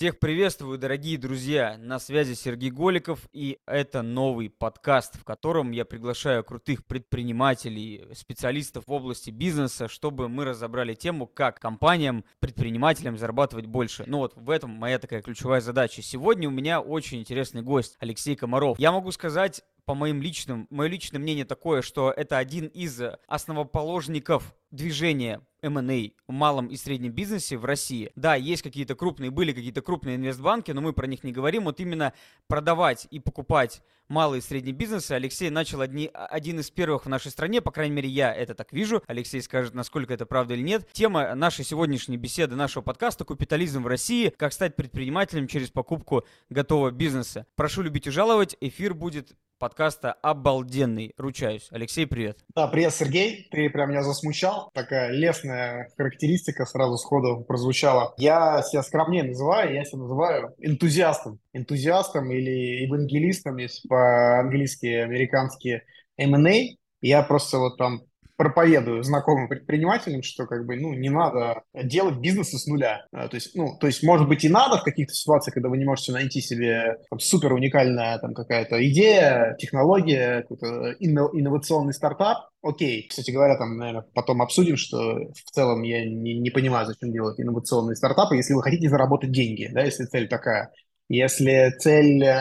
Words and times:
Всех 0.00 0.18
приветствую, 0.18 0.78
дорогие 0.78 1.18
друзья! 1.18 1.76
На 1.76 1.98
связи 1.98 2.32
Сергей 2.32 2.70
Голиков, 2.70 3.28
и 3.34 3.58
это 3.66 4.00
новый 4.00 4.48
подкаст, 4.48 5.18
в 5.20 5.24
котором 5.24 5.72
я 5.72 5.84
приглашаю 5.84 6.42
крутых 6.42 6.86
предпринимателей, 6.86 8.06
специалистов 8.14 8.84
в 8.86 8.92
области 8.92 9.28
бизнеса, 9.28 9.88
чтобы 9.88 10.30
мы 10.30 10.46
разобрали 10.46 10.94
тему, 10.94 11.26
как 11.26 11.60
компаниям, 11.60 12.24
предпринимателям 12.38 13.18
зарабатывать 13.18 13.66
больше. 13.66 14.04
Ну 14.06 14.20
вот 14.20 14.32
в 14.36 14.48
этом 14.48 14.70
моя 14.70 14.98
такая 14.98 15.20
ключевая 15.20 15.60
задача. 15.60 16.00
Сегодня 16.00 16.48
у 16.48 16.50
меня 16.50 16.80
очень 16.80 17.20
интересный 17.20 17.60
гость, 17.60 17.98
Алексей 18.00 18.36
Комаров. 18.36 18.78
Я 18.78 18.92
могу 18.92 19.12
сказать, 19.12 19.62
по 19.84 19.94
моим 19.94 20.22
личным, 20.22 20.66
мое 20.70 20.88
личное 20.88 21.18
мнение 21.18 21.44
такое, 21.44 21.82
что 21.82 22.10
это 22.10 22.38
один 22.38 22.66
из 22.66 23.00
основоположников 23.26 24.54
движения 24.70 25.40
M&A 25.62 26.12
в 26.26 26.32
малом 26.32 26.68
и 26.68 26.76
среднем 26.76 27.12
бизнесе 27.12 27.56
в 27.56 27.64
России. 27.64 28.10
Да, 28.14 28.34
есть 28.34 28.62
какие-то 28.62 28.94
крупные, 28.94 29.30
были 29.30 29.52
какие-то 29.52 29.82
крупные 29.82 30.16
инвестбанки, 30.16 30.70
но 30.70 30.80
мы 30.80 30.92
про 30.92 31.06
них 31.06 31.24
не 31.24 31.32
говорим. 31.32 31.64
Вот 31.64 31.80
именно 31.80 32.12
продавать 32.46 33.06
и 33.10 33.20
покупать 33.20 33.82
малый 34.08 34.38
и 34.38 34.42
средний 34.42 34.72
бизнесы 34.72 35.12
Алексей 35.12 35.50
начал 35.50 35.80
одни, 35.80 36.10
один 36.12 36.60
из 36.60 36.70
первых 36.70 37.06
в 37.06 37.08
нашей 37.08 37.30
стране, 37.30 37.60
по 37.60 37.70
крайней 37.70 37.94
мере, 37.94 38.08
я 38.08 38.34
это 38.34 38.54
так 38.54 38.72
вижу. 38.72 39.02
Алексей 39.06 39.40
скажет, 39.42 39.74
насколько 39.74 40.12
это 40.12 40.26
правда 40.26 40.54
или 40.54 40.62
нет. 40.62 40.88
Тема 40.92 41.34
нашей 41.34 41.64
сегодняшней 41.64 42.16
беседы, 42.16 42.56
нашего 42.56 42.82
подкаста 42.82 43.24
«Капитализм 43.24 43.82
в 43.82 43.86
России. 43.86 44.32
Как 44.36 44.52
стать 44.52 44.76
предпринимателем 44.76 45.46
через 45.46 45.70
покупку 45.70 46.24
готового 46.48 46.90
бизнеса». 46.90 47.46
Прошу 47.54 47.82
любить 47.82 48.06
и 48.06 48.10
жаловать. 48.10 48.56
Эфир 48.60 48.94
будет 48.94 49.36
подкаста 49.60 50.14
обалденный, 50.22 51.12
ручаюсь. 51.18 51.68
Алексей, 51.70 52.06
привет. 52.06 52.38
Да, 52.56 52.66
привет, 52.66 52.94
Сергей. 52.94 53.46
Ты 53.50 53.68
прям 53.68 53.90
меня 53.90 54.02
засмущал. 54.02 54.70
Такая 54.72 55.12
лесная 55.12 55.90
характеристика 55.96 56.64
сразу 56.64 56.96
сходу 56.96 57.44
прозвучала. 57.46 58.14
Я 58.16 58.62
себя 58.62 58.82
скромнее 58.82 59.22
называю, 59.22 59.74
я 59.74 59.84
себя 59.84 59.98
называю 59.98 60.54
энтузиастом. 60.58 61.38
Энтузиастом 61.52 62.32
или 62.32 62.84
евангелистом, 62.86 63.58
если 63.58 63.86
по-английски, 63.86 64.86
американски 64.86 65.82
M&A. 66.16 66.76
Я 67.02 67.22
просто 67.22 67.58
вот 67.58 67.76
там 67.76 68.02
проповедую 68.40 69.02
знакомым 69.02 69.48
предпринимателям, 69.48 70.22
что 70.22 70.46
как 70.46 70.64
бы, 70.64 70.74
ну, 70.74 70.94
не 70.94 71.10
надо 71.10 71.62
делать 71.74 72.20
бизнес 72.20 72.52
с 72.52 72.66
нуля. 72.66 73.04
А, 73.12 73.28
то 73.28 73.34
есть, 73.34 73.54
ну, 73.54 73.76
то 73.78 73.86
есть, 73.86 74.02
может 74.02 74.28
быть, 74.28 74.44
и 74.44 74.48
надо 74.48 74.78
в 74.78 74.82
каких-то 74.82 75.12
ситуациях, 75.12 75.52
когда 75.52 75.68
вы 75.68 75.76
не 75.76 75.84
можете 75.84 76.12
найти 76.12 76.40
себе 76.40 76.96
там, 77.10 77.20
супер 77.20 77.52
уникальная 77.52 78.18
там 78.18 78.32
какая-то 78.32 78.82
идея, 78.88 79.56
технология, 79.58 80.40
какой-то 80.40 80.94
инновационный 81.00 81.92
стартап, 81.92 82.48
окей. 82.62 83.08
Кстати 83.10 83.30
говоря, 83.30 83.58
там, 83.58 83.76
наверное, 83.76 84.06
потом 84.14 84.40
обсудим, 84.40 84.78
что 84.78 85.18
в 85.34 85.50
целом 85.50 85.82
я 85.82 86.06
не, 86.06 86.38
не 86.38 86.48
понимаю, 86.48 86.86
зачем 86.86 87.12
делать 87.12 87.38
инновационные 87.38 87.94
стартапы, 87.94 88.36
если 88.36 88.54
вы 88.54 88.62
хотите 88.62 88.88
заработать 88.88 89.32
деньги, 89.32 89.68
да, 89.70 89.82
если 89.82 90.06
цель 90.06 90.28
такая. 90.28 90.72
Если 91.10 91.74
цель 91.78 92.24
э, 92.24 92.40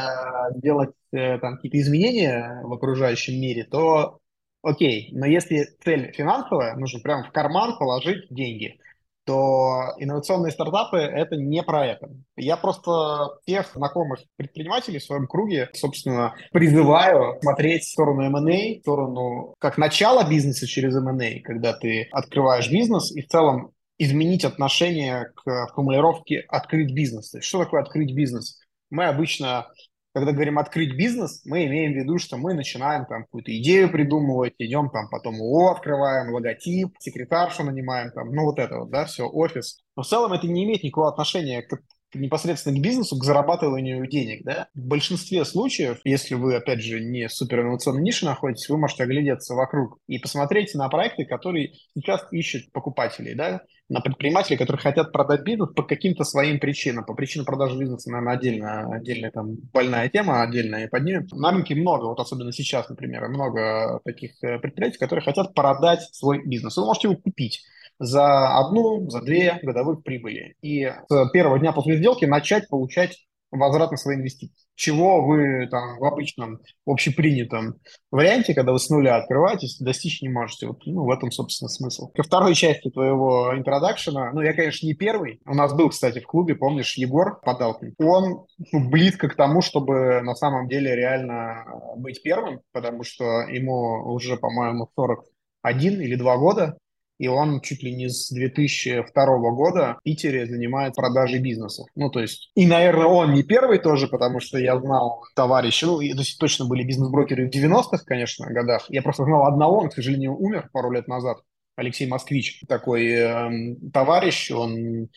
делать 0.55 0.92
э, 1.11 1.39
там 1.39 1.58
какие-то 1.58 1.77
изменения 1.81 2.61
в 2.64 2.72
окружающем 2.72 3.33
мире, 3.33 3.66
то 3.66 4.20
Окей, 4.61 5.09
но 5.13 5.25
если 5.25 5.67
цель 5.83 6.11
финансовая, 6.13 6.75
нужно 6.75 6.99
прямо 6.99 7.23
в 7.23 7.31
карман 7.31 7.77
положить 7.77 8.27
деньги, 8.29 8.77
то 9.23 9.93
инновационные 9.99 10.52
стартапы– 10.52 10.97
это 10.97 11.35
не 11.38 11.61
про 11.63 11.85
это. 11.85 12.09
Я 12.35 12.57
просто 12.57 13.37
тех 13.45 13.71
знакомых 13.73 14.21
предпринимателей 14.35 14.99
в 14.99 15.03
своем 15.03 15.27
круге, 15.27 15.69
собственно, 15.73 16.33
призываю 16.52 17.39
смотреть 17.41 17.83
в 17.83 17.91
сторону 17.91 18.23
M&A, 18.23 18.80
в 18.80 18.81
сторону 18.81 19.53
как 19.59 19.77
начало 19.77 20.27
бизнеса 20.27 20.67
через 20.67 20.95
M&A, 20.95 21.41
когда 21.41 21.73
ты 21.73 22.07
открываешь 22.11 22.69
бизнес, 22.69 23.11
и 23.11 23.21
в 23.21 23.27
целом 23.27 23.71
изменить 23.99 24.45
отношение 24.45 25.31
к 25.35 25.67
формулировке 25.75 26.39
«открыть 26.47 26.93
бизнес». 26.93 27.33
Что 27.41 27.63
такое 27.63 27.81
открыть 27.81 28.13
бизнес? 28.15 28.59
Мы 28.89 29.05
обычно 29.05 29.67
когда 30.13 30.31
говорим 30.31 30.57
открыть 30.57 30.95
бизнес, 30.95 31.41
мы 31.45 31.65
имеем 31.65 31.93
в 31.93 31.95
виду, 31.95 32.17
что 32.17 32.38
мы 32.38 32.53
начинаем 32.53 33.05
там 33.05 33.23
какую-то 33.23 33.55
идею 33.59 33.91
придумывать, 33.91 34.55
идем 34.57 34.89
там 34.89 35.07
потом 35.09 35.35
ООО 35.35 35.71
открываем, 35.71 36.33
логотип, 36.33 36.95
секретаршу 36.99 37.64
нанимаем, 37.64 38.11
там, 38.11 38.31
ну 38.33 38.45
вот 38.45 38.59
это 38.59 38.80
вот, 38.80 38.89
да, 38.89 39.05
все, 39.05 39.27
офис. 39.27 39.80
Но 39.95 40.03
в 40.03 40.08
целом 40.08 40.33
это 40.33 40.47
не 40.47 40.64
имеет 40.64 40.83
никакого 40.83 41.09
отношения 41.09 41.61
к 41.61 41.77
непосредственно 42.14 42.77
к 42.77 42.81
бизнесу, 42.81 43.17
к 43.17 43.23
зарабатыванию 43.23 44.08
денег, 44.08 44.43
да. 44.43 44.67
В 44.73 44.87
большинстве 44.87 45.45
случаев, 45.45 45.99
если 46.03 46.36
вы, 46.36 46.55
опять 46.55 46.81
же, 46.81 46.99
не 46.99 47.30
супер 47.30 47.61
инновационной 47.61 48.02
нише 48.02 48.25
находитесь, 48.25 48.70
вы 48.70 48.77
можете 48.77 49.03
оглядеться 49.03 49.53
вокруг 49.53 49.99
и 50.08 50.20
посмотреть 50.20 50.73
на 50.75 50.89
проекты, 50.89 51.25
которые 51.25 51.73
сейчас 51.93 52.25
ищут 52.31 52.71
покупателей, 52.71 53.36
да, 53.36 53.61
на 53.89 54.02
предпринимателей, 54.02 54.58
которые 54.58 54.81
хотят 54.81 55.11
продать 55.11 55.42
бизнес 55.42 55.70
по 55.73 55.83
каким-то 55.83 56.23
своим 56.23 56.59
причинам. 56.59 57.05
По 57.05 57.15
причинам 57.15 57.45
продажи 57.45 57.77
бизнеса, 57.77 58.11
наверное, 58.11 58.36
отдельно, 58.36 58.95
отдельная 58.95 59.31
там 59.31 59.55
больная 59.73 60.09
тема, 60.09 60.43
отдельная 60.43 60.87
поднимем. 60.87 61.27
На 61.31 61.52
рынке 61.52 61.76
много, 61.76 62.05
вот 62.05 62.20
особенно 62.20 62.52
сейчас, 62.52 62.87
например, 62.89 63.27
много 63.30 63.99
таких 64.05 64.31
э, 64.43 64.59
предприятий, 64.59 64.99
которые 64.99 65.23
хотят 65.23 65.53
продать 65.55 66.02
свой 66.14 66.45
бизнес. 66.45 66.77
Вы 66.77 66.86
можете 66.86 67.08
его 67.08 67.17
купить 67.17 67.65
за 67.99 68.58
одну, 68.58 69.10
за 69.10 69.21
две 69.21 69.60
годовых 69.61 70.04
прибыли. 70.04 70.55
И 70.61 70.86
с 70.86 71.30
первого 71.32 71.60
дня 71.60 71.73
после 71.73 71.98
сделки 71.98 72.26
начать 72.26 72.67
получать 72.70 73.17
возврат 73.52 73.92
на 73.92 73.98
свои 73.98 74.15
инвестиции. 74.15 74.55
Чего 74.76 75.26
вы 75.26 75.67
там 75.70 75.98
в 75.98 76.05
обычном 76.05 76.59
общепринятом 76.86 77.76
варианте, 78.11 78.54
когда 78.54 78.71
вы 78.71 78.80
с 78.80 78.89
нуля 78.89 79.17
открываетесь, 79.17 79.77
достичь 79.80 80.21
не 80.21 80.30
можете. 80.30 80.67
Вот, 80.67 80.86
ну, 80.86 81.04
в 81.04 81.09
этом, 81.09 81.32
собственно, 81.32 81.70
смысл. 81.70 82.08
Ко 82.11 82.23
второй 82.23 82.55
части 82.55 82.89
твоего 82.89 83.52
интродакшена, 83.55 84.32
ну, 84.33 84.42
я, 84.42 84.54
конечно, 84.54 84.86
не 84.86 84.93
первый. 84.93 85.42
У 85.45 85.54
нас 85.54 85.73
был, 85.73 85.89
кстати, 85.89 86.20
в 86.20 86.27
клубе, 86.27 86.55
помнишь, 86.55 86.95
Егор 86.95 87.39
Подалкин. 87.42 87.95
Он 87.98 88.45
ну, 88.71 88.89
близко 88.89 89.27
к 89.27 89.36
тому, 89.36 89.61
чтобы 89.61 90.21
на 90.21 90.36
самом 90.36 90.67
деле 90.67 90.95
реально 90.95 91.65
быть 91.98 92.21
первым, 92.21 92.61
потому 92.71 93.04
что 93.04 93.23
ему 93.49 94.14
уже, 94.14 94.38
по-моему, 94.38 94.89
41 94.95 96.02
или 96.02 96.15
2 96.15 96.38
года 96.38 96.77
и 97.19 97.27
он 97.27 97.61
чуть 97.61 97.83
ли 97.83 97.93
не 97.93 98.09
с 98.09 98.30
2002 98.31 99.25
года 99.52 99.97
в 99.99 100.03
Питере 100.03 100.47
занимается 100.47 100.99
продажей 100.99 101.39
бизнесов. 101.39 101.87
Ну, 101.95 102.09
то 102.09 102.21
есть, 102.21 102.49
и, 102.55 102.65
наверное, 102.65 103.05
он 103.05 103.33
не 103.33 103.43
первый 103.43 103.77
тоже, 103.77 104.07
потому 104.07 104.39
что 104.39 104.57
я 104.57 104.80
знал 104.80 105.23
товарища, 105.35 105.85
ну, 105.85 105.99
то 105.99 106.03
есть 106.03 106.39
точно 106.39 106.65
были 106.65 106.83
бизнес-брокеры 106.83 107.49
в 107.49 107.53
90-х, 107.53 108.03
конечно, 108.05 108.47
годах. 108.52 108.85
Я 108.89 109.02
просто 109.02 109.25
знал 109.25 109.45
одного, 109.45 109.79
он, 109.79 109.89
к 109.89 109.93
сожалению, 109.93 110.35
умер 110.35 110.69
пару 110.71 110.91
лет 110.91 111.08
назад. 111.08 111.39
Алексей 111.75 112.08
Москвич, 112.08 112.61
такой 112.67 113.08
э, 113.08 113.75
товарищ, 113.93 114.52
он 114.52 115.09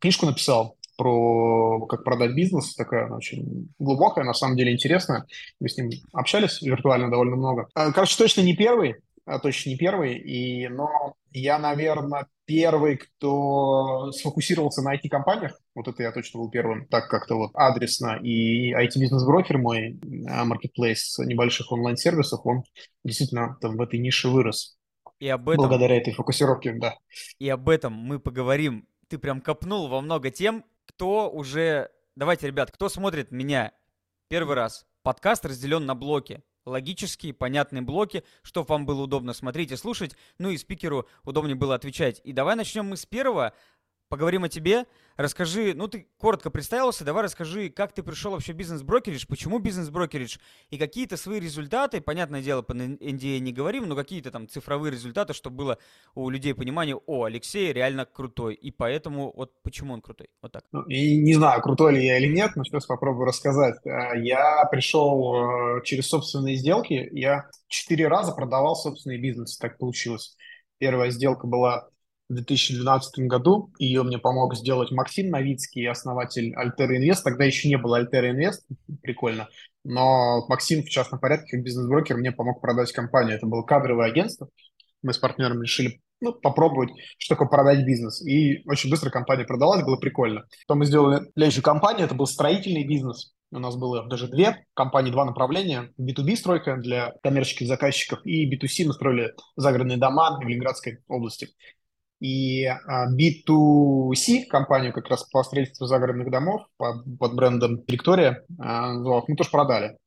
книжку 0.00 0.26
написал 0.26 0.76
про 0.96 1.86
как 1.86 2.04
продать 2.04 2.34
бизнес, 2.34 2.74
такая 2.74 3.08
очень 3.10 3.68
глубокая, 3.78 4.24
на 4.24 4.34
самом 4.34 4.56
деле 4.56 4.72
интересная. 4.72 5.24
Мы 5.60 5.68
с 5.68 5.76
ним 5.76 5.90
общались 6.12 6.62
виртуально 6.62 7.10
довольно 7.10 7.36
много. 7.36 7.68
Э, 7.76 7.92
короче, 7.92 8.16
точно 8.16 8.42
не 8.42 8.54
первый, 8.54 8.96
а 9.24 9.38
точно 9.38 9.70
не 9.70 9.76
первый, 9.76 10.18
и, 10.18 10.68
но 10.68 11.14
я, 11.30 11.58
наверное, 11.58 12.26
первый, 12.44 12.98
кто 12.98 14.12
сфокусировался 14.12 14.82
на 14.82 14.94
IT-компаниях. 14.94 15.58
Вот 15.74 15.88
это 15.88 16.02
я 16.02 16.12
точно 16.12 16.40
был 16.40 16.50
первым, 16.50 16.86
так 16.86 17.08
как-то 17.08 17.36
вот 17.36 17.50
адресно. 17.54 18.18
И 18.22 18.72
IT-бизнес-брокер 18.74 19.58
мой, 19.58 19.98
маркетплейс 20.02 21.18
небольших 21.18 21.72
онлайн-сервисов, 21.72 22.40
он 22.44 22.64
действительно 23.02 23.56
там 23.60 23.76
в 23.76 23.80
этой 23.80 23.98
нише 23.98 24.28
вырос. 24.28 24.78
И 25.20 25.28
об 25.28 25.48
этом... 25.48 25.68
Благодаря 25.68 25.96
этой 25.96 26.12
фокусировке, 26.12 26.74
да. 26.74 26.96
И 27.38 27.48
об 27.48 27.68
этом 27.68 27.94
мы 27.94 28.20
поговорим. 28.20 28.86
Ты 29.08 29.18
прям 29.18 29.40
копнул 29.40 29.88
во 29.88 30.00
много 30.00 30.30
тем, 30.30 30.64
кто 30.86 31.30
уже... 31.30 31.90
Давайте, 32.14 32.46
ребят, 32.46 32.70
кто 32.70 32.88
смотрит 32.88 33.30
меня 33.30 33.72
первый 34.28 34.54
раз? 34.54 34.86
Подкаст 35.02 35.44
разделен 35.44 35.86
на 35.86 35.94
блоки 35.94 36.42
логические, 36.66 37.34
понятные 37.34 37.82
блоки, 37.82 38.24
чтобы 38.42 38.68
вам 38.68 38.86
было 38.86 39.02
удобно 39.02 39.32
смотреть 39.32 39.72
и 39.72 39.76
слушать, 39.76 40.16
ну 40.38 40.50
и 40.50 40.56
спикеру 40.56 41.08
удобнее 41.24 41.54
было 41.54 41.74
отвечать. 41.74 42.20
И 42.24 42.32
давай 42.32 42.56
начнем 42.56 42.86
мы 42.86 42.96
с 42.96 43.06
первого. 43.06 43.52
Поговорим 44.14 44.44
о 44.44 44.48
тебе. 44.48 44.84
Расскажи, 45.16 45.74
ну 45.74 45.88
ты 45.88 46.06
коротко 46.18 46.48
представился, 46.48 47.04
давай 47.04 47.24
расскажи, 47.24 47.68
как 47.68 47.92
ты 47.92 48.04
пришел 48.04 48.30
вообще 48.30 48.52
в 48.52 48.56
бизнес-брокеридж, 48.56 49.26
почему 49.28 49.58
бизнес-брокеридж 49.58 50.38
и 50.70 50.78
какие-то 50.78 51.16
свои 51.16 51.40
результаты, 51.40 52.00
понятное 52.00 52.40
дело, 52.40 52.62
по 52.62 52.74
NDA 52.74 53.40
не 53.40 53.52
говорим, 53.52 53.88
но 53.88 53.96
какие-то 53.96 54.30
там 54.30 54.46
цифровые 54.46 54.92
результаты, 54.92 55.32
чтобы 55.32 55.56
было 55.56 55.78
у 56.14 56.30
людей 56.30 56.54
понимание, 56.54 56.94
о, 56.94 57.24
Алексей 57.24 57.72
реально 57.72 58.04
крутой, 58.06 58.54
и 58.54 58.70
поэтому 58.70 59.32
вот 59.34 59.60
почему 59.64 59.94
он 59.94 60.00
крутой, 60.00 60.28
вот 60.40 60.52
так. 60.52 60.62
Ну, 60.70 60.82
и 60.82 61.16
не 61.16 61.34
знаю, 61.34 61.60
крутой 61.60 61.94
ли 61.94 62.06
я 62.06 62.18
или 62.18 62.32
нет, 62.32 62.52
но 62.54 62.62
сейчас 62.62 62.86
попробую 62.86 63.26
рассказать. 63.26 63.74
А, 63.84 64.16
я 64.16 64.64
пришел 64.70 65.78
э, 65.78 65.82
через 65.82 66.06
собственные 66.06 66.54
сделки, 66.54 67.08
я 67.10 67.50
четыре 67.66 68.06
раза 68.06 68.30
продавал 68.30 68.76
собственный 68.76 69.18
бизнес, 69.18 69.58
так 69.58 69.76
получилось. 69.76 70.36
Первая 70.78 71.10
сделка 71.10 71.48
была 71.48 71.88
в 72.34 72.44
2012 72.44 73.26
году. 73.26 73.72
Ее 73.78 74.02
мне 74.02 74.18
помог 74.18 74.54
сделать 74.54 74.90
Максим 74.90 75.30
Новицкий, 75.30 75.88
основатель 75.88 76.54
Alter 76.54 76.88
Invest. 76.90 77.22
Тогда 77.24 77.44
еще 77.44 77.68
не 77.68 77.78
было 77.78 78.02
Alter 78.02 78.32
Invest, 78.32 78.62
прикольно. 79.02 79.48
Но 79.84 80.46
Максим 80.48 80.82
в 80.82 80.88
частном 80.88 81.20
порядке, 81.20 81.56
как 81.56 81.64
бизнес-брокер, 81.64 82.16
мне 82.16 82.32
помог 82.32 82.60
продать 82.60 82.92
компанию. 82.92 83.36
Это 83.36 83.46
было 83.46 83.62
кадровое 83.62 84.08
агентство. 84.08 84.48
Мы 85.02 85.12
с 85.12 85.18
партнером 85.18 85.62
решили 85.62 86.00
ну, 86.20 86.32
попробовать, 86.32 86.90
что 87.18 87.34
такое 87.34 87.48
продать 87.48 87.84
бизнес. 87.84 88.24
И 88.26 88.62
очень 88.66 88.90
быстро 88.90 89.10
компания 89.10 89.44
продалась, 89.44 89.84
было 89.84 89.96
прикольно. 89.96 90.44
Потом 90.66 90.78
мы 90.78 90.86
сделали 90.86 91.30
следующую 91.34 91.62
компанию, 91.62 92.06
это 92.06 92.14
был 92.14 92.26
строительный 92.26 92.86
бизнес. 92.86 93.34
У 93.50 93.58
нас 93.60 93.76
было 93.76 94.08
даже 94.08 94.26
две 94.26 94.66
компании, 94.74 95.12
два 95.12 95.24
направления. 95.24 95.92
B2B 96.00 96.34
стройка 96.36 96.76
для 96.76 97.12
коммерческих 97.22 97.68
заказчиков 97.68 98.18
и 98.24 98.50
B2C 98.52 98.86
мы 98.86 98.94
строили 98.94 99.32
загородные 99.54 99.98
дома 99.98 100.36
в 100.36 100.42
Ленинградской 100.42 100.98
области. 101.06 101.50
И 102.20 102.66
B2C 102.66 104.46
компанию 104.48 104.92
как 104.92 105.08
раз 105.08 105.24
по 105.24 105.42
строительству 105.42 105.86
загородных 105.86 106.30
домов 106.30 106.62
под, 106.76 107.04
под 107.18 107.34
брендом 107.34 107.82
Виктория 107.86 108.44
мы 108.56 109.36
тоже 109.36 109.50
продали. 109.50 109.98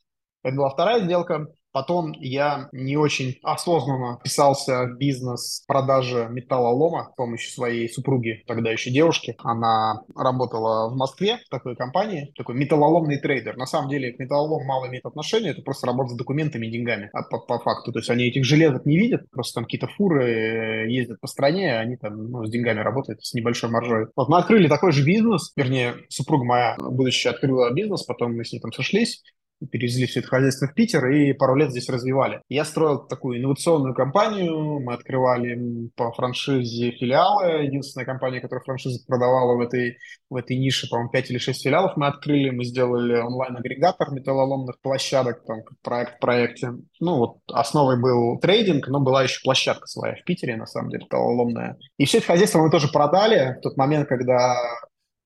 Это 0.43 0.55
была 0.55 0.69
вторая 0.69 1.03
сделка. 1.03 1.47
Потом 1.71 2.13
я 2.13 2.69
не 2.71 2.97
очень 2.97 3.37
осознанно 3.43 4.19
писался 4.23 4.85
в 4.85 4.97
бизнес 4.97 5.63
продажи 5.67 6.27
металлолома 6.29 7.09
с 7.11 7.15
помощью 7.15 7.51
своей 7.51 7.89
супруги, 7.89 8.43
тогда 8.47 8.71
еще 8.71 8.89
девушки. 8.89 9.35
Она 9.39 10.01
работала 10.15 10.89
в 10.89 10.95
Москве 10.95 11.39
в 11.45 11.49
такой 11.49 11.75
компании, 11.75 12.31
такой 12.35 12.55
металлоломный 12.55 13.17
трейдер. 13.17 13.57
На 13.57 13.65
самом 13.65 13.89
деле 13.89 14.13
к 14.13 14.19
металлолому 14.19 14.65
мало 14.65 14.87
имеет 14.87 15.05
отношения, 15.05 15.49
это 15.49 15.61
просто 15.61 15.87
работа 15.87 16.11
с 16.11 16.17
документами 16.17 16.67
и 16.67 16.71
деньгами 16.71 17.09
а 17.13 17.23
по, 17.23 17.39
по 17.39 17.59
факту. 17.59 17.91
То 17.91 17.99
есть 17.99 18.09
они 18.09 18.25
этих 18.25 18.45
железок 18.45 18.85
не 18.85 18.97
видят, 18.97 19.29
просто 19.31 19.55
там 19.55 19.65
какие-то 19.65 19.87
фуры 19.87 20.25
э, 20.25 20.89
ездят 20.89 21.19
по 21.19 21.27
стране, 21.27 21.77
они 21.77 21.97
там 21.97 22.31
ну, 22.31 22.45
с 22.45 22.49
деньгами 22.49 22.79
работают 22.79 23.23
с 23.23 23.33
небольшой 23.33 23.69
маржой. 23.69 24.07
Вот 24.15 24.29
мы 24.29 24.37
открыли 24.37 24.67
такой 24.67 24.91
же 24.91 25.03
бизнес, 25.03 25.51
вернее, 25.55 25.95
супруга 26.09 26.45
моя 26.45 26.77
будущая 26.79 27.33
открыла 27.33 27.71
бизнес, 27.71 28.03
потом 28.03 28.35
мы 28.35 28.45
с 28.45 28.51
ней 28.51 28.59
там 28.59 28.71
сошлись, 28.71 29.23
перевезли 29.71 30.05
все 30.05 30.19
это 30.19 30.29
хозяйство 30.29 30.67
в 30.67 30.73
Питер 30.73 31.07
и 31.07 31.33
пару 31.33 31.55
лет 31.55 31.71
здесь 31.71 31.89
развивали. 31.89 32.41
Я 32.49 32.65
строил 32.65 32.99
такую 33.07 33.39
инновационную 33.39 33.93
компанию, 33.93 34.79
мы 34.79 34.93
открывали 34.93 35.89
по 35.95 36.11
франшизе 36.11 36.91
филиалы, 36.91 37.63
единственная 37.65 38.05
компания, 38.05 38.41
которая 38.41 38.63
франшизу 38.63 38.99
продавала 39.07 39.55
в 39.55 39.61
этой, 39.61 39.97
в 40.29 40.35
этой 40.35 40.57
нише, 40.57 40.87
по-моему, 40.89 41.09
5 41.09 41.31
или 41.31 41.37
6 41.37 41.63
филиалов 41.63 41.97
мы 41.97 42.07
открыли, 42.07 42.49
мы 42.49 42.63
сделали 42.65 43.17
онлайн-агрегатор 43.17 44.11
металлоломных 44.11 44.79
площадок, 44.81 45.43
там, 45.45 45.61
проект 45.81 46.17
в 46.17 46.19
проекте. 46.19 46.73
Ну, 46.99 47.17
вот 47.17 47.37
основой 47.51 47.99
был 47.99 48.39
трейдинг, 48.39 48.87
но 48.87 48.99
была 48.99 49.23
еще 49.23 49.41
площадка 49.43 49.87
своя 49.87 50.15
в 50.15 50.23
Питере, 50.23 50.55
на 50.55 50.65
самом 50.65 50.89
деле, 50.89 51.05
металлоломная. 51.05 51.77
И 51.97 52.05
все 52.05 52.19
это 52.19 52.27
хозяйство 52.27 52.59
мы 52.59 52.69
тоже 52.69 52.87
продали 52.89 53.57
в 53.57 53.61
тот 53.61 53.77
момент, 53.77 54.07
когда 54.07 54.55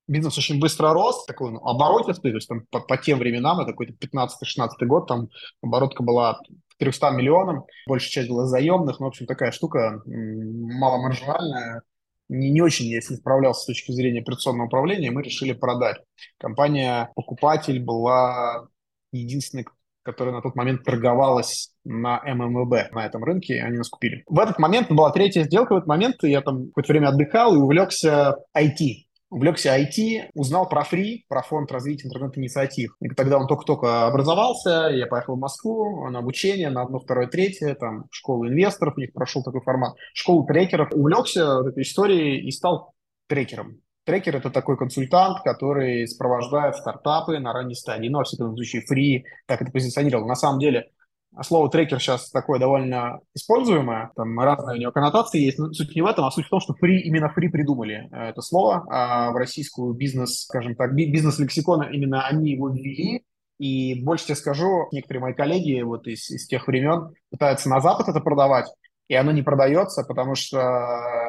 бизнес 0.08 0.38
очень 0.38 0.60
быстро 0.60 0.94
рос, 0.94 1.26
такой 1.26 1.52
ну, 1.52 1.60
оборотистый, 1.60 2.32
то 2.32 2.38
есть 2.38 2.48
там 2.48 2.66
по, 2.70 2.80
по 2.80 2.98
тем 2.98 3.20
временам, 3.20 3.60
это 3.60 3.72
какой-то 3.72 3.94
15-16 3.94 4.86
год, 4.86 5.08
там 5.08 5.30
оборотка 5.62 6.04
была 6.04 6.40
300 6.78 7.12
миллионам, 7.12 7.66
большая 7.88 8.10
часть 8.10 8.30
была 8.30 8.46
заемных, 8.46 9.00
ну, 9.00 9.06
в 9.06 9.10
общем, 9.10 9.26
такая 9.26 9.52
штука 9.52 10.02
маломаржинальная, 10.06 11.84
не, 12.30 12.50
не 12.50 12.62
очень 12.62 12.86
ней 12.86 13.02
справлялся 13.02 13.62
с 13.62 13.66
точки 13.66 13.92
зрения 13.92 14.22
операционного 14.22 14.68
управления, 14.68 15.12
мы 15.12 15.22
решили 15.22 15.54
продать. 15.54 15.98
Компания-покупатель 16.40 17.84
была 17.84 18.68
единственной, 19.12 19.66
которая 20.04 20.34
на 20.34 20.42
тот 20.42 20.56
момент 20.56 20.84
торговалась 20.84 21.74
на 21.84 22.22
ММВБ 22.24 22.92
на 22.92 23.06
этом 23.06 23.24
рынке, 23.24 23.62
они 23.62 23.78
нас 23.78 23.90
купили. 23.90 24.24
В 24.28 24.40
этот 24.40 24.60
момент 24.60 24.90
была 24.90 25.12
третья 25.12 25.44
сделка, 25.44 25.74
в 25.74 25.78
этот 25.78 25.88
момент 25.88 26.16
я 26.24 26.42
там 26.42 26.68
какое-то 26.68 26.94
время 26.94 27.10
отдыхал 27.10 27.54
и 27.54 27.60
увлекся 27.60 28.38
IT 28.58 29.11
увлекся 29.32 29.76
IT, 29.76 30.30
узнал 30.36 30.70
про 30.70 30.84
фри, 30.84 31.26
про 31.28 31.42
фонд 31.42 31.72
развития 31.72 32.08
интернет-инициатив. 32.08 32.96
И 33.00 33.10
тогда 33.10 33.38
он 33.38 33.48
только-только 33.48 34.06
образовался, 34.06 34.90
я 34.92 35.08
поехал 35.08 35.36
в 35.36 35.40
Москву 35.40 36.08
на 36.10 36.20
обучение, 36.20 36.70
на 36.70 36.84
одно, 36.84 37.00
второе, 37.00 37.28
третье, 37.28 37.74
там, 37.76 38.06
школу 38.12 38.48
инвесторов, 38.48 38.96
у 38.98 39.00
них 39.00 39.14
прошел 39.14 39.42
такой 39.42 39.62
формат, 39.62 39.96
школу 40.14 40.46
трекеров. 40.46 40.92
Увлекся 40.92 41.62
этой 41.68 41.84
историей 41.84 42.46
и 42.46 42.52
стал 42.52 42.94
трекером. 43.28 43.78
Трекер– 44.04 44.36
это 44.38 44.50
такой 44.50 44.78
консультант, 44.78 45.42
который 45.44 46.08
сопровождает 46.08 46.76
стартапы 46.76 47.40
на 47.40 47.54
ранней 47.54 47.76
стадии, 47.76 48.10
ну, 48.10 48.18
во 48.18 48.24
всяком 48.24 48.56
случае, 48.56 48.82
фри, 48.82 49.26
так 49.46 49.62
это 49.62 49.72
позиционировал. 49.72 50.28
На 50.28 50.36
самом 50.36 50.60
деле, 50.60 50.90
а 51.36 51.44
слово 51.44 51.70
трекер 51.70 52.00
сейчас 52.00 52.30
такое 52.30 52.60
довольно 52.60 53.20
используемое, 53.34 54.12
там 54.16 54.38
разные 54.40 54.78
у 54.78 54.80
него 54.82 54.92
коннотации 54.92 55.40
есть, 55.40 55.60
но 55.60 55.72
суть 55.72 55.96
не 55.96 56.02
в 56.02 56.06
этом, 56.06 56.26
а 56.26 56.32
суть 56.32 56.46
в 56.46 56.50
том, 56.50 56.60
что 56.60 56.74
фри, 56.74 57.02
именно 57.02 57.30
фри 57.30 57.48
придумали 57.48 58.10
э, 58.12 58.30
это 58.30 58.42
слово, 58.42 58.86
а 58.90 59.32
в 59.32 59.36
российскую 59.36 59.94
бизнес, 59.94 60.44
скажем 60.44 60.76
так, 60.76 60.94
бизнес-лексикон 60.94 61.84
именно 61.84 62.28
они 62.28 62.52
его 62.52 62.70
ввели, 62.70 63.24
и 63.60 64.04
больше 64.04 64.26
тебе 64.26 64.36
скажу, 64.36 64.88
некоторые 64.92 65.22
мои 65.22 65.34
коллеги 65.34 65.82
вот 65.82 66.08
из, 66.08 66.30
из 66.30 66.48
тех 66.48 66.68
времен 66.68 67.14
пытаются 67.30 67.70
на 67.70 67.80
Запад 67.80 68.10
это 68.10 68.20
продавать, 68.20 68.68
и 69.08 69.16
оно 69.16 69.32
не 69.32 69.42
продается, 69.42 70.04
потому 70.04 70.36
что 70.36 70.58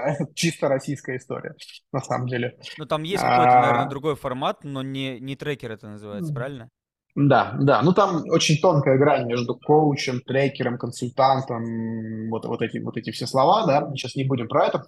это 0.07 0.27
чисто 0.35 0.69
российская 0.69 1.17
история, 1.17 1.55
на 1.93 2.01
самом 2.01 2.27
деле. 2.27 2.59
Ну, 2.77 2.87
там 2.87 3.03
есть 3.03 3.23
какой-то, 3.23 3.61
наверное, 3.61 3.85
а. 3.85 3.89
другой 3.89 4.17
формат, 4.17 4.65
но 4.65 4.83
не, 4.83 5.21
не 5.21 5.37
трекер 5.37 5.73
это 5.73 5.89
называется, 5.89 6.33
правильно? 6.33 6.71
Да, 7.15 7.57
да. 7.61 7.83
Ну, 7.83 7.93
там 7.93 8.23
очень 8.29 8.59
тонкая 8.59 8.97
грань 8.97 9.27
между 9.27 9.55
коучем, 9.55 10.21
трекером, 10.21 10.79
консультантом, 10.79 12.31
вот, 12.31 12.47
вот, 12.47 12.63
эти, 12.63 12.79
вот 12.79 12.97
эти 12.97 13.11
все 13.11 13.27
слова, 13.27 13.67
да, 13.67 13.91
сейчас 13.95 14.17
не 14.17 14.25
будем 14.25 14.49
про 14.49 14.67
это. 14.67 14.87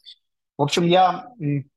В 0.56 0.62
общем, 0.62 0.84
я 0.84 1.28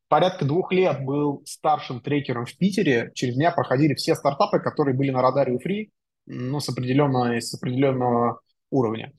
порядка 0.08 0.46
двух 0.46 0.72
лет 0.72 1.04
был 1.04 1.44
старшим 1.46 2.00
трекером 2.00 2.46
в 2.46 2.58
Питере. 2.58 3.12
Через 3.14 3.36
меня 3.36 3.52
проходили 3.52 3.94
все 3.96 4.16
стартапы, 4.16 4.60
которые 4.60 4.96
были 4.96 5.10
на 5.10 5.22
радаре 5.22 5.54
у 5.54 5.60
Free, 5.60 5.90
ну, 6.26 6.60
с, 6.62 6.70
определенного, 6.70 7.40
с 7.42 7.54
определенного 7.54 8.40
уровня. 8.70 9.12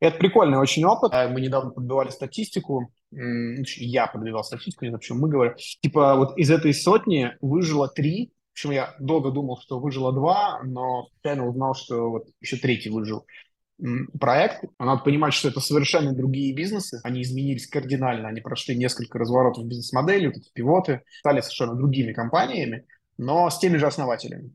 Это 0.00 0.18
прикольный 0.18 0.58
очень 0.58 0.84
опыт. 0.84 1.12
Мы 1.30 1.40
недавно 1.40 1.70
подбивали 1.70 2.10
статистику. 2.10 2.92
Я 3.10 4.06
подбивал 4.06 4.44
статистику, 4.44 4.84
не 4.84 4.90
знаю, 4.90 4.98
почему 4.98 5.20
мы 5.20 5.28
говорим. 5.30 5.54
Типа 5.80 6.16
вот 6.16 6.36
из 6.36 6.50
этой 6.50 6.74
сотни 6.74 7.32
выжило 7.40 7.88
три 7.88 8.32
общем, 8.54 8.70
я 8.70 8.94
долго 8.98 9.30
думал, 9.30 9.58
что 9.60 9.80
выжило 9.80 10.12
два, 10.12 10.60
но 10.64 11.08
реально 11.22 11.48
узнал, 11.48 11.74
что 11.74 12.10
вот 12.10 12.28
еще 12.40 12.56
третий 12.56 12.90
выжил 12.90 13.26
проект. 14.20 14.64
Надо 14.78 15.02
понимать, 15.02 15.34
что 15.34 15.48
это 15.48 15.60
совершенно 15.60 16.12
другие 16.12 16.54
бизнесы. 16.54 17.00
Они 17.02 17.22
изменились 17.22 17.66
кардинально. 17.66 18.28
Они 18.28 18.40
прошли 18.40 18.76
несколько 18.76 19.18
разворотов 19.18 19.66
бизнес-модели, 19.66 20.28
вот 20.28 20.36
эти 20.36 20.50
пивоты, 20.52 21.02
стали 21.18 21.40
совершенно 21.40 21.74
другими 21.74 22.12
компаниями, 22.12 22.86
но 23.18 23.50
с 23.50 23.58
теми 23.58 23.76
же 23.76 23.86
основателями. 23.86 24.52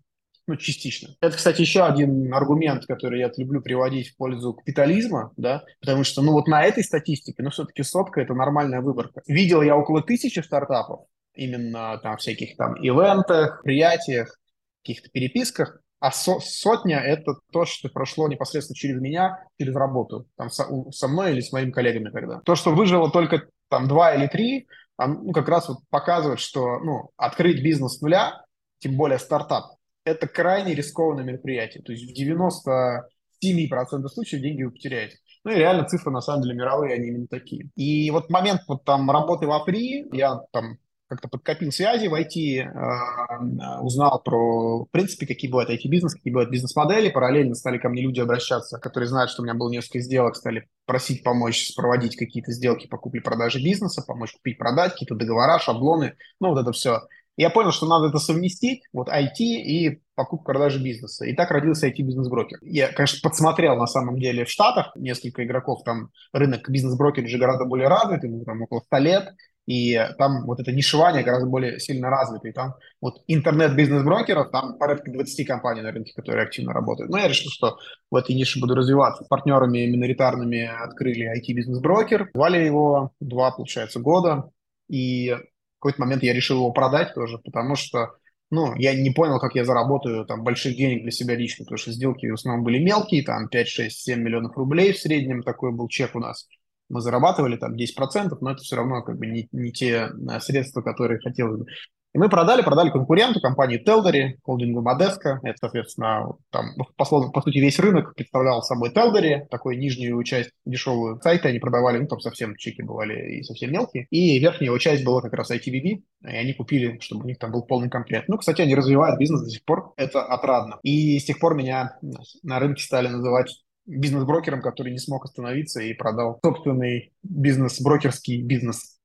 Ну, 0.47 0.55
частично. 0.55 1.09
Это, 1.21 1.37
кстати, 1.37 1.61
еще 1.61 1.83
один 1.83 2.33
аргумент, 2.33 2.85
который 2.87 3.19
я 3.19 3.31
люблю 3.37 3.61
приводить 3.61 4.09
в 4.09 4.17
пользу 4.17 4.55
капитализма, 4.55 5.31
да, 5.37 5.63
потому 5.79 6.03
что, 6.03 6.23
ну, 6.23 6.31
вот 6.31 6.47
на 6.47 6.63
этой 6.63 6.83
статистике, 6.83 7.43
ну, 7.43 7.51
все-таки 7.51 7.83
сотка– 7.83 8.19
это 8.21 8.33
нормальная 8.33 8.81
выборка. 8.81 9.21
Видел 9.27 9.61
я 9.61 9.77
около 9.77 10.01
тысячи 10.01 10.39
стартапов, 10.39 11.01
именно 11.39 11.97
там 11.99 12.17
всяких 12.17 12.55
там 12.57 12.75
ивентах, 12.75 13.61
мероприятиях, 13.63 14.39
каких-то 14.81 15.09
переписках, 15.09 15.81
а 15.99 16.11
со 16.11 16.39
сотня– 16.39 16.99
это 17.05 17.35
то, 17.51 17.65
что 17.65 17.89
прошло 17.89 18.27
непосредственно 18.27 18.75
через 18.75 19.01
меня, 19.01 19.43
через 19.59 19.75
работу, 19.75 20.27
там, 20.37 20.49
со, 20.49 20.65
со 20.91 21.07
мной 21.07 21.33
или 21.33 21.41
с 21.41 21.51
моими 21.51 21.71
коллегами 21.71 22.09
тогда. 22.09 22.39
То, 22.45 22.55
что 22.55 22.71
выжило 22.71 23.11
только 23.11 23.47
там 23.67 23.87
два 23.87 24.15
или 24.15 24.27
три, 24.27 24.67
там, 24.97 25.25
ну, 25.25 25.33
как 25.33 25.49
раз 25.49 25.67
вот 25.67 25.79
показывает, 25.89 26.39
что 26.39 26.79
ну, 26.79 27.09
открыть 27.17 27.61
бизнес 27.61 27.97
с 27.97 28.01
нуля, 28.01 28.41
тем 28.79 28.95
более 28.95 29.19
стартап, 29.19 29.75
это 30.05 30.27
крайне 30.27 30.73
рискованное 30.73 31.25
мероприятие. 31.25 31.83
То 31.83 31.91
есть 31.91 32.05
в 32.05 32.21
97% 32.21 34.07
случаев 34.07 34.41
деньги 34.41 34.63
вы 34.63 34.71
потеряете. 34.71 35.17
Ну 35.43 35.51
и 35.51 35.55
реально 35.55 35.85
цифры, 35.85 36.11
на 36.11 36.21
самом 36.21 36.43
деле, 36.43 36.55
мировые, 36.55 36.95
они 36.95 37.09
именно 37.09 37.27
такие. 37.27 37.69
И 37.75 38.09
вот 38.11 38.29
момент 38.29 38.61
вот 38.67 38.83
там 38.85 39.09
работы 39.11 39.47
в 39.47 39.51
Апри, 39.51 40.05
я 40.11 40.39
там 40.51 40.77
как-то 41.09 41.27
подкопил 41.27 41.71
связи 41.71 42.07
в 42.07 42.13
IT, 42.13 42.59
э, 42.59 43.79
узнал 43.81 44.21
про, 44.23 44.85
в 44.85 44.91
принципе, 44.91 45.25
какие 45.25 45.49
бывают 45.49 45.71
IT-бизнес, 45.71 46.13
какие 46.13 46.31
бывают 46.31 46.51
бизнес-модели. 46.51 47.09
Параллельно 47.09 47.55
стали 47.55 47.79
ко 47.79 47.89
мне 47.89 48.03
люди 48.03 48.19
обращаться, 48.19 48.77
которые 48.77 49.09
знают, 49.09 49.31
что 49.31 49.41
у 49.41 49.45
меня 49.45 49.55
было 49.55 49.71
несколько 49.71 49.99
сделок, 50.01 50.35
стали 50.35 50.67
просить 50.85 51.23
помочь 51.23 51.73
проводить 51.75 52.15
какие-то 52.15 52.51
сделки 52.51 52.87
по 52.87 52.97
купле-продаже 52.97 53.59
бизнеса, 53.61 54.03
помочь 54.05 54.33
купить, 54.33 54.59
продать, 54.59 54.91
какие-то 54.91 55.15
договора, 55.15 55.57
шаблоны, 55.59 56.13
ну 56.39 56.49
вот 56.49 56.61
это 56.61 56.71
все. 56.71 57.01
Я 57.39 57.49
понял, 57.49 57.71
что 57.71 57.87
надо 57.87 58.09
это 58.09 58.19
совместить, 58.19 58.83
вот 58.91 59.07
IT 59.07 59.39
и 59.39 60.01
покупку 60.13 60.43
продажи 60.43 60.83
бизнеса. 60.83 61.25
И 61.25 61.33
так 61.33 61.49
родился 61.51 61.87
IT-бизнес-брокер. 61.87 62.59
Я, 62.61 62.91
конечно, 62.91 63.19
подсмотрел 63.23 63.77
на 63.77 63.87
самом 63.87 64.19
деле 64.19 64.43
в 64.43 64.49
Штатах 64.49 64.91
несколько 64.95 65.45
игроков, 65.45 65.83
там 65.85 66.09
рынок 66.33 66.69
бизнес-брокера 66.69 67.25
уже 67.25 67.37
гораздо 67.37 67.63
более 67.63 67.87
развитый, 67.87 68.29
ему 68.29 68.43
там 68.43 68.61
около 68.61 68.81
100 68.81 68.97
лет, 68.97 69.33
и 69.69 70.03
там 70.17 70.47
вот 70.47 70.59
это 70.59 70.71
нишевание 70.71 71.21
гораздо 71.21 71.47
более 71.47 71.79
сильно 71.79 72.09
развито. 72.09 72.47
И 72.47 72.51
там 72.51 72.73
вот 73.01 73.21
интернет-бизнес-брокеров, 73.27 74.49
там 74.49 74.79
порядка 74.79 75.11
20 75.11 75.45
компаний 75.45 75.81
на 75.81 75.91
рынке, 75.91 76.11
которые 76.15 76.45
активно 76.47 76.73
работают. 76.73 77.11
Но 77.11 77.19
я 77.19 77.27
решил, 77.27 77.51
что 77.51 77.77
в 78.09 78.15
этой 78.15 78.33
нише 78.33 78.59
буду 78.59 78.73
развиваться. 78.73 79.25
Партнерами 79.29 79.85
миноритарными 79.85 80.63
открыли 80.63 81.31
IT-бизнес-брокер. 81.37 82.31
Звали 82.33 82.65
его 82.65 83.11
два, 83.19 83.51
получается, 83.51 83.99
года. 83.99 84.49
И 84.87 85.29
в 85.29 85.79
какой-то 85.79 86.01
момент 86.01 86.23
я 86.23 86.33
решил 86.33 86.55
его 86.57 86.71
продать 86.71 87.13
тоже, 87.13 87.37
потому 87.37 87.75
что 87.75 88.15
ну, 88.49 88.73
я 88.75 88.95
не 88.95 89.11
понял, 89.11 89.39
как 89.39 89.53
я 89.53 89.65
заработаю 89.65 90.25
там 90.25 90.43
больших 90.43 90.75
денег 90.75 91.03
для 91.03 91.11
себя 91.11 91.35
лично, 91.35 91.65
потому 91.65 91.77
что 91.77 91.91
сделки 91.91 92.25
в 92.25 92.33
основном 92.33 92.65
были 92.65 92.79
мелкие, 92.79 93.23
там 93.23 93.47
5, 93.47 93.67
6, 93.67 93.99
7 93.99 94.19
миллионов 94.19 94.57
рублей 94.57 94.93
в 94.93 94.97
среднем, 94.97 95.43
такой 95.43 95.71
был 95.71 95.87
чек 95.87 96.15
у 96.15 96.19
нас. 96.19 96.47
Мы 96.89 97.01
зарабатывали 97.01 97.55
там 97.55 97.75
10%, 97.75 98.37
но 98.41 98.51
это 98.51 98.61
все 98.61 98.75
равно 98.75 99.01
как 99.03 99.17
бы 99.17 99.27
не, 99.27 99.47
не 99.51 99.71
те 99.71 100.09
э, 100.09 100.39
средства, 100.39 100.81
которые 100.81 101.19
хотелось 101.19 101.59
бы. 101.59 101.65
И 102.11 102.17
мы 102.17 102.27
продали, 102.27 102.63
продали 102.63 102.89
конкуренту, 102.89 103.39
компании 103.39 103.77
Телдери, 103.77 104.39
холдингу 104.43 104.81
Модеско. 104.81 105.39
Это, 105.43 105.57
соответственно, 105.59 106.33
там, 106.49 106.71
ну, 106.75 106.85
по, 106.95 107.05
по 107.05 107.41
сути, 107.41 107.59
весь 107.59 107.77
рынок 107.77 108.15
представлял 108.15 108.63
собой 108.63 108.89
Телдери, 108.91 109.47
такую 109.51 109.77
нижнюю 109.77 110.21
часть 110.23 110.49
дешевую 110.65 111.21
сайта 111.21 111.49
они 111.49 111.59
продавали, 111.59 111.99
ну, 111.99 112.07
там 112.07 112.19
совсем 112.19 112.55
чеки 112.55 112.81
бывали 112.81 113.37
и 113.37 113.43
совсем 113.43 113.71
мелкие. 113.71 114.07
И 114.09 114.39
верхняя 114.39 114.69
его 114.69 114.79
часть 114.79 115.05
была 115.05 115.21
как 115.21 115.33
раз 115.33 115.51
ITVB, 115.51 115.83
и 115.83 116.01
они 116.21 116.53
купили, 116.53 116.97
чтобы 116.99 117.25
у 117.25 117.27
них 117.27 117.37
там 117.37 117.51
был 117.51 117.61
полный 117.61 117.91
комплект. 117.91 118.27
Ну, 118.27 118.37
кстати, 118.37 118.61
они 118.61 118.73
развивают 118.73 119.19
бизнес 119.19 119.43
до 119.43 119.49
сих 119.49 119.63
пор, 119.63 119.93
это 119.95 120.23
отрадно. 120.23 120.79
И 120.81 121.19
с 121.19 121.25
тех 121.25 121.39
пор 121.39 121.53
меня 121.53 121.99
на 122.41 122.57
рынке 122.57 122.83
стали 122.83 123.07
называть 123.07 123.51
бизнес-брокером, 123.89 124.61
который 124.61 124.91
не 124.91 124.99
смог 124.99 125.25
остановиться 125.25 125.81
и 125.81 125.93
продал 125.93 126.39
собственный 126.43 127.11
бизнес, 127.23 127.81
брокерский 127.81 128.41
бизнес. 128.41 128.99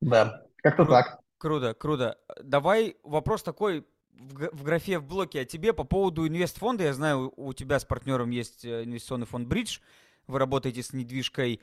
Да, 0.00 0.42
как-то 0.56 0.86
так. 0.86 1.20
Круто, 1.38 1.74
круто. 1.74 2.18
Давай 2.42 2.96
вопрос 3.02 3.42
такой 3.42 3.84
в, 4.12 4.62
графе 4.62 4.98
в 4.98 5.06
блоке 5.06 5.40
о 5.40 5.44
тебе 5.44 5.72
по 5.72 5.84
поводу 5.84 6.28
инвестфонда. 6.28 6.84
Я 6.84 6.94
знаю, 6.94 7.32
у 7.36 7.52
тебя 7.52 7.80
с 7.80 7.84
партнером 7.84 8.30
есть 8.30 8.64
э, 8.64 8.84
инвестиционный 8.84 9.26
фонд 9.26 9.48
Бридж. 9.48 9.78
Вы 10.26 10.38
работаете 10.38 10.82
с 10.82 10.92
недвижкой. 10.92 11.60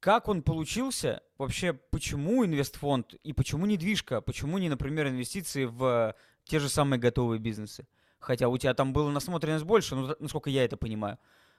Как 0.00 0.28
он 0.28 0.42
получился? 0.42 1.22
Вообще, 1.38 1.72
почему 1.72 2.44
инвестфонд 2.44 3.14
и 3.22 3.32
почему 3.32 3.64
недвижка? 3.66 4.20
Почему 4.20 4.58
не, 4.58 4.68
например, 4.68 5.08
инвестиции 5.08 5.64
в 5.64 6.14
те 6.44 6.58
же 6.58 6.68
самые 6.68 7.00
готовые 7.00 7.38
бизнесы? 7.38 7.86
Хотя 8.18 8.48
у 8.48 8.58
тебя 8.58 8.74
там 8.74 8.92
было 8.92 9.10
насмотренность 9.10 9.64
больше, 9.64 9.94
ну, 9.94 10.14
насколько 10.18 10.50
я 10.50 10.64
это 10.64 10.76
понимаю 10.76 11.18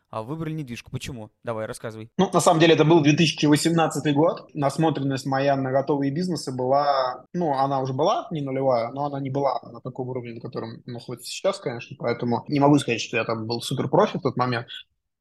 а 0.10 0.24
выбрали 0.24 0.54
недвижку. 0.54 0.92
Почему? 0.92 1.32
Давай, 1.44 1.66
рассказывай. 1.66 2.10
Ну, 2.18 2.30
на 2.32 2.40
самом 2.40 2.60
деле, 2.60 2.74
это 2.74 2.86
был 2.86 3.02
2018 3.02 4.14
год. 4.16 4.50
Насмотренность 4.54 5.26
моя 5.26 5.56
на 5.56 5.72
готовые 5.72 6.12
бизнесы 6.12 6.56
была, 6.56 7.26
ну, 7.34 7.54
она 7.54 7.82
уже 7.82 7.94
была 7.94 8.28
не 8.32 8.42
нулевая, 8.42 8.90
но 8.92 9.06
она 9.06 9.20
не 9.20 9.30
была 9.30 9.60
на 9.64 9.82
таком 9.82 10.10
уровне, 10.10 10.36
на 10.36 10.42
котором 10.42 10.82
находится 10.86 11.30
сейчас, 11.30 11.60
конечно, 11.60 11.96
поэтому 12.00 12.46
не 12.48 12.60
могу 12.60 12.78
сказать, 12.80 13.02
что 13.02 13.18
я 13.18 13.26
там 13.26 13.48
был 13.48 13.62
супер 13.62 13.90
профи 13.90 14.18
в 14.18 14.22
тот 14.22 14.38
момент. 14.38 14.68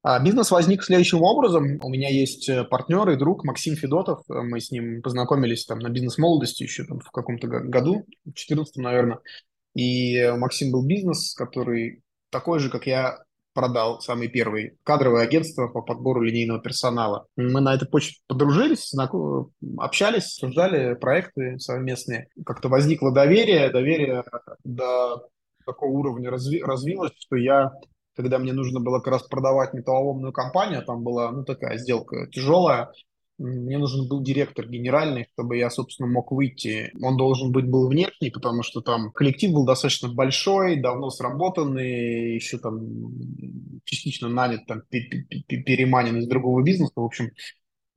А 0.02 0.20
бизнес 0.20 0.52
возник 0.52 0.84
следующим 0.84 1.22
образом. 1.22 1.80
У 1.82 1.88
меня 1.88 2.08
есть 2.08 2.48
э, 2.48 2.62
партнер 2.62 3.10
и 3.10 3.16
друг 3.16 3.42
Максим 3.42 3.74
Федотов. 3.74 4.22
Мы 4.28 4.60
с 4.60 4.70
ним 4.70 5.02
познакомились 5.02 5.66
там 5.66 5.80
на 5.80 5.88
бизнес-молодости 5.88 6.62
еще 6.62 6.84
там, 6.84 7.00
в 7.00 7.10
каком-то 7.10 7.48
году, 7.48 8.06
в 8.24 8.32
14 8.34 8.76
наверное. 8.76 9.18
И 9.74 10.30
Максим 10.36 10.70
был 10.70 10.86
бизнес, 10.86 11.34
который 11.34 12.04
такой 12.30 12.60
же, 12.60 12.70
как 12.70 12.86
я, 12.86 13.18
продал 13.56 14.00
самый 14.00 14.28
первый 14.28 14.76
кадровое 14.84 15.22
агентство 15.22 15.68
по 15.68 15.80
подбору 15.80 16.20
линейного 16.20 16.60
персонала. 16.60 17.26
Мы 17.36 17.62
на 17.62 17.74
этой 17.74 17.88
почте 17.88 18.20
подружились, 18.28 18.92
общались, 19.78 20.36
обсуждали 20.36 20.94
проекты 20.94 21.58
совместные. 21.58 22.28
Как-то 22.44 22.68
возникло 22.68 23.12
доверие, 23.12 23.70
доверие 23.70 24.24
до 24.62 25.26
такого 25.64 25.90
уровня 25.90 26.30
разви 26.30 26.62
развилось, 26.62 27.12
что 27.18 27.36
я, 27.36 27.72
когда 28.14 28.38
мне 28.38 28.52
нужно 28.52 28.78
было 28.80 28.98
как 28.98 29.14
раз 29.14 29.22
продавать 29.22 29.72
металлоломную 29.72 30.34
компанию, 30.34 30.84
там 30.84 31.02
была 31.02 31.32
ну, 31.32 31.42
такая 31.42 31.78
сделка 31.78 32.28
тяжелая, 32.28 32.92
мне 33.38 33.76
нужен 33.76 34.08
был 34.08 34.22
директор 34.22 34.66
генеральный, 34.66 35.28
чтобы 35.34 35.58
я, 35.58 35.68
собственно, 35.68 36.08
мог 36.08 36.32
выйти. 36.32 36.90
Он 37.02 37.16
должен 37.16 37.52
быть 37.52 37.66
был 37.66 37.88
внешний, 37.88 38.30
потому 38.30 38.62
что 38.62 38.80
там 38.80 39.12
коллектив 39.12 39.52
был 39.52 39.66
достаточно 39.66 40.08
большой, 40.08 40.80
давно 40.80 41.10
сработанный, 41.10 42.34
еще 42.34 42.58
там 42.58 42.80
частично 43.84 44.28
нанят, 44.28 44.66
там, 44.66 44.82
переманен 44.88 46.16
из 46.18 46.26
другого 46.26 46.62
бизнеса. 46.62 46.92
В 46.96 47.04
общем, 47.04 47.26
э, 47.26 47.30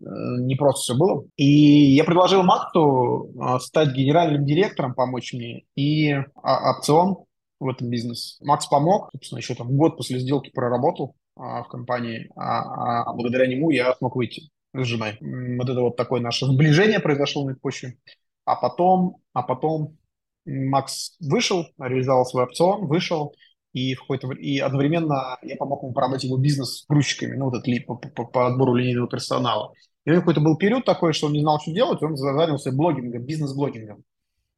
не 0.02 0.56
просто 0.56 0.82
все 0.82 0.96
было. 0.96 1.26
И 1.38 1.46
я 1.46 2.04
предложил 2.04 2.44
Максу 2.44 3.32
а, 3.40 3.60
стать 3.60 3.96
генеральным 3.96 4.46
директором, 4.46 4.94
помочь 4.94 5.34
мне, 5.34 5.64
и 5.76 6.12
а, 6.12 6.76
опцион 6.76 7.24
в 7.62 7.70
этом 7.70 7.90
бизнесе. 7.90 8.36
Макс 8.44 8.68
помог, 8.68 9.10
собственно, 9.14 9.40
еще 9.40 9.56
там 9.56 9.76
год 9.78 9.96
после 9.96 10.20
сделки 10.20 10.50
проработал 10.50 11.16
а, 11.38 11.64
в 11.64 11.70
компании, 11.70 12.30
а, 12.36 13.04
а 13.04 13.14
благодаря 13.14 13.48
нему 13.48 13.70
я 13.70 13.96
смог 13.96 14.18
выйти 14.18 14.50
с 14.74 14.86
женой. 14.86 15.18
Вот 15.20 15.70
это 15.70 15.82
вот 15.82 15.98
такое 15.98 16.22
наше 16.22 16.46
сближение 16.46 17.00
произошло 17.00 17.46
на 17.46 17.52
этой 17.52 17.60
почве. 17.60 17.98
А 18.46 18.56
потом, 18.56 19.18
а 19.34 19.44
потом 19.44 19.98
Макс 20.46 21.16
вышел, 21.20 21.68
реализовал 21.80 22.26
свой 22.26 22.44
опцион, 22.44 22.88
вышел, 22.88 23.34
и, 23.74 23.94
в 23.94 24.02
какой-то, 24.02 24.32
и 24.32 24.58
одновременно 24.60 25.38
я 25.44 25.56
помог 25.56 25.84
ему 25.84 25.94
продать 25.94 26.24
его 26.24 26.38
бизнес 26.38 26.80
с 26.80 26.88
грузчиками, 26.88 27.36
ну, 27.36 27.46
вот 27.46 27.56
этот 27.56 27.86
по, 27.86 27.96
по, 27.96 28.26
по 28.26 28.48
отбору 28.48 28.74
линейного 28.76 29.08
персонала. 29.08 29.74
И 30.06 30.10
у 30.10 30.14
него 30.14 30.22
какой-то 30.22 30.42
был 30.42 30.58
период 30.58 30.86
такой, 30.86 31.14
что 31.14 31.28
он 31.28 31.34
не 31.34 31.42
знал, 31.42 31.60
что 31.60 31.72
делать, 31.72 32.02
он 32.02 32.16
занялся 32.18 32.72
блогингом, 32.72 33.24
бизнес-блогингом. 33.24 34.04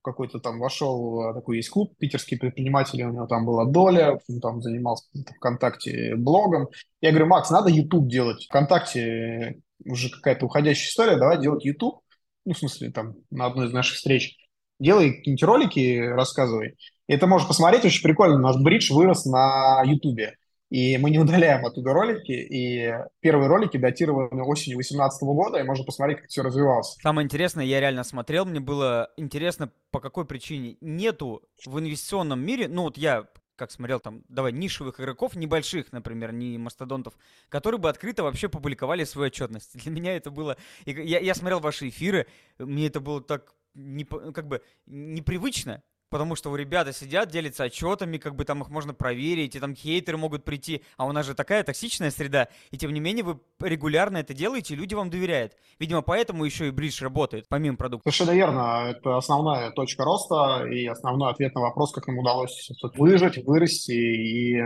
Какой-то 0.04 0.40
там 0.40 0.60
вошел, 0.60 1.22
а, 1.22 1.34
такой 1.34 1.58
есть 1.58 1.70
клуб 1.70 1.96
питерские 1.98 2.40
предприниматели, 2.40 3.04
у 3.04 3.12
него 3.12 3.28
там 3.28 3.46
была 3.46 3.66
доля, 3.66 4.20
он 4.30 4.40
там 4.40 4.62
занимался 4.62 5.06
ВКонтакте 5.38 6.16
блогом. 6.16 6.70
Я 7.02 7.10
говорю, 7.12 7.28
Макс, 7.28 7.50
надо 7.52 7.70
YouTube 7.70 8.08
делать. 8.08 8.46
ВКонтакте 8.46 9.60
уже 9.86 10.10
какая-то 10.10 10.46
уходящая 10.46 10.90
история, 10.90 11.18
давай 11.18 11.40
делать 11.40 11.66
YouTube, 11.66 12.02
ну, 12.46 12.54
в 12.54 12.58
смысле, 12.58 12.92
там, 12.92 13.16
на 13.30 13.46
одной 13.46 13.68
из 13.68 13.74
наших 13.74 13.96
встреч, 13.96 14.38
делай 14.80 15.14
какие-нибудь 15.14 15.44
ролики, 15.44 16.00
рассказывай. 16.00 16.78
И 17.08 17.14
это 17.14 17.28
можно 17.28 17.48
посмотреть, 17.48 17.86
очень 17.86 18.04
прикольно, 18.04 18.38
наш 18.38 18.58
бридж 18.58 18.92
вырос 18.92 19.26
на 19.26 19.84
YouTube. 19.84 20.34
И 20.70 20.98
мы 20.98 21.10
не 21.10 21.20
удаляем 21.20 21.66
оттуда 21.66 21.92
ролики, 21.92 22.32
и 22.32 22.94
первые 23.20 23.50
ролики 23.50 23.76
датированы 23.76 24.42
осенью 24.44 24.78
2018 24.78 25.22
года, 25.24 25.60
и 25.60 25.64
можно 25.64 25.84
посмотреть, 25.84 26.20
как 26.20 26.30
все 26.30 26.44
развивалось. 26.44 26.96
Самое 27.02 27.26
интересное, 27.26 27.66
я 27.66 27.82
реально 27.82 28.06
смотрел, 28.06 28.46
мне 28.46 28.62
было 28.62 29.10
интересно, 29.18 29.70
по 29.92 30.00
какой 30.00 30.26
причине 30.26 30.78
нету 30.80 31.42
в 31.66 31.78
инвестиционном 31.78 32.40
мире, 32.40 32.70
ну 32.70 32.84
вот 32.84 32.98
я 32.98 33.26
как 33.62 33.70
смотрел 33.70 34.00
там, 34.00 34.24
давай, 34.28 34.52
нишевых 34.52 35.00
игроков, 35.00 35.36
небольших, 35.36 35.92
например, 35.92 36.32
не 36.32 36.58
мастодонтов, 36.58 37.14
которые 37.48 37.80
бы 37.80 37.90
открыто 37.90 38.24
вообще 38.24 38.50
публиковали 38.50 39.04
свою 39.04 39.28
отчетность. 39.28 39.78
Для 39.84 39.92
меня 39.92 40.16
это 40.16 40.32
было... 40.32 40.58
Я, 40.88 41.20
я 41.20 41.36
смотрел 41.36 41.60
ваши 41.60 41.90
эфиры, 41.90 42.26
мне 42.58 42.88
это 42.88 43.00
было 43.00 43.22
так 43.22 43.54
не, 43.76 44.04
как 44.04 44.48
бы 44.48 44.64
непривычно, 44.88 45.84
потому 46.12 46.36
что 46.36 46.52
у 46.52 46.56
ребята 46.56 46.94
сидят, 46.94 47.32
делятся 47.32 47.64
отчетами, 47.64 48.18
как 48.18 48.36
бы 48.36 48.46
там 48.46 48.62
их 48.62 48.70
можно 48.70 48.94
проверить, 48.94 49.56
и 49.56 49.60
там 49.60 49.74
хейтеры 49.74 50.18
могут 50.18 50.44
прийти, 50.44 50.84
а 50.98 51.06
у 51.08 51.12
нас 51.14 51.26
же 51.26 51.34
такая 51.34 51.64
токсичная 51.64 52.12
среда, 52.12 52.50
и 52.70 52.78
тем 52.78 52.94
не 52.94 53.00
менее 53.00 53.24
вы 53.24 53.40
регулярно 53.60 54.18
это 54.18 54.34
делаете, 54.34 54.76
и 54.76 54.78
люди 54.78 54.94
вам 54.94 55.10
доверяют. 55.10 55.54
Видимо, 55.80 56.02
поэтому 56.02 56.46
еще 56.46 56.68
и 56.68 56.72
Бридж 56.72 57.02
работает, 57.02 57.48
помимо 57.48 57.78
продукта. 57.78 58.12
Совершенно 58.12 58.36
верно, 58.36 58.92
это 58.92 59.18
основная 59.18 59.72
точка 59.72 60.04
роста 60.04 60.68
и 60.70 60.86
основной 60.86 61.32
ответ 61.32 61.56
на 61.56 61.62
вопрос, 61.62 61.94
как 61.94 62.08
нам 62.08 62.20
удалось 62.20 62.70
выжить, 62.96 63.44
вырасти 63.46 63.92
и 63.92 64.62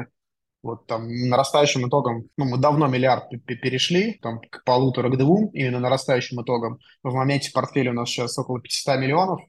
вот 0.66 0.88
там 0.88 1.08
нарастающим 1.08 1.88
итогом, 1.88 2.28
ну, 2.38 2.46
мы 2.46 2.58
давно 2.58 2.88
миллиард 2.88 3.30
перешли, 3.46 4.14
там, 4.14 4.40
к 4.50 4.64
полутора, 4.66 5.10
к 5.10 5.18
двум, 5.18 5.52
именно 5.54 5.80
нарастающим 5.80 6.42
итогом. 6.42 6.80
В 7.04 7.14
моменте 7.14 7.52
портфеля 7.54 7.92
у 7.92 7.94
нас 7.94 8.10
сейчас 8.10 8.36
около 8.40 8.60
500 8.60 8.98
миллионов, 8.98 9.42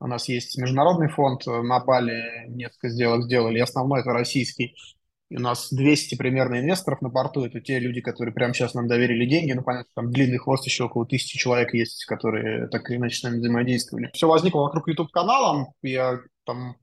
у 0.00 0.06
нас 0.06 0.28
есть 0.28 0.58
международный 0.58 1.08
фонд, 1.08 1.46
э, 1.46 1.62
на 1.62 1.80
Бали 1.80 2.48
несколько 2.48 2.88
сделок 2.88 3.24
сделали, 3.24 3.58
и 3.58 3.62
основной 3.62 4.00
это 4.00 4.10
российский. 4.12 4.76
И 5.28 5.36
у 5.36 5.40
нас 5.40 5.72
200 5.72 6.14
примерно 6.16 6.60
инвесторов 6.60 7.02
на 7.02 7.10
порту, 7.10 7.44
это 7.44 7.60
те 7.60 7.80
люди, 7.80 8.00
которые 8.00 8.32
прямо 8.32 8.54
сейчас 8.54 8.74
нам 8.74 8.86
доверили 8.86 9.26
деньги, 9.26 9.52
ну, 9.52 9.62
понятно, 9.62 9.90
там 9.94 10.12
длинный 10.12 10.38
хвост, 10.38 10.64
еще 10.66 10.84
около 10.84 11.04
тысячи 11.04 11.36
человек 11.36 11.74
есть, 11.74 12.04
которые 12.04 12.68
так 12.68 12.88
или 12.88 12.98
иначе 12.98 13.18
с 13.18 13.22
нами 13.24 13.38
взаимодействовали. 13.38 14.10
Все 14.14 14.28
возникло 14.28 14.60
вокруг 14.60 14.86
YouTube-канала, 14.86 15.72
я 15.82 16.20
там, 16.44 16.76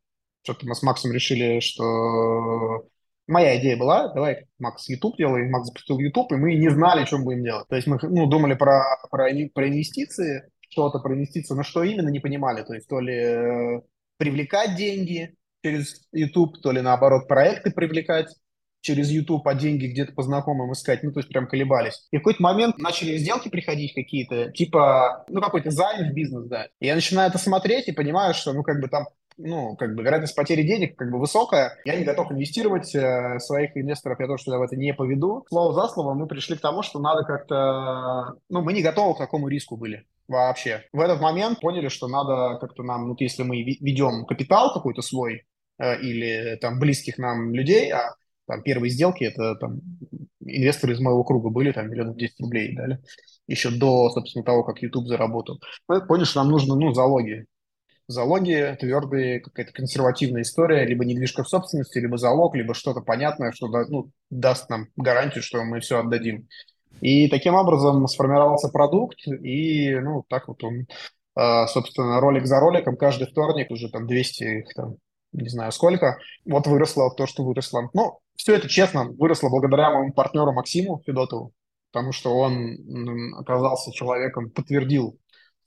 что-то 0.43 0.67
мы 0.67 0.75
с 0.75 0.83
Максом 0.83 1.13
решили, 1.13 1.61
что 1.61 2.85
моя 3.27 3.57
идея 3.59 3.77
была, 3.77 4.13
давай, 4.13 4.45
Макс, 4.59 4.89
YouTube 4.89 5.17
делай, 5.17 5.49
Макс 5.49 5.67
запустил 5.67 5.99
YouTube, 5.99 6.33
и 6.33 6.35
мы 6.35 6.55
не 6.55 6.69
знали, 6.69 7.07
мы 7.11 7.23
будем 7.23 7.43
делать. 7.43 7.67
То 7.69 7.75
есть 7.77 7.87
мы 7.87 7.97
ну, 8.01 8.27
думали 8.27 8.55
про, 8.55 8.83
про, 9.09 9.29
про 9.53 9.67
инвестиции, 9.69 10.49
что-то 10.73 10.99
про 10.99 11.13
инвестицию, 11.13 11.57
но 11.57 11.63
что 11.63 11.83
именно, 11.83 12.09
не 12.09 12.19
понимали. 12.19 12.63
То 12.63 12.73
есть 12.73 12.87
то 12.87 12.99
ли 12.99 13.13
э, 13.13 13.81
привлекать 14.17 14.75
деньги 14.75 15.35
через 15.63 16.05
YouTube, 16.11 16.61
то 16.61 16.71
ли 16.71 16.81
наоборот 16.81 17.27
проекты 17.27 17.71
привлекать 17.71 18.35
через 18.81 19.09
YouTube, 19.09 19.47
а 19.47 19.53
деньги 19.53 19.87
где-то 19.87 20.11
по 20.11 20.23
знакомым 20.23 20.73
искать, 20.73 21.03
ну, 21.03 21.13
то 21.13 21.19
есть 21.19 21.29
прям 21.29 21.47
колебались. 21.47 22.05
И 22.11 22.17
в 22.17 22.19
какой-то 22.19 22.43
момент 22.43 22.79
начали 22.79 23.17
сделки 23.17 23.47
приходить 23.47 23.93
какие-то, 23.93 24.51
типа, 24.51 25.25
ну, 25.29 25.39
какой-то 25.39 25.71
займ 25.71 26.09
в 26.09 26.13
бизнес, 26.13 26.47
да. 26.47 26.67
И 26.81 26.87
я 26.87 26.95
начинаю 26.95 27.29
это 27.29 27.37
смотреть 27.37 27.87
и 27.87 27.93
понимаю, 27.93 28.33
что, 28.33 28.51
ну, 28.51 28.63
как 28.63 28.81
бы 28.81 28.89
там 28.89 29.05
ну, 29.37 29.75
как 29.77 29.95
бы 29.95 30.03
вероятность 30.03 30.35
потери 30.35 30.63
денег 30.63 30.95
как 30.95 31.11
бы 31.11 31.19
высокая. 31.19 31.77
Я 31.85 31.95
не 31.95 32.03
готов 32.03 32.31
инвестировать 32.31 32.93
э, 32.93 33.39
своих 33.39 33.75
инвесторов, 33.75 34.19
я 34.19 34.27
тоже 34.27 34.43
туда 34.45 34.59
в 34.59 34.61
это 34.61 34.75
не 34.75 34.93
поведу. 34.93 35.45
Слово 35.49 35.73
за 35.73 35.87
слово 35.87 36.13
мы 36.13 36.27
пришли 36.27 36.55
к 36.55 36.61
тому, 36.61 36.83
что 36.83 36.99
надо 36.99 37.23
как-то... 37.23 38.35
Ну, 38.49 38.61
мы 38.61 38.73
не 38.73 38.81
готовы 38.81 39.15
к 39.15 39.19
такому 39.19 39.47
риску 39.47 39.77
были 39.77 40.05
вообще. 40.27 40.83
В 40.93 40.99
этот 40.99 41.21
момент 41.21 41.59
поняли, 41.59 41.87
что 41.87 42.07
надо 42.07 42.57
как-то 42.59 42.83
нам, 42.83 43.07
ну, 43.07 43.15
если 43.19 43.43
мы 43.43 43.61
ведем 43.63 44.25
капитал 44.25 44.73
какой-то 44.73 45.01
свой 45.01 45.45
э, 45.79 46.01
или 46.01 46.57
там 46.61 46.79
близких 46.79 47.17
нам 47.17 47.53
людей, 47.53 47.91
а 47.91 48.15
там 48.47 48.61
первые 48.61 48.91
сделки 48.91 49.23
это 49.23 49.55
там 49.55 49.79
инвесторы 50.41 50.93
из 50.93 50.99
моего 50.99 51.23
круга 51.23 51.49
были, 51.49 51.71
там, 51.71 51.89
миллионов 51.89 52.17
10 52.17 52.39
рублей 52.41 52.75
дали, 52.75 52.99
еще 53.47 53.69
до, 53.71 54.09
собственно, 54.09 54.43
того, 54.43 54.63
как 54.63 54.81
YouTube 54.81 55.07
заработал. 55.07 55.61
Мы 55.87 56.05
поняли, 56.05 56.25
что 56.25 56.41
нам 56.41 56.51
нужно, 56.51 56.75
ну, 56.75 56.93
залоги. 56.93 57.45
Залоги 58.07 58.75
твердые, 58.79 59.39
какая-то 59.39 59.71
консервативная 59.71 60.41
история, 60.41 60.85
либо 60.85 61.05
недвижка 61.05 61.43
в 61.43 61.49
собственности, 61.49 61.99
либо 61.99 62.17
залог, 62.17 62.53
либо 62.53 62.73
что-то 62.73 62.99
понятное, 62.99 63.53
что 63.53 63.67
ну, 63.67 64.11
даст 64.29 64.69
нам 64.69 64.87
гарантию, 64.97 65.41
что 65.41 65.63
мы 65.63 65.79
все 65.79 65.99
отдадим. 65.99 66.47
И 67.01 67.27
таким 67.27 67.55
образом 67.55 68.07
сформировался 68.07 68.69
продукт, 68.69 69.19
и 69.27 69.95
ну, 69.95 70.23
так 70.29 70.47
вот 70.47 70.63
он, 70.63 70.87
а, 71.35 71.67
собственно, 71.67 72.19
ролик 72.19 72.45
за 72.45 72.59
роликом, 72.59 72.95
каждый 72.95 73.27
вторник 73.27 73.71
уже 73.71 73.89
там 73.89 74.07
200, 74.07 74.65
там, 74.75 74.95
не 75.33 75.49
знаю 75.49 75.71
сколько, 75.71 76.17
вот 76.45 76.67
выросло 76.67 77.13
то, 77.13 77.25
что 77.25 77.43
выросло. 77.43 77.89
Но 77.93 78.19
все 78.35 78.55
это, 78.55 78.69
честно, 78.69 79.09
выросло 79.17 79.49
благодаря 79.49 79.91
моему 79.91 80.13
партнеру 80.13 80.53
Максиму 80.53 81.01
Федотову, 81.05 81.51
потому 81.91 82.11
что 82.11 82.35
он 82.35 82.77
оказался 83.37 83.91
человеком, 83.91 84.49
подтвердил 84.49 85.17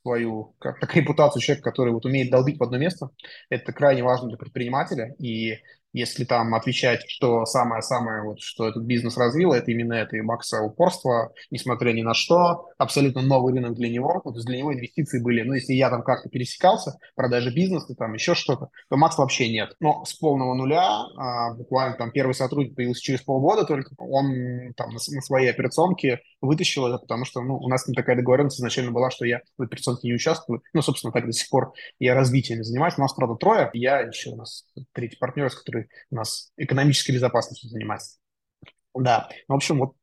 свою 0.03 0.55
как 0.59 0.95
репутацию 0.95 1.43
человека, 1.43 1.71
который 1.71 1.93
вот 1.93 2.07
умеет 2.07 2.31
долбить 2.31 2.59
в 2.59 2.63
одно 2.63 2.79
место. 2.79 3.11
Это 3.51 3.73
крайне 3.73 4.05
важно 4.05 4.29
для 4.29 4.37
предпринимателя. 4.37 5.15
И 5.19 5.59
если 5.97 6.25
там 6.25 6.55
отвечать, 6.55 7.05
что 7.09 7.47
самое-самое, 7.47 8.23
вот, 8.23 8.39
что 8.41 8.69
этот 8.69 8.85
бизнес 8.85 9.17
развил, 9.17 9.55
это 9.55 9.71
именно 9.71 9.95
это 9.95 10.17
и 10.19 10.21
Макса 10.21 10.61
упорство, 10.61 11.33
несмотря 11.51 11.93
ни 11.93 12.03
на 12.03 12.13
что, 12.13 12.69
абсолютно 12.77 13.23
новый 13.23 13.55
рынок 13.55 13.75
для 13.77 13.89
него, 13.89 14.21
вот 14.23 14.35
для 14.45 14.59
него 14.59 14.75
инвестиции 14.75 15.23
были, 15.23 15.41
ну, 15.41 15.55
если 15.55 15.73
я 15.73 15.89
там 15.89 16.03
как-то 16.03 16.29
пересекался, 16.29 16.99
продажа 17.15 17.51
бизнеса, 17.51 17.95
там 17.95 18.13
еще 18.13 18.35
что-то, 18.35 18.69
то 18.91 18.97
Макс 18.99 19.17
вообще 19.17 19.51
нет. 19.51 19.75
Но 19.81 20.05
с 20.05 20.13
полного 20.13 20.53
нуля, 20.53 21.07
а, 21.17 21.55
буквально 21.55 21.97
там 21.97 22.11
первый 22.11 22.35
сотрудник 22.35 22.77
появился 22.77 23.01
через 23.01 23.23
полгода 23.23 23.65
только, 23.65 23.95
он 23.97 24.75
там 24.77 24.91
на, 24.91 24.99
на 24.99 25.21
своей 25.23 25.49
операционке 25.49 26.21
вытащил 26.41 26.87
это, 26.87 26.99
потому 26.99 27.25
что, 27.25 27.41
ну, 27.43 27.57
у 27.57 27.69
нас 27.69 27.87
ним 27.87 27.95
такая 27.95 28.17
договоренность 28.17 28.59
изначально 28.59 28.93
была, 28.93 29.11
что 29.11 29.25
я 29.25 29.41
в 29.57 29.63
операционке 29.63 30.09
не 30.09 30.15
участвую, 30.15 30.63
ну, 30.73 30.83
собственно, 30.83 31.13
так 31.13 31.27
до 31.27 31.33
сих 31.33 31.49
пор 31.49 31.73
я 31.99 32.15
развитием 32.15 32.63
занимаюсь, 32.63 32.95
у 32.99 33.01
нас, 33.01 33.13
правда, 33.15 33.37
трое, 33.37 33.71
я 33.73 34.01
еще 34.01 34.31
у 34.31 34.37
нас 34.37 34.65
третий 34.93 35.17
партнер, 35.17 35.51
с 35.51 35.57
которым 35.57 35.87
у 36.11 36.17
нас 36.17 36.53
экономической 36.57 37.13
безопасностью 37.13 37.71
занимается. 37.71 38.19
Да, 38.95 39.29
в 39.49 39.53
общем, 39.53 39.79
вот, 39.79 39.95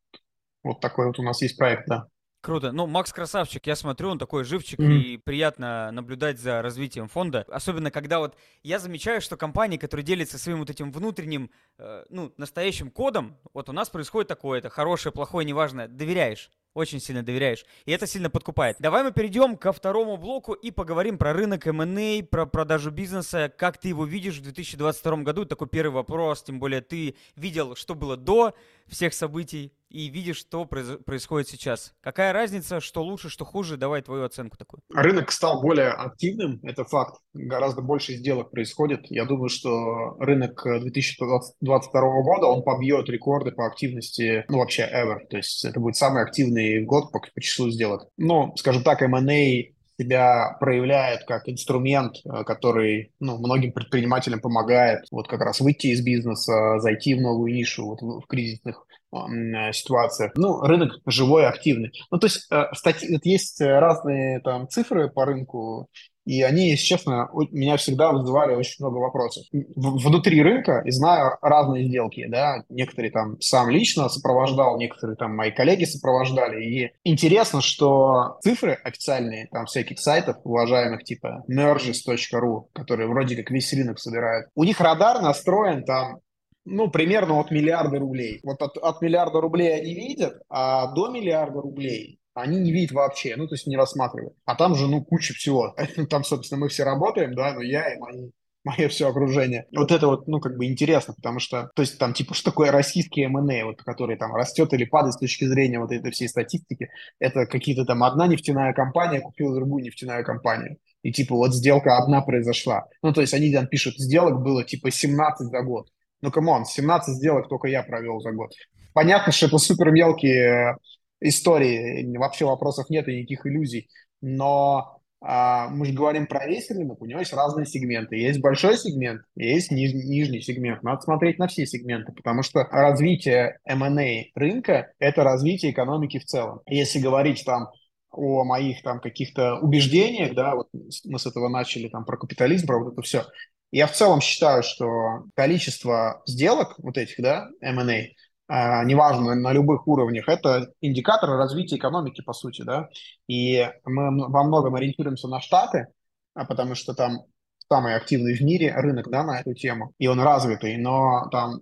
вот 0.64 0.80
такой 0.80 1.08
вот 1.08 1.20
у 1.20 1.24
нас 1.24 1.42
есть 1.42 1.58
проект, 1.58 1.88
да. 1.88 2.08
Круто. 2.44 2.74
Ну, 2.74 2.88
Макс 2.88 3.14
красавчик, 3.14 3.66
я 3.68 3.76
смотрю, 3.78 4.10
он 4.10 4.20
такой 4.20 4.44
живчик, 4.44 4.78
mm-hmm. 4.78 4.98
и 4.98 5.18
приятно 5.18 5.92
наблюдать 5.92 6.38
за 6.38 6.62
развитием 6.62 7.08
фонда. 7.08 7.46
Особенно, 7.48 7.90
когда 7.90 8.20
вот 8.20 8.36
я 8.64 8.80
замечаю, 8.80 9.22
что 9.22 9.38
компании, 9.38 9.78
которые 9.78 10.04
делятся 10.04 10.38
своим 10.38 10.60
вот 10.60 10.70
этим 10.70 10.92
внутренним, 10.92 11.52
э, 11.78 12.04
ну, 12.10 12.34
настоящим 12.36 12.92
кодом, 12.92 13.38
вот 13.54 13.70
у 13.70 13.72
нас 13.72 13.90
происходит 13.90 14.28
такое, 14.28 14.60
это 14.60 14.70
хорошее, 14.70 15.14
плохое, 15.14 15.48
неважно, 15.48 15.88
доверяешь. 15.88 16.52
Очень 16.74 17.00
сильно 17.00 17.24
доверяешь. 17.24 17.66
И 17.86 17.92
это 17.92 18.08
сильно 18.08 18.30
подкупает. 18.30 18.78
Давай 18.80 19.04
мы 19.04 19.14
перейдем 19.14 19.56
ко 19.56 19.72
второму 19.72 20.18
блоку 20.18 20.52
и 20.52 20.70
поговорим 20.70 21.18
про 21.18 21.32
рынок 21.32 21.66
M&A, 21.68 22.24
про 22.24 22.46
продажу 22.46 22.92
бизнеса. 22.92 23.54
Как 23.56 23.78
ты 23.78 23.90
его 23.90 24.06
видишь 24.06 24.40
в 24.40 24.44
2022 24.44 25.18
году? 25.18 25.46
Такой 25.46 25.68
первый 25.68 25.94
вопрос. 25.94 26.44
Тем 26.44 26.60
более 26.60 26.82
ты 26.82 27.16
видел, 27.36 27.76
что 27.76 27.94
было 27.94 28.18
до 28.18 28.56
всех 28.88 29.14
событий 29.14 29.72
и 29.94 30.10
видишь, 30.10 30.38
что 30.38 30.66
происходит 30.66 31.48
сейчас. 31.48 31.94
Какая 32.02 32.34
разница, 32.34 32.82
что 32.82 33.04
лучше, 33.04 33.30
что 33.30 33.46
хуже? 33.46 33.78
Давай 33.78 34.02
твою 34.02 34.26
оценку 34.26 34.58
такую. 34.58 34.82
Рынок 34.92 35.32
стал 35.32 35.62
более 35.62 35.90
активным, 35.90 36.60
это 36.64 36.84
факт. 36.84 37.20
Гораздо 37.34 37.82
больше 37.82 38.14
сделок 38.14 38.50
происходит. 38.50 39.06
Я 39.10 39.26
думаю, 39.26 39.50
что 39.50 40.16
рынок 40.20 40.64
2022 40.64 42.02
года, 42.24 42.48
он 42.48 42.64
побьет 42.64 43.08
рекорды 43.08 43.52
по 43.52 43.68
активности, 43.68 44.46
ну, 44.50 44.58
вообще 44.58 44.84
ever. 44.84 45.20
То 45.30 45.38
есть 45.38 45.64
это 45.64 45.80
будет 45.80 45.96
самый 45.96 46.24
активный 46.24 46.84
год 46.84 47.12
по, 47.12 47.20
по 47.20 47.42
числу 47.42 47.70
сделок. 47.70 48.08
Ну, 48.18 48.54
скажем 48.58 48.84
так, 48.84 49.04
M&A 49.04 49.74
себя 50.00 50.58
проявляет 50.60 51.24
как 51.26 51.48
инструмент, 51.48 52.16
э, 52.26 52.44
который 52.44 53.12
ну, 53.20 53.38
многим 53.38 53.72
предпринимателям 53.72 54.42
помогает 54.42 55.06
вот 55.12 55.28
как 55.28 55.42
раз 55.42 55.60
выйти 55.60 55.88
из 55.88 56.04
бизнеса, 56.04 56.80
зайти 56.80 57.14
в 57.14 57.22
новую 57.22 57.54
нишу 57.54 57.86
вот 57.86 58.02
в 58.02 58.26
кризисных 58.28 58.86
Э, 59.14 59.72
ситуациях. 59.74 60.32
Ну, 60.36 60.62
рынок 60.62 61.00
живой, 61.06 61.46
активный. 61.46 61.92
Ну, 62.10 62.18
то 62.18 62.26
есть 62.26 62.48
э, 62.52 62.66
статьи, 62.74 63.20
есть 63.24 63.62
разные 63.62 64.40
там 64.40 64.68
цифры 64.68 65.10
по 65.10 65.26
рынку, 65.26 65.88
и 66.26 66.42
они, 66.42 66.72
если 66.72 66.86
честно, 66.86 67.30
меня 67.52 67.78
всегда 67.78 68.12
вызывали 68.12 68.56
очень 68.56 68.84
много 68.84 68.98
вопросов. 68.98 69.46
Внутри 69.52 70.42
рынка, 70.42 70.82
и 70.86 70.92
знаю 70.92 71.38
разные 71.42 71.88
сделки, 71.88 72.26
да, 72.28 72.64
некоторые 72.70 73.12
там 73.12 73.40
сам 73.40 73.70
лично 73.70 74.10
сопровождал, 74.10 74.78
некоторые 74.78 75.16
там 75.16 75.36
мои 75.36 75.52
коллеги 75.52 75.84
сопровождали. 75.84 76.64
И 76.64 76.92
интересно, 77.04 77.62
что 77.62 78.40
цифры 78.42 78.80
официальные 78.84 79.48
там 79.52 79.66
всяких 79.66 80.00
сайтов, 80.00 80.38
уважаемых 80.44 81.04
типа 81.04 81.44
merges.ru, 81.50 82.68
которые 82.74 83.08
вроде 83.08 83.36
как 83.36 83.52
весь 83.52 83.72
рынок 83.74 84.00
собирают, 84.00 84.48
у 84.56 84.64
них 84.64 84.80
радар 84.82 85.22
настроен 85.22 85.84
там 85.84 86.20
ну, 86.66 86.90
примерно 86.90 87.40
от 87.40 87.52
миллиарда 87.52 88.00
рублей. 88.00 88.40
Вот 88.44 88.62
от, 88.62 88.78
от 88.78 89.02
миллиарда 89.02 89.42
рублей 89.42 89.74
они 89.80 89.94
видят, 89.94 90.42
а 90.50 90.94
до 90.94 91.10
миллиарда 91.10 91.62
рублей 91.62 92.20
они 92.34 92.60
не 92.60 92.72
видят 92.72 92.94
вообще, 92.94 93.36
ну, 93.36 93.48
то 93.48 93.56
есть 93.56 93.68
не 93.68 93.78
рассматривают. 93.78 94.36
А 94.46 94.56
там 94.56 94.76
же, 94.76 94.88
ну, 94.88 95.04
куча 95.04 95.34
всего. 95.34 95.76
Там, 96.10 96.24
собственно, 96.24 96.62
мы 96.62 96.70
все 96.70 96.84
работаем, 96.84 97.36
да, 97.36 97.54
но 97.54 97.62
я 97.62 97.94
и 97.94 98.00
мои 98.00 98.32
мое 98.64 98.88
все 98.88 99.10
окружение. 99.10 99.66
Вот 99.76 99.92
это 99.92 100.08
вот, 100.08 100.28
ну, 100.28 100.40
как 100.40 100.58
бы 100.58 100.66
интересно, 100.66 101.14
потому 101.14 101.40
что, 101.40 101.70
то 101.76 101.82
есть 101.82 101.98
там, 102.00 102.14
типа, 102.14 102.34
что 102.34 102.52
такое 102.52 102.72
российский 102.72 103.28
МНА, 103.28 103.66
вот, 103.66 103.82
который 103.84 104.18
там 104.18 104.34
растет 104.34 104.74
или 104.74 104.86
падает 104.86 105.16
с 105.16 105.20
точки 105.20 105.46
зрения 105.46 105.80
вот 105.80 105.92
этой 105.92 106.12
всей 106.12 106.30
статистики, 106.30 106.90
это 107.20 107.46
какие-то 107.46 107.86
там 107.86 108.04
одна 108.04 108.28
нефтяная 108.28 108.74
компания 108.74 109.20
купила 109.20 109.54
другую 109.54 109.84
нефтяную 109.84 110.24
компанию. 110.24 110.78
И 111.02 111.12
типа 111.12 111.36
вот 111.36 111.54
сделка 111.54 111.98
одна 111.98 112.22
произошла. 112.22 112.86
Ну, 113.02 113.12
то 113.12 113.22
есть 113.22 113.34
они 113.34 113.52
там 113.52 113.68
пишут, 113.68 113.96
сделок 113.98 114.42
было 114.42 114.64
типа 114.64 114.92
17 114.92 115.48
за 115.50 115.62
год. 115.62 115.90
Ну, 116.24 116.32
come 116.32 116.50
on, 116.50 116.64
17 116.64 117.16
сделок 117.16 117.50
только 117.50 117.68
я 117.68 117.84
провел 117.84 118.22
за 118.22 118.32
год. 118.32 118.54
Понятно, 118.94 119.34
что 119.34 119.48
это 119.48 119.58
супер 119.58 119.92
мелкие 119.92 120.72
э, 120.72 120.78
истории, 121.20 122.16
вообще 122.16 122.46
вопросов 122.46 122.90
нет 122.90 123.10
и 123.10 123.18
никаких 123.18 123.46
иллюзий. 123.46 123.90
Но 124.22 125.02
а, 125.20 125.68
мы 125.68 125.86
же 125.86 125.92
говорим 125.92 126.28
про 126.28 126.48
весь 126.48 126.72
рынок, 126.72 127.02
у 127.02 127.06
него 127.06 127.20
есть 127.20 127.34
разные 127.34 127.66
сегменты. 127.66 128.16
Есть 128.16 128.40
большой 128.40 128.78
сегмент, 128.78 129.24
есть 129.36 129.70
ниж, 129.70 129.92
нижний 129.94 130.40
сегмент. 130.40 130.82
Надо 130.82 131.02
смотреть 131.02 131.40
на 131.40 131.48
все 131.48 131.66
сегменты, 131.66 132.14
потому 132.14 132.42
что 132.42 132.64
развитие 132.72 133.60
M&A 133.66 134.28
рынка– 134.34 134.94
это 135.00 135.26
развитие 135.26 135.74
экономики 135.74 136.20
в 136.20 136.26
целом. 136.26 136.62
Если 136.68 137.00
говорить 137.00 137.44
там 137.46 137.68
о 138.12 138.46
моих 138.46 138.82
там 138.82 139.02
каких-то 139.02 139.58
убеждениях, 139.58 140.36
да, 140.36 140.56
вот 140.56 140.70
мы 141.04 141.20
с 141.20 141.26
этого 141.26 141.50
начали 141.50 141.90
там 141.90 142.06
про 142.06 142.16
капитализм, 142.16 142.66
про 142.66 142.80
вот 142.80 142.94
это 142.94 143.02
все, 143.02 143.26
я 143.74 143.88
в 143.88 143.92
целом 143.92 144.22
считаю, 144.22 144.62
что 144.62 145.26
количество 145.36 146.22
сделок 146.28 146.76
вот 146.78 146.98
этих, 146.98 147.22
да, 147.22 147.50
M&A, 147.62 148.10
Uh, 148.52 148.84
неважно, 148.84 149.36
на 149.36 149.54
любых 149.54 149.88
уровнях, 149.88 150.28
это 150.28 150.68
индикатор 150.82 151.30
развития 151.30 151.78
экономики, 151.78 152.22
по 152.22 152.34
сути, 152.34 152.62
да, 152.62 152.90
и 153.26 153.72
мы 153.86 154.30
во 154.30 154.44
многом 154.44 154.76
ориентируемся 154.76 155.30
на 155.30 155.40
Штаты, 155.40 155.88
а 156.34 156.44
потому 156.44 156.76
что 156.76 156.94
там 156.94 157.22
самый 157.70 157.96
активный 157.96 158.36
в 158.36 158.42
мире 158.42 158.74
рынок, 158.76 159.10
да, 159.10 159.24
на 159.24 159.40
эту 159.40 159.54
тему, 159.54 159.94
и 159.98 160.08
он 160.08 160.20
развитый, 160.20 160.76
но 160.76 161.30
там 161.32 161.56
а, 161.56 161.60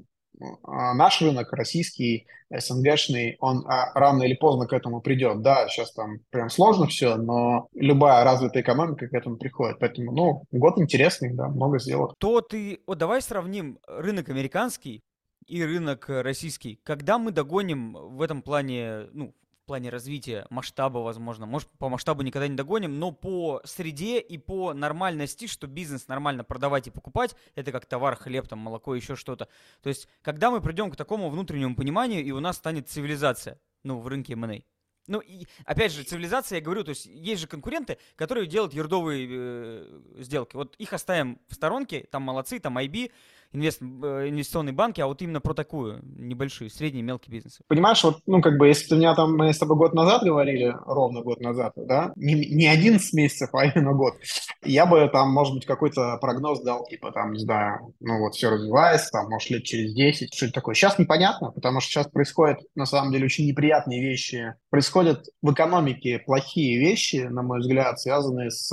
наш 0.66 1.22
рынок, 1.22 1.52
российский, 1.54 2.28
СНГшный, 2.50 3.38
он 3.40 3.66
а, 3.68 3.94
рано 3.98 4.24
или 4.24 4.34
поздно 4.34 4.68
к 4.68 4.74
этому 4.74 5.02
придет. 5.02 5.42
Да, 5.42 5.68
сейчас 5.68 5.94
там 5.94 6.20
прям 6.30 6.50
сложно 6.50 6.88
все, 6.88 7.16
но 7.16 7.68
любая 7.74 8.24
развитая 8.24 8.64
экономика 8.64 9.08
к 9.08 9.14
этому 9.14 9.38
приходит. 9.38 9.80
Поэтому, 9.80 10.12
ну, 10.12 10.44
год 10.52 10.78
интересный, 10.78 11.34
да, 11.34 11.48
много 11.48 11.80
сделок. 11.80 12.16
То 12.18 12.42
ты, 12.42 12.82
вот 12.86 12.98
давай 12.98 13.22
сравним 13.22 13.80
рынок 13.88 14.30
американский 14.30 15.04
и 15.48 15.64
рынок 15.64 16.06
российский. 16.10 16.80
Когда 16.84 17.18
мы 17.18 17.32
догоним 17.32 17.94
в 17.94 18.22
этом 18.22 18.42
плане, 18.42 19.08
ну, 19.14 19.34
плане 19.66 19.90
развития 19.90 20.46
масштаба, 20.50 21.00
возможно. 21.00 21.46
Может, 21.46 21.70
по 21.78 21.90
масштабу 21.90 22.22
никогда 22.24 22.48
не 22.48 22.56
догоним, 22.56 23.00
но 23.00 23.12
по 23.12 23.62
среде 23.66 24.20
и 24.20 24.38
по 24.38 24.74
нормальности, 24.74 25.48
что 25.48 25.68
бизнес 25.68 26.08
нормально 26.08 26.44
продавать 26.44 26.88
и 26.88 26.92
покупать, 26.92 27.36
это 27.56 27.72
как 27.72 27.86
товар, 27.86 28.16
хлеб, 28.16 28.48
там, 28.48 28.60
молоко, 28.60 28.96
еще 28.96 29.16
что-то. 29.16 29.48
То 29.82 29.90
есть, 29.90 30.08
когда 30.22 30.52
мы 30.52 30.62
придем 30.62 30.92
к 30.92 30.96
такому 30.96 31.30
внутреннему 31.30 31.76
пониманию, 31.76 32.24
и 32.24 32.32
у 32.32 32.40
нас 32.40 32.58
станет 32.58 32.90
цивилизация, 32.90 33.60
ну, 33.84 34.00
в 34.00 34.08
рынке 34.08 34.34
M&A. 34.34 34.62
Ну, 35.08 35.20
и, 35.20 35.46
опять 35.66 35.92
же, 35.92 36.04
цивилизация, 36.04 36.60
я 36.60 36.64
говорю, 36.64 36.84
то 36.84 36.90
есть 36.90 37.06
есть 37.06 37.42
же 37.42 37.48
конкуренты, 37.48 37.98
которые 38.16 38.46
делают 38.46 38.74
ердовые 38.74 39.28
э, 39.30 40.02
сделки. 40.20 40.56
Вот 40.56 40.76
их 40.76 40.94
оставим 40.94 41.40
в 41.48 41.56
сторонке, 41.56 42.08
там 42.12 42.22
молодцы, 42.22 42.60
там 42.60 42.78
IB, 42.78 43.12
инвест, 43.54 43.82
э, 43.82 44.30
инвестиционные 44.30 44.74
банки, 44.74 45.02
а 45.02 45.08
вот 45.08 45.22
именно 45.22 45.42
про 45.42 45.54
такую 45.54 46.00
небольшую, 46.04 46.70
средний, 46.70 47.02
мелкий 47.02 47.32
бизнес. 47.32 47.60
Понимаешь, 47.68 48.04
вот, 48.04 48.20
ну, 48.26 48.42
как 48.42 48.58
бы, 48.58 48.68
если 48.68 48.90
ты 48.90 48.96
меня 48.96 49.16
там, 49.16 49.36
мы 49.36 49.54
с 49.54 49.58
тобой 49.60 49.78
год 49.78 49.94
назад 49.94 50.24
говорили, 50.24 50.76
ровно 50.86 51.22
год 51.22 51.42
назад, 51.42 51.74
да, 51.76 52.14
не, 52.16 52.34
не 52.34 52.68
11 52.68 53.14
месяцев, 53.14 53.50
а 53.54 53.66
именно 53.66 53.94
год, 53.94 54.16
я 54.64 54.86
бы 54.86 55.10
там, 55.12 55.32
может 55.32 55.54
быть, 55.54 55.66
какой-то 55.66 56.18
прогноз 56.22 56.62
дал, 56.62 56.86
типа, 56.86 57.12
там, 57.12 57.34
не 57.34 57.40
знаю, 57.40 57.94
ну, 58.00 58.20
вот 58.20 58.36
все 58.36 58.50
развивается, 58.50 59.12
там, 59.12 59.30
может, 59.30 59.50
лет 59.50 59.64
через 59.64 59.94
10, 59.94 60.34
что-то 60.34 60.54
такое. 60.54 60.76
Сейчас 60.76 61.00
непонятно, 61.00 61.52
потому 61.52 61.82
что 61.82 61.92
сейчас 61.92 62.08
происходят, 62.08 62.60
на 62.76 62.86
самом 62.86 63.12
деле, 63.12 63.26
очень 63.26 63.48
неприятные 63.48 64.02
вещи. 64.02 64.56
Происходят 64.70 65.26
в 65.42 65.52
экономике 65.52 66.20
плохие 66.20 66.80
вещи, 66.80 67.28
на 67.30 67.42
мой 67.42 67.60
взгляд, 67.60 68.00
связанные 68.00 68.52
с 68.52 68.72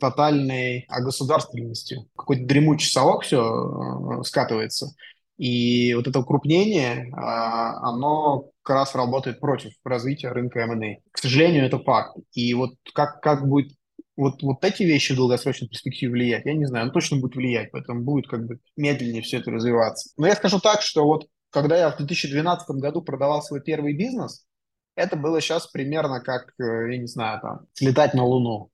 тотальной 0.00 0.86
огосударственностью. 0.88 2.06
Какой-то 2.16 2.44
дремучий 2.46 2.90
совок 2.90 3.24
все 3.24 3.40
э, 3.40 4.22
скатывается. 4.24 4.94
И 5.38 5.94
вот 5.94 6.06
это 6.06 6.20
укрупнение, 6.20 7.12
а, 7.14 7.88
оно 7.90 8.50
как 8.62 8.76
раз 8.76 8.94
работает 8.94 9.38
против 9.38 9.72
развития 9.84 10.30
рынка 10.30 10.60
M&A. 10.60 10.96
К 11.12 11.18
сожалению, 11.18 11.66
это 11.66 11.78
факт. 11.78 12.16
И 12.32 12.54
вот 12.54 12.70
как, 12.94 13.20
как 13.20 13.46
будет 13.46 13.72
вот, 14.16 14.42
вот 14.42 14.64
эти 14.64 14.82
вещи 14.82 15.12
в 15.12 15.16
долгосрочной 15.16 15.68
перспективе 15.68 16.12
влиять, 16.12 16.46
я 16.46 16.54
не 16.54 16.64
знаю, 16.64 16.86
он 16.86 16.92
точно 16.92 17.18
будет 17.18 17.36
влиять, 17.36 17.70
поэтому 17.70 18.02
будет 18.02 18.28
как 18.28 18.46
бы 18.46 18.58
медленнее 18.76 19.20
все 19.20 19.38
это 19.38 19.50
развиваться. 19.50 20.10
Но 20.16 20.26
я 20.26 20.34
скажу 20.34 20.58
так, 20.58 20.80
что 20.80 21.04
вот 21.04 21.26
когда 21.50 21.76
я 21.76 21.90
в 21.90 21.98
2012 21.98 22.68
году 22.76 23.02
продавал 23.02 23.42
свой 23.42 23.60
первый 23.60 23.94
бизнес, 23.94 24.46
это 24.96 25.14
было 25.16 25.40
сейчас 25.40 25.66
примерно 25.66 26.20
как, 26.20 26.54
э, 26.58 26.92
я 26.92 26.98
не 26.98 27.06
знаю, 27.06 27.40
там, 27.40 27.60
слетать 27.74 28.14
на 28.14 28.24
Луну 28.24 28.70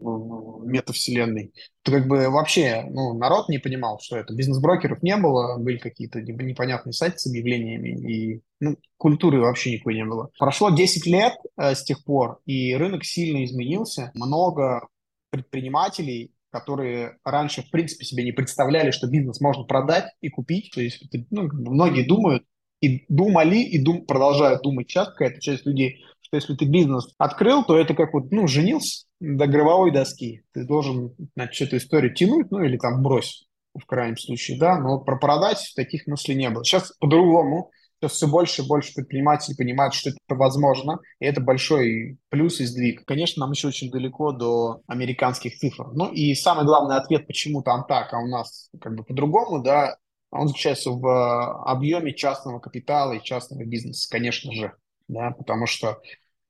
метавселенной. 0.64 1.52
То 1.82 1.92
как 1.92 2.06
бы 2.06 2.30
вообще, 2.30 2.86
ну, 2.88 3.12
народ 3.18 3.48
не 3.48 3.58
понимал, 3.58 3.98
что 4.00 4.16
это. 4.16 4.32
Бизнес-брокеров 4.32 5.02
не 5.02 5.16
было, 5.16 5.58
были 5.58 5.78
какие-то 5.78 6.22
непонятные 6.22 6.92
сайты 6.92 7.18
с 7.18 7.26
объявлениями, 7.26 7.88
и 7.88 8.42
ну, 8.60 8.76
культуры 8.96 9.40
вообще 9.40 9.72
никакой 9.72 9.94
не 9.94 10.04
было. 10.04 10.30
Прошло 10.38 10.70
10 10.70 11.06
лет 11.06 11.34
э, 11.58 11.74
с 11.74 11.82
тех 11.82 12.04
пор, 12.04 12.40
и 12.46 12.74
рынок 12.76 13.04
сильно 13.04 13.44
изменился. 13.44 14.12
Много 14.14 14.88
предпринимателей 15.30 16.32
которые 16.50 17.16
раньше, 17.24 17.62
в 17.62 17.70
принципе, 17.70 18.04
себе 18.04 18.24
не 18.24 18.32
представляли, 18.32 18.90
что 18.90 19.06
бизнес 19.06 19.40
можно 19.40 19.64
продать 19.64 20.04
и 20.20 20.28
купить. 20.28 20.70
То 20.74 20.82
есть 20.82 21.02
ну, 21.30 21.48
многие 21.50 22.02
думают, 22.02 22.44
и 22.82 23.04
думали, 23.08 23.58
и 23.58 23.78
дум, 23.78 24.04
продолжают 24.04 24.62
думать 24.62 24.90
сейчас 24.90 25.08
какая-то 25.08 25.40
часть 25.40 25.64
людей, 25.64 26.04
что 26.32 26.36
если 26.36 26.54
ты 26.54 26.64
бизнес 26.64 27.12
открыл, 27.18 27.62
то 27.64 27.76
это 27.76 27.94
как 27.94 28.14
вот, 28.14 28.30
ну, 28.30 28.46
женился 28.46 29.04
до 29.20 29.46
гробовой 29.46 29.90
доски. 29.90 30.42
Ты 30.52 30.64
должен, 30.64 31.14
значит, 31.36 31.68
эту 31.68 31.76
историю 31.76 32.14
тянуть, 32.14 32.50
ну, 32.50 32.62
или 32.62 32.78
там 32.78 33.02
брось 33.02 33.44
в 33.74 33.84
крайнем 33.84 34.16
случае, 34.16 34.58
да, 34.58 34.78
но 34.78 34.98
про 34.98 35.18
продать 35.18 35.72
таких 35.76 36.06
мыслей 36.06 36.34
не 36.34 36.48
было. 36.48 36.64
Сейчас 36.64 36.92
по-другому, 36.98 37.70
сейчас 38.00 38.12
все 38.12 38.28
больше 38.28 38.62
и 38.62 38.66
больше 38.66 38.94
предпринимателей 38.94 39.56
понимают, 39.56 39.92
что 39.92 40.10
это 40.10 40.34
возможно, 40.34 41.00
и 41.20 41.26
это 41.26 41.42
большой 41.42 42.16
плюс 42.30 42.60
и 42.60 42.64
сдвиг. 42.64 43.04
Конечно, 43.04 43.40
нам 43.40 43.52
еще 43.52 43.68
очень 43.68 43.90
далеко 43.90 44.32
до 44.32 44.80
американских 44.86 45.58
цифр. 45.58 45.88
Ну 45.92 46.10
и 46.12 46.34
самый 46.34 46.64
главный 46.64 46.96
ответ, 46.96 47.26
почему 47.26 47.62
там 47.62 47.84
так, 47.86 48.12
а 48.12 48.18
у 48.18 48.26
нас 48.26 48.70
как 48.80 48.94
бы 48.94 49.04
по-другому, 49.04 49.62
да, 49.62 49.96
он 50.30 50.48
заключается 50.48 50.92
в 50.92 51.62
объеме 51.70 52.14
частного 52.14 52.58
капитала 52.58 53.12
и 53.12 53.22
частного 53.22 53.64
бизнеса, 53.64 54.08
конечно 54.10 54.50
же, 54.52 54.72
да, 55.08 55.30
потому 55.32 55.66
что 55.66 55.98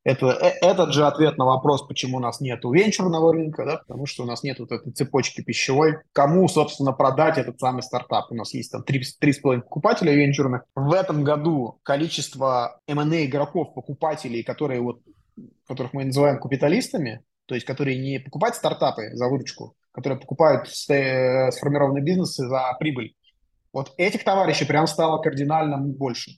это, 0.04 0.26
э, 0.26 0.48
этот 0.62 0.92
же 0.92 1.06
ответ 1.06 1.38
на 1.38 1.44
вопрос, 1.44 1.86
почему 1.86 2.16
у 2.16 2.20
нас 2.20 2.40
нет 2.40 2.60
венчурного 2.64 3.32
рынка, 3.32 3.64
да, 3.64 3.76
потому 3.78 4.06
что 4.06 4.24
у 4.24 4.26
нас 4.26 4.42
нет 4.42 4.58
вот 4.58 4.72
этой 4.72 4.92
цепочки 4.92 5.42
пищевой. 5.42 5.98
Кому, 6.12 6.48
собственно, 6.48 6.92
продать 6.92 7.38
этот 7.38 7.60
самый 7.60 7.82
стартап? 7.82 8.30
У 8.30 8.34
нас 8.34 8.52
есть 8.52 8.72
там 8.72 8.82
3,5 8.82 9.62
покупателя 9.62 10.12
венчурных. 10.12 10.64
В 10.74 10.92
этом 10.92 11.22
году 11.22 11.78
количество 11.84 12.80
M&A 12.88 13.26
игроков, 13.26 13.74
покупателей, 13.74 14.42
которые 14.42 14.80
вот, 14.80 15.00
которых 15.68 15.92
мы 15.92 16.04
называем 16.04 16.40
капиталистами, 16.40 17.22
то 17.46 17.54
есть 17.54 17.66
которые 17.66 17.96
не 17.96 18.18
покупают 18.18 18.56
стартапы 18.56 19.10
за 19.14 19.28
выручку, 19.28 19.76
которые 19.92 20.18
покупают 20.18 20.68
э, 20.88 21.50
сформированные 21.52 22.02
бизнесы 22.02 22.48
за 22.48 22.76
прибыль. 22.80 23.14
Вот 23.72 23.94
этих 23.98 24.24
товарищей 24.24 24.64
прям 24.64 24.88
стало 24.88 25.22
кардинально 25.22 25.78
больше. 25.78 26.32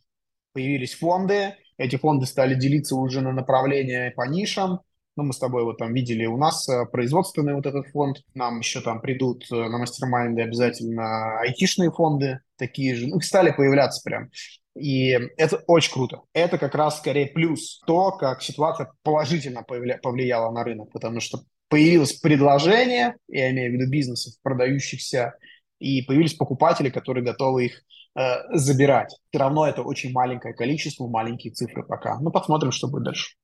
Появились 0.52 0.94
фонды, 0.94 1.54
эти 1.76 1.96
фонды 1.96 2.26
стали 2.26 2.54
делиться 2.54 2.96
уже 2.96 3.20
на 3.20 3.32
направления 3.32 4.12
по 4.14 4.26
нишам. 4.26 4.80
Ну, 5.16 5.22
мы 5.22 5.32
с 5.32 5.38
тобой 5.38 5.62
вот 5.62 5.78
там 5.78 5.94
видели, 5.94 6.26
у 6.26 6.36
нас 6.36 6.68
э, 6.68 6.86
производственный 6.86 7.54
вот 7.54 7.66
этот 7.66 7.86
фонд, 7.92 8.22
нам 8.34 8.58
еще 8.58 8.80
там 8.80 9.00
придут 9.00 9.44
э, 9.52 9.54
на 9.54 9.78
мастер-майнды 9.78 10.42
обязательно 10.42 11.38
айтишные 11.38 11.92
фонды 11.92 12.40
такие 12.56 12.96
же, 12.96 13.06
ну, 13.06 13.20
стали 13.20 13.52
появляться 13.52 14.02
прям. 14.04 14.30
И 14.76 15.10
это 15.36 15.62
очень 15.68 15.92
круто. 15.92 16.22
Это 16.32 16.58
как 16.58 16.74
раз 16.74 16.98
скорее 16.98 17.26
плюс 17.26 17.80
то, 17.86 18.10
как 18.10 18.42
ситуация 18.42 18.90
положительно 19.04 19.62
повлияла 19.62 20.50
на 20.50 20.64
рынок, 20.64 20.90
потому 20.90 21.20
что 21.20 21.44
появилось 21.68 22.14
предложение, 22.14 23.14
я 23.28 23.50
имею 23.50 23.70
в 23.70 23.74
виду 23.74 23.90
бизнесов, 23.90 24.34
продающихся, 24.42 25.34
и 25.78 26.02
появились 26.02 26.34
покупатели, 26.34 26.90
которые 26.90 27.24
готовы 27.24 27.66
их 27.66 27.82
Э, 28.16 28.56
забирать. 28.56 29.16
Все 29.28 29.38
равно 29.38 29.66
это 29.66 29.82
очень 29.82 30.12
маленькое 30.12 30.54
количество, 30.54 31.06
маленькие 31.06 31.52
цифры 31.52 31.82
пока. 31.84 32.20
Ну, 32.20 32.30
посмотрим, 32.30 32.70
что 32.70 32.86
будет 32.88 33.04
дальше. 33.04 33.36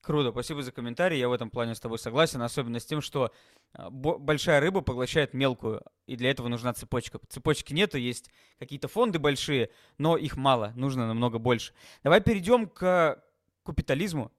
Круто, 0.00 0.30
спасибо 0.30 0.62
за 0.62 0.70
комментарий. 0.70 1.18
Я 1.18 1.28
в 1.28 1.32
этом 1.32 1.50
плане 1.50 1.74
с 1.74 1.80
тобой 1.80 1.98
согласен, 1.98 2.40
особенно 2.42 2.78
с 2.78 2.84
тем, 2.84 3.00
что 3.00 3.32
а, 3.72 3.90
большая 3.90 4.60
рыба 4.60 4.82
поглощает 4.82 5.32
мелкую, 5.32 5.82
и 6.06 6.14
для 6.16 6.30
этого 6.30 6.48
нужна 6.48 6.74
цепочка. 6.74 7.18
Цепочки 7.28 7.72
нету, 7.72 7.96
есть 7.96 8.30
какие-то 8.58 8.86
фонды 8.86 9.18
большие, 9.18 9.70
но 9.96 10.16
их 10.16 10.36
мало, 10.36 10.72
нужно 10.76 11.06
намного 11.08 11.38
больше. 11.38 11.72
Давай 12.02 12.20
перейдем 12.20 12.68
к 12.68 13.18
капитализму, 13.64 14.30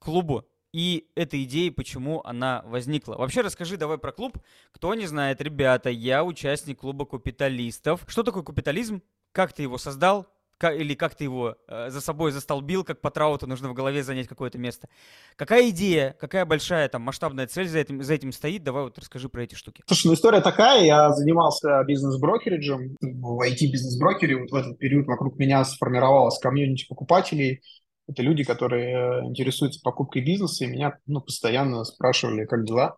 клубу 0.00 0.44
и 0.72 1.08
этой 1.14 1.44
идеи, 1.44 1.68
почему 1.68 2.20
она 2.24 2.62
возникла. 2.66 3.14
Вообще 3.14 3.42
расскажи 3.42 3.76
давай 3.76 3.98
про 3.98 4.10
клуб. 4.10 4.38
Кто 4.72 4.94
не 4.94 5.06
знает, 5.06 5.40
ребята, 5.40 5.88
я 5.88 6.24
участник 6.24 6.80
клуба 6.80 7.06
капиталистов. 7.06 8.04
Что 8.08 8.24
такое 8.24 8.42
капитализм? 8.42 9.02
Как 9.32 9.52
ты 9.52 9.62
его 9.62 9.78
создал, 9.78 10.26
как, 10.62 10.78
или 10.78 10.94
как 10.94 11.16
ты 11.16 11.24
его 11.24 11.56
э, 11.66 11.90
за 11.90 12.00
собой 12.00 12.30
застолбил, 12.30 12.84
как 12.84 13.00
по 13.00 13.10
трауту 13.10 13.48
нужно 13.48 13.68
в 13.68 13.74
голове 13.74 14.04
занять 14.04 14.28
какое-то 14.28 14.58
место. 14.58 14.88
Какая 15.34 15.68
идея, 15.70 16.16
какая 16.20 16.46
большая 16.46 16.88
там 16.88 17.02
масштабная 17.02 17.48
цель 17.48 17.66
за 17.66 17.80
этим, 17.80 18.02
за 18.02 18.14
этим 18.14 18.30
стоит? 18.30 18.62
Давай 18.62 18.84
вот 18.84 18.96
расскажи 18.96 19.28
про 19.28 19.42
эти 19.42 19.56
штуки. 19.56 19.82
Слушай, 19.86 20.06
ну 20.06 20.14
история 20.14 20.40
такая, 20.40 20.84
я 20.84 21.10
занимался 21.12 21.82
бизнес-брокериджем, 21.82 22.96
в 23.00 23.42
IT-бизнес-брокере, 23.42 24.36
вот 24.36 24.50
в 24.52 24.54
этот 24.54 24.78
период 24.78 25.06
вокруг 25.08 25.36
меня 25.36 25.64
сформировалась 25.64 26.38
комьюнити 26.38 26.86
покупателей, 26.86 27.60
это 28.08 28.22
люди, 28.22 28.44
которые 28.44 28.94
э, 28.94 29.24
интересуются 29.26 29.80
покупкой 29.82 30.22
бизнеса, 30.22 30.64
и 30.64 30.68
меня 30.68 30.96
ну, 31.06 31.20
постоянно 31.20 31.84
спрашивали, 31.84 32.44
как 32.44 32.64
дела, 32.64 32.96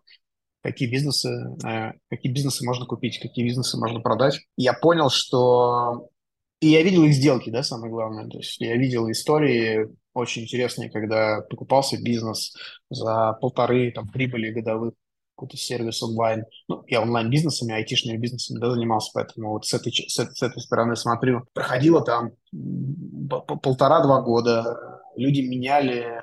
какие 0.61 0.89
бизнесы, 0.89 1.29
э, 1.65 1.93
какие 2.09 2.31
бизнесы 2.31 2.65
можно 2.65 2.85
купить, 2.85 3.19
какие 3.19 3.45
бизнесы 3.45 3.77
можно 3.77 4.01
продать. 4.01 4.39
я 4.57 4.73
понял, 4.73 5.09
что 5.09 6.09
и 6.65 6.69
я 6.69 6.81
видел 6.81 7.03
их 7.03 7.13
сделки, 7.13 7.51
да, 7.51 7.61
самое 7.61 7.91
главное. 7.91 8.27
То 8.27 8.39
есть 8.39 8.59
я 8.59 8.75
видел 8.75 9.11
истории 9.11 9.87
очень 10.15 10.43
интересные, 10.43 10.89
когда 10.89 11.41
покупался 11.47 12.01
бизнес 12.01 12.55
за 12.89 13.33
полторы 13.39 13.91
там, 13.91 14.07
прибыли 14.07 14.49
годовых 14.49 14.95
какой-то 15.35 15.57
сервис 15.57 16.01
онлайн. 16.01 16.45
Ну, 16.67 16.83
я 16.87 17.03
онлайн-бизнесами, 17.03 17.75
айтишными 17.75 18.17
бизнесами 18.17 18.57
да, 18.57 18.71
занимался, 18.71 19.11
поэтому 19.13 19.51
вот 19.51 19.67
с 19.67 19.75
этой, 19.75 19.91
с, 19.91 20.15
с 20.15 20.41
этой 20.41 20.59
стороны 20.59 20.95
смотрю. 20.95 21.45
Проходило 21.53 22.03
там 22.03 22.31
полтора-два 23.61 24.21
года, 24.23 24.75
люди 25.15 25.41
меняли 25.41 26.19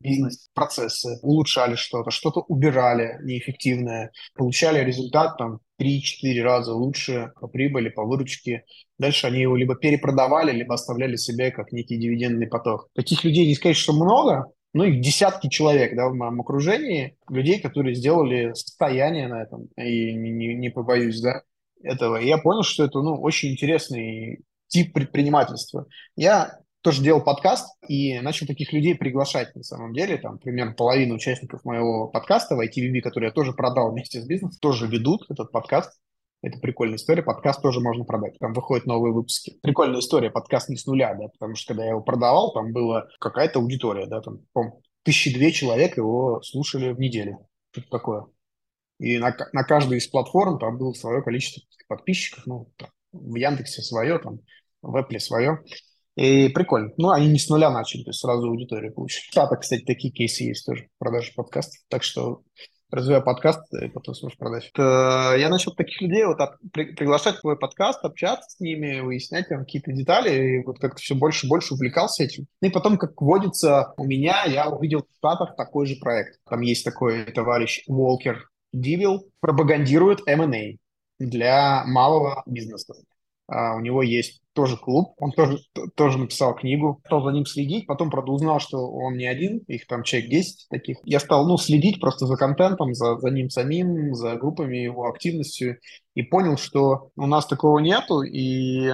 бизнес-процессы, 0.00 1.20
улучшали 1.22 1.76
что-то, 1.76 2.10
что-то 2.10 2.40
убирали 2.40 3.20
неэффективное, 3.22 4.10
получали 4.34 4.84
результат 4.84 5.38
там 5.38 5.60
3-4 5.80 6.42
раза 6.42 6.74
лучше 6.74 7.32
по 7.40 7.48
прибыли, 7.48 7.88
по 7.88 8.04
выручке. 8.04 8.64
Дальше 8.98 9.26
они 9.26 9.40
его 9.40 9.56
либо 9.56 9.76
перепродавали, 9.76 10.52
либо 10.52 10.74
оставляли 10.74 11.16
себе 11.16 11.50
как 11.50 11.72
некий 11.72 11.96
дивидендный 11.96 12.48
поток. 12.48 12.88
Таких 12.94 13.24
людей 13.24 13.46
не 13.46 13.54
сказать, 13.54 13.76
что 13.76 13.92
много, 13.92 14.46
ну, 14.74 14.84
их 14.84 15.00
десятки 15.00 15.48
человек, 15.48 15.94
да, 15.96 16.08
в 16.08 16.14
моем 16.14 16.40
окружении, 16.40 17.16
людей, 17.30 17.60
которые 17.60 17.94
сделали 17.94 18.52
состояние 18.54 19.28
на 19.28 19.42
этом, 19.42 19.68
и 19.76 20.12
не, 20.14 20.30
не, 20.30 20.54
не 20.54 20.68
побоюсь, 20.70 21.20
да, 21.20 21.42
этого. 21.82 22.16
И 22.16 22.26
я 22.26 22.38
понял, 22.38 22.62
что 22.62 22.84
это, 22.84 23.00
ну, 23.00 23.20
очень 23.20 23.52
интересный 23.52 24.40
тип 24.66 24.92
предпринимательства. 24.92 25.86
Я 26.16 26.58
тоже 26.88 27.02
делал 27.02 27.22
подкаст 27.22 27.76
и 27.86 28.18
начал 28.20 28.46
таких 28.46 28.72
людей 28.72 28.94
приглашать 28.94 29.54
на 29.54 29.62
самом 29.62 29.92
деле. 29.92 30.16
Там 30.16 30.38
примерно 30.38 30.72
половина 30.72 31.16
участников 31.16 31.62
моего 31.66 32.08
подкаста 32.08 32.56
в 32.56 32.60
ITVB, 32.60 33.02
который 33.02 33.26
я 33.26 33.30
тоже 33.30 33.52
продал 33.52 33.92
вместе 33.92 34.22
с 34.22 34.24
бизнесом, 34.24 34.58
тоже 34.62 34.86
ведут 34.86 35.26
этот 35.28 35.52
подкаст. 35.52 36.00
Это 36.40 36.58
прикольная 36.60 36.96
история. 36.96 37.22
Подкаст 37.22 37.60
тоже 37.60 37.80
можно 37.80 38.06
продать. 38.06 38.38
Там 38.38 38.54
выходят 38.54 38.86
новые 38.86 39.12
выпуски. 39.12 39.58
Прикольная 39.60 40.00
история. 40.00 40.30
Подкаст 40.30 40.70
не 40.70 40.76
с 40.76 40.86
нуля, 40.86 41.12
да, 41.12 41.28
потому 41.28 41.56
что 41.56 41.74
когда 41.74 41.84
я 41.84 41.90
его 41.90 42.00
продавал, 42.00 42.54
там 42.54 42.72
была 42.72 43.06
какая-то 43.20 43.58
аудитория, 43.58 44.06
да, 44.06 44.22
там, 44.22 44.38
по 44.54 44.80
тысячи 45.02 45.34
две 45.34 45.52
человек 45.52 45.98
его 45.98 46.40
слушали 46.40 46.92
в 46.92 46.98
неделю. 46.98 47.46
Что-то 47.72 47.90
такое. 47.90 48.26
И 48.98 49.18
на, 49.18 49.36
на 49.52 49.62
каждой 49.62 49.98
из 49.98 50.08
платформ 50.08 50.58
там 50.58 50.78
было 50.78 50.94
свое 50.94 51.20
количество 51.20 51.62
подписчиков, 51.86 52.46
ну, 52.46 52.72
там, 52.78 52.88
в 53.12 53.34
Яндексе 53.34 53.82
свое, 53.82 54.18
там, 54.18 54.38
в 54.80 54.96
Apple 54.96 55.18
свое. 55.18 55.62
И 56.18 56.48
прикольно. 56.48 56.90
Ну, 56.96 57.10
они 57.10 57.28
не 57.28 57.38
с 57.38 57.48
нуля 57.48 57.70
начали, 57.70 58.02
то 58.02 58.10
есть 58.10 58.18
сразу 58.18 58.48
аудиторию 58.48 58.92
получили. 58.92 59.22
В 59.22 59.30
Штатах, 59.30 59.60
кстати, 59.60 59.84
такие 59.84 60.12
кейсы 60.12 60.42
есть 60.42 60.66
тоже, 60.66 60.88
продажи 60.98 61.30
подкастов. 61.32 61.80
Так 61.88 62.02
что 62.02 62.42
развиваю 62.90 63.22
подкаст, 63.22 63.60
и 63.72 63.86
потом 63.88 64.16
сможешь 64.16 64.36
продать. 64.36 64.68
Это, 64.74 65.36
я 65.38 65.48
начал 65.48 65.76
таких 65.76 66.00
людей 66.00 66.24
вот 66.24 66.40
от, 66.40 66.56
при, 66.72 66.92
приглашать 66.94 67.36
в 67.36 67.40
твой 67.42 67.56
подкаст, 67.56 68.04
общаться 68.04 68.50
с 68.50 68.58
ними, 68.58 68.98
выяснять 68.98 69.48
там 69.48 69.60
какие-то 69.60 69.92
детали, 69.92 70.56
и 70.56 70.64
вот 70.64 70.80
как-то 70.80 71.00
все 71.00 71.14
больше 71.14 71.46
и 71.46 71.48
больше 71.48 71.74
увлекался 71.74 72.24
этим. 72.24 72.46
Ну 72.62 72.68
и 72.68 72.72
потом, 72.72 72.98
как 72.98 73.20
водится 73.20 73.94
у 73.96 74.04
меня, 74.04 74.44
я 74.46 74.68
увидел 74.68 75.06
в 75.08 75.16
Штатах 75.18 75.54
такой 75.54 75.86
же 75.86 75.96
проект. 76.00 76.40
Там 76.50 76.62
есть 76.62 76.84
такой 76.84 77.26
товарищ 77.26 77.84
Волкер 77.86 78.48
Дивил, 78.72 79.30
пропагандирует 79.40 80.26
M&A 80.26 80.78
для 81.20 81.84
малого 81.84 82.42
бизнеса. 82.46 82.94
А, 83.48 83.74
у 83.76 83.80
него 83.80 84.02
есть 84.02 84.42
тоже 84.52 84.76
клуб, 84.76 85.14
он 85.18 85.32
тоже, 85.32 85.58
тоже 85.94 86.18
написал 86.18 86.54
книгу, 86.54 87.00
стал 87.06 87.22
за 87.22 87.30
ним 87.30 87.46
следить, 87.46 87.86
потом, 87.86 88.10
правда, 88.10 88.32
узнал, 88.32 88.60
что 88.60 88.90
он 88.90 89.16
не 89.16 89.26
один, 89.26 89.58
их 89.68 89.86
там 89.86 90.02
человек 90.02 90.30
10 90.30 90.66
таких. 90.68 90.98
Я 91.04 91.18
стал, 91.18 91.46
ну, 91.46 91.56
следить 91.56 92.00
просто 92.00 92.26
за 92.26 92.36
контентом, 92.36 92.92
за, 92.92 93.18
за 93.18 93.30
ним 93.30 93.48
самим, 93.48 94.14
за 94.14 94.36
группами, 94.36 94.76
его 94.76 95.08
активностью, 95.08 95.78
и 96.14 96.22
понял, 96.22 96.58
что 96.58 97.10
у 97.16 97.26
нас 97.26 97.46
такого 97.46 97.78
нету, 97.78 98.22
и, 98.22 98.92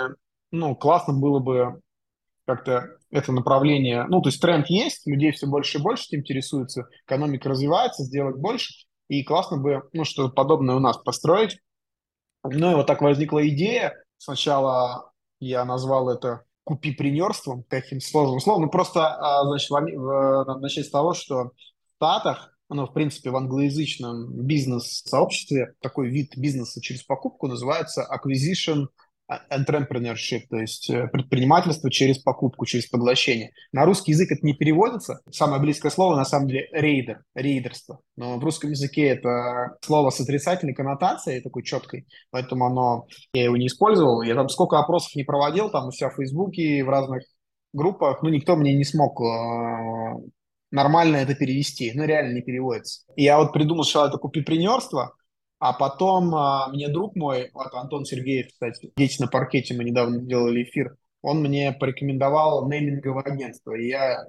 ну, 0.53 0.77
классно 0.77 1.15
было 1.15 1.41
бы 1.41 1.81
как-то 2.47 2.99
это 3.11 3.33
направление, 3.33 4.05
ну, 4.05 4.21
то 4.21 4.29
есть 4.29 4.41
тренд 4.41 4.69
есть, 4.69 5.07
людей 5.07 5.33
все 5.33 5.47
больше 5.47 5.79
и 5.79 5.83
больше 5.83 6.05
этим 6.09 6.21
интересуется, 6.21 6.87
экономика 7.07 7.49
развивается, 7.49 8.05
сделать 8.05 8.37
больше, 8.37 8.87
и 9.09 9.25
классно 9.25 9.57
бы, 9.57 9.83
ну, 9.93 10.05
что 10.05 10.29
подобное 10.29 10.77
у 10.77 10.81
нас 10.81 10.99
построить. 10.99 11.59
Ну, 12.47 12.73
и 12.73 12.75
вот 12.75 12.87
так 12.87 13.01
возникла 13.01 13.49
идея, 13.49 13.95
Сначала 14.25 15.13
я 15.39 15.67
назвал 15.67 16.09
это 16.09 16.45
купи-принерством, 16.65 17.63
каким 17.69 18.01
сложным 18.01 18.41
словом. 18.41 18.63
Ну, 18.63 18.71
просто, 18.71 19.07
а, 19.07 19.45
значит, 19.45 19.69
надо 19.69 20.61
начать 20.61 20.87
с 20.87 20.91
того, 20.91 21.13
что 21.13 21.45
в 21.45 21.51
Штатах, 21.99 22.57
ну, 22.71 22.87
в 22.87 22.95
принципе, 22.95 23.29
в 23.29 23.37
англоязычном 23.37 24.47
бизнес-сообществе 24.47 25.75
такой 25.83 26.09
вид 26.09 26.39
бизнеса 26.39 26.81
через 26.81 27.03
покупку 27.03 27.49
называется 27.49 28.09
acquisition 28.11 28.87
entrepreneurship, 29.51 30.43
то 30.51 30.59
есть 30.59 30.91
э, 30.91 31.09
предпринимательство 31.09 31.91
через 31.91 32.19
покупку, 32.19 32.67
через 32.67 32.87
поглощение. 32.87 33.53
На 33.73 33.85
русский 33.85 34.13
язык 34.13 34.31
это 34.31 34.45
не 34.45 34.53
переводится. 34.53 35.21
Самое 35.31 35.61
близкое 35.61 35.91
слово 35.91 36.17
на 36.17 36.25
самом 36.25 36.49
деле 36.49 36.69
рейдер, 36.73 37.25
рейдерство. 37.35 38.01
Но 38.17 38.39
в 38.39 38.45
русском 38.45 38.71
языке 38.71 39.07
это 39.09 39.77
слово 39.81 40.11
с 40.11 40.21
отрицательной 40.21 40.75
коннотацией, 40.75 41.41
такой 41.41 41.63
четкой, 41.63 42.07
поэтому 42.31 42.67
оно, 42.67 43.07
я 43.33 43.45
его 43.45 43.57
не 43.57 43.69
использовал. 43.69 44.23
Я 44.23 44.35
там 44.35 44.49
сколько 44.49 44.79
опросов 44.79 45.15
не 45.15 45.25
проводил, 45.25 45.71
там 45.71 45.89
у 45.89 45.93
себя 45.93 46.11
в 46.11 46.17
Фейсбуке, 46.17 46.85
в 46.85 46.89
разных 46.89 47.23
группах, 47.73 48.23
ну, 48.23 48.29
никто 48.29 48.57
мне 48.57 48.75
не 48.75 48.85
смог 48.85 49.21
э, 49.21 50.29
нормально 50.71 51.17
это 51.17 51.35
перевести. 51.35 51.93
Ну, 51.95 52.05
реально 52.05 52.35
не 52.35 52.43
переводится. 52.43 53.05
И 53.17 53.25
я 53.25 53.39
вот 53.39 53.53
придумал 53.53 53.85
сначала 53.85 54.09
это 54.09 54.19
купипренерство, 54.19 55.15
а 55.65 55.73
потом 55.73 56.35
а, 56.35 56.69
мне 56.69 56.89
друг 56.89 57.17
мой, 57.17 57.49
вот 57.55 57.73
Антон 57.73 58.05
Сергеев, 58.05 58.49
кстати, 58.49 58.93
дети 58.99 59.19
на 59.19 59.29
паркете, 59.29 59.73
мы 59.73 59.85
недавно 59.85 60.19
делали 60.21 60.63
эфир, 60.63 60.95
он 61.23 61.41
мне 61.41 61.73
порекомендовал 61.73 62.69
нейминговое 62.69 63.23
агентство. 63.23 63.73
И 63.73 63.89
я 63.89 64.27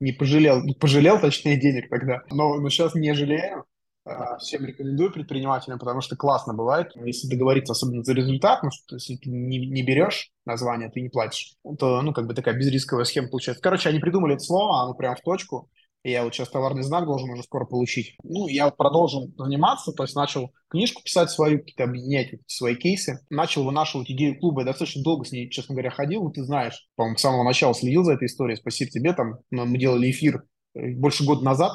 не 0.00 0.10
пожалел, 0.10 0.60
пожалел, 0.80 1.20
точнее, 1.20 1.60
денег 1.60 1.88
тогда, 1.88 2.22
но, 2.32 2.56
но 2.58 2.70
сейчас 2.70 2.96
не 2.96 3.14
жалею. 3.14 3.66
А, 4.04 4.38
всем 4.38 4.64
рекомендую 4.64 5.12
предпринимателям, 5.12 5.78
потому 5.78 6.00
что 6.00 6.16
классно 6.16 6.54
бывает, 6.54 6.90
если 6.96 7.28
договориться, 7.28 7.70
особенно 7.70 8.02
за 8.02 8.14
результат, 8.14 8.64
ну, 8.64 8.72
что 8.72 8.96
если 8.96 9.14
ты 9.14 9.30
не, 9.30 9.64
не 9.64 9.84
берешь 9.84 10.32
название, 10.44 10.90
ты 10.90 11.00
не 11.02 11.08
платишь, 11.08 11.54
то, 11.78 12.02
ну, 12.02 12.12
как 12.12 12.26
бы 12.26 12.34
такая 12.34 12.56
безрисковая 12.56 13.04
схема 13.04 13.28
получается. 13.28 13.62
Короче, 13.62 13.90
они 13.90 14.00
придумали 14.00 14.34
это 14.34 14.42
слово, 14.42 14.82
оно 14.82 14.94
прям 14.94 15.14
в 15.14 15.20
точку, 15.20 15.70
я 16.04 16.24
вот 16.24 16.34
сейчас 16.34 16.48
товарный 16.48 16.82
знак 16.82 17.04
должен 17.06 17.30
уже 17.30 17.42
скоро 17.42 17.64
получить. 17.64 18.16
Ну, 18.22 18.46
я 18.46 18.70
продолжил 18.70 19.32
заниматься, 19.36 19.92
то 19.92 20.04
есть 20.04 20.14
начал 20.14 20.52
книжку 20.68 21.02
писать 21.02 21.30
свою, 21.30 21.58
какие-то 21.58 21.84
объединять 21.84 22.34
свои 22.46 22.76
кейсы. 22.76 23.20
Начал 23.30 23.64
вынашивать 23.64 24.10
идею 24.10 24.38
клуба. 24.38 24.60
Я 24.60 24.66
достаточно 24.66 25.02
долго 25.02 25.24
с 25.24 25.32
ней, 25.32 25.50
честно 25.50 25.74
говоря, 25.74 25.90
ходил. 25.90 26.22
Ну, 26.22 26.30
ты 26.30 26.44
знаешь, 26.44 26.88
по-моему, 26.94 27.18
с 27.18 27.20
самого 27.20 27.42
начала 27.42 27.74
следил 27.74 28.04
за 28.04 28.12
этой 28.12 28.26
историей. 28.26 28.56
Спасибо 28.56 28.90
тебе. 28.90 29.12
Там 29.12 29.38
мы 29.50 29.78
делали 29.78 30.10
эфир 30.10 30.44
э, 30.74 30.94
больше 30.94 31.24
года 31.24 31.44
назад 31.44 31.72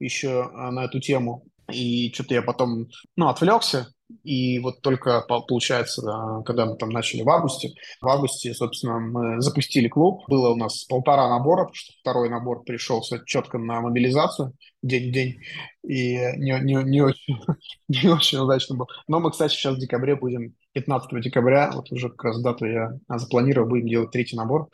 еще 0.00 0.28
э, 0.28 0.70
на 0.70 0.84
эту 0.84 1.00
тему. 1.00 1.44
И 1.70 2.10
что-то 2.12 2.34
я 2.34 2.42
потом, 2.42 2.88
ну, 3.16 3.28
отвлекся, 3.28 3.92
и 4.24 4.58
вот 4.60 4.80
только, 4.80 5.20
получается, 5.28 6.02
когда 6.46 6.66
мы 6.66 6.76
там 6.76 6.88
начали 6.90 7.22
в 7.22 7.28
августе, 7.28 7.74
в 8.00 8.08
августе, 8.08 8.54
собственно, 8.54 8.98
мы 8.98 9.40
запустили 9.42 9.88
клуб. 9.88 10.24
Было 10.28 10.50
у 10.50 10.56
нас 10.56 10.84
полтора 10.84 11.28
набора, 11.28 11.64
потому 11.64 11.74
что 11.74 11.92
второй 12.00 12.30
набор 12.30 12.62
пришелся 12.64 13.22
четко 13.26 13.58
на 13.58 13.80
мобилизацию 13.80 14.54
день 14.82 15.10
в 15.10 15.12
день. 15.12 15.40
И 15.86 16.16
не, 16.36 16.58
не, 16.60 16.82
не, 16.84 17.00
очень, 17.02 17.38
не 17.88 18.08
очень 18.08 18.38
удачно 18.38 18.76
был. 18.76 18.86
Но 19.08 19.20
мы, 19.20 19.30
кстати, 19.30 19.52
сейчас 19.52 19.76
в 19.76 19.80
декабре 19.80 20.16
будем, 20.16 20.54
15 20.72 21.20
декабря, 21.20 21.70
вот 21.72 21.90
уже 21.92 22.08
как 22.08 22.24
раз 22.24 22.40
дату 22.40 22.66
я 22.66 22.92
запланировал, 23.08 23.68
будем 23.68 23.88
делать 23.88 24.10
третий 24.10 24.36
набор. 24.36 24.68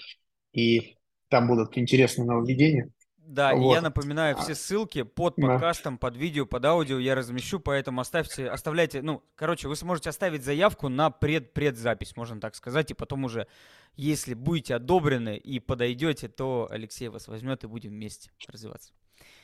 И 0.53 0.97
там 1.29 1.49
будут 1.49 1.77
интересные 1.77 2.27
нововведения. 2.27 2.91
Да, 3.35 3.53
вот. 3.55 3.73
и 3.73 3.75
я 3.75 3.81
напоминаю, 3.81 4.37
все 4.37 4.55
ссылки 4.55 5.03
под 5.03 5.35
подкастом, 5.35 5.95
да. 5.95 5.99
под 5.99 6.17
видео, 6.17 6.47
под 6.47 6.65
аудио 6.65 6.99
я 6.99 7.17
размещу, 7.17 7.59
поэтому 7.59 8.01
оставьте, 8.01 8.49
оставляйте, 8.49 9.03
ну, 9.03 9.23
короче, 9.35 9.67
вы 9.67 9.75
сможете 9.75 10.11
оставить 10.11 10.45
заявку 10.45 10.89
на 10.89 11.11
пред-предзапись, 11.11 12.17
можно 12.17 12.41
так 12.41 12.55
сказать, 12.55 12.93
и 12.93 12.95
потом 12.95 13.25
уже, 13.25 13.49
если 13.97 14.35
будете 14.35 14.77
одобрены 14.77 15.37
и 15.37 15.59
подойдете, 15.59 16.29
то 16.29 16.69
Алексей 16.71 17.09
вас 17.09 17.27
возьмет 17.27 17.65
и 17.65 17.67
будем 17.67 17.91
вместе 17.91 18.31
развиваться. 18.49 18.93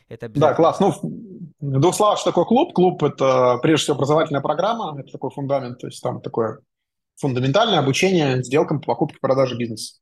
Это 0.09 0.29
Да, 0.29 0.55
класс. 0.55 0.79
Ну, 0.79 0.93
в 1.61 1.81
двух 1.81 1.95
словах, 1.95 2.19
что 2.19 2.31
такое 2.31 2.45
клуб? 2.45 2.73
Клуб– 2.73 3.03
это, 3.05 3.59
прежде 3.61 3.85
всего, 3.85 3.97
образовательная 3.97 4.41
программа, 4.41 5.01
это 5.01 5.11
такой 5.11 5.31
фундамент, 5.31 5.79
то 5.79 5.89
есть 5.89 6.01
там 6.01 6.21
такое 6.21 6.61
фундаментальное 7.17 7.81
обучение 7.81 8.43
сделкам 8.45 8.81
по 8.81 8.87
покупке 8.87 9.17
и 9.17 9.21
продаже 9.21 9.57
бизнеса. 9.57 9.97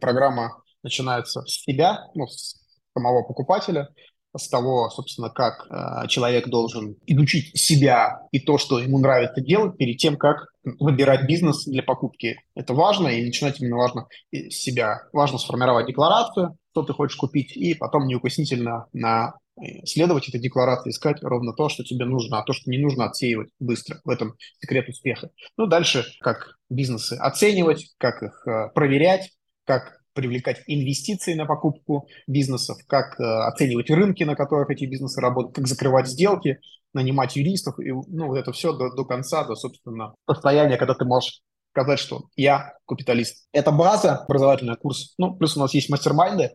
Программа 0.00 0.62
начинается 0.84 1.42
с 1.42 1.62
себя, 1.62 2.06
ну, 2.14 2.26
с 2.26 2.63
самого 2.94 3.22
покупателя, 3.22 3.88
с 4.36 4.48
того, 4.48 4.90
собственно, 4.90 5.30
как 5.30 5.66
э, 5.70 6.08
человек 6.08 6.48
должен 6.48 6.96
изучить 7.06 7.56
себя 7.56 8.20
и 8.32 8.40
то, 8.40 8.58
что 8.58 8.80
ему 8.80 8.98
нравится 8.98 9.40
делать 9.40 9.76
перед 9.76 9.98
тем, 9.98 10.16
как 10.16 10.48
выбирать 10.64 11.26
бизнес 11.26 11.64
для 11.66 11.82
покупки. 11.82 12.40
Это 12.54 12.74
важно, 12.74 13.08
и 13.08 13.24
начинать 13.24 13.60
именно 13.60 13.76
важно 13.76 14.08
с 14.32 14.54
себя. 14.54 15.02
Важно 15.12 15.38
сформировать 15.38 15.86
декларацию, 15.86 16.56
что 16.72 16.82
ты 16.82 16.92
хочешь 16.92 17.16
купить, 17.16 17.56
и 17.56 17.74
потом 17.74 18.06
неукоснительно 18.06 18.86
на 18.92 19.34
э, 19.56 19.84
следовать 19.84 20.28
этой 20.28 20.40
декларации, 20.40 20.90
искать 20.90 21.22
ровно 21.22 21.52
то, 21.52 21.68
что 21.68 21.84
тебе 21.84 22.04
нужно, 22.04 22.40
а 22.40 22.44
то, 22.44 22.52
что 22.52 22.70
не 22.70 22.78
нужно, 22.78 23.04
отсеивать 23.04 23.50
быстро. 23.60 24.00
В 24.04 24.10
этом 24.10 24.34
секрет 24.58 24.88
успеха. 24.88 25.30
Ну, 25.56 25.66
дальше, 25.66 26.04
как 26.20 26.56
бизнесы 26.68 27.12
оценивать, 27.12 27.94
как 27.98 28.20
их 28.24 28.44
э, 28.48 28.70
проверять, 28.74 29.30
как 29.64 30.00
привлекать 30.14 30.62
инвестиции 30.66 31.34
на 31.34 31.44
покупку 31.44 32.08
бизнесов, 32.26 32.78
как 32.86 33.18
э, 33.20 33.24
оценивать 33.24 33.90
рынки, 33.90 34.22
на 34.24 34.34
которых 34.34 34.70
эти 34.70 34.84
бизнесы 34.84 35.20
работают, 35.20 35.54
как 35.54 35.66
закрывать 35.66 36.08
сделки, 36.08 36.60
нанимать 36.94 37.36
юристов, 37.36 37.78
и 37.80 37.90
ну, 37.90 38.28
вот 38.28 38.36
это 38.36 38.52
все 38.52 38.72
до, 38.72 38.94
до 38.94 39.04
конца, 39.04 39.44
до, 39.44 39.56
собственно, 39.56 40.14
состояния, 40.26 40.76
когда 40.76 40.94
ты 40.94 41.04
можешь 41.04 41.42
сказать, 41.72 41.98
что 41.98 42.26
я 42.36 42.74
капиталист. 42.86 43.48
Это 43.52 43.72
база, 43.72 44.18
образовательный 44.18 44.76
курс. 44.76 45.14
Ну, 45.18 45.34
плюс 45.34 45.56
у 45.56 45.60
нас 45.60 45.74
есть 45.74 45.90
мастер-майнды, 45.90 46.52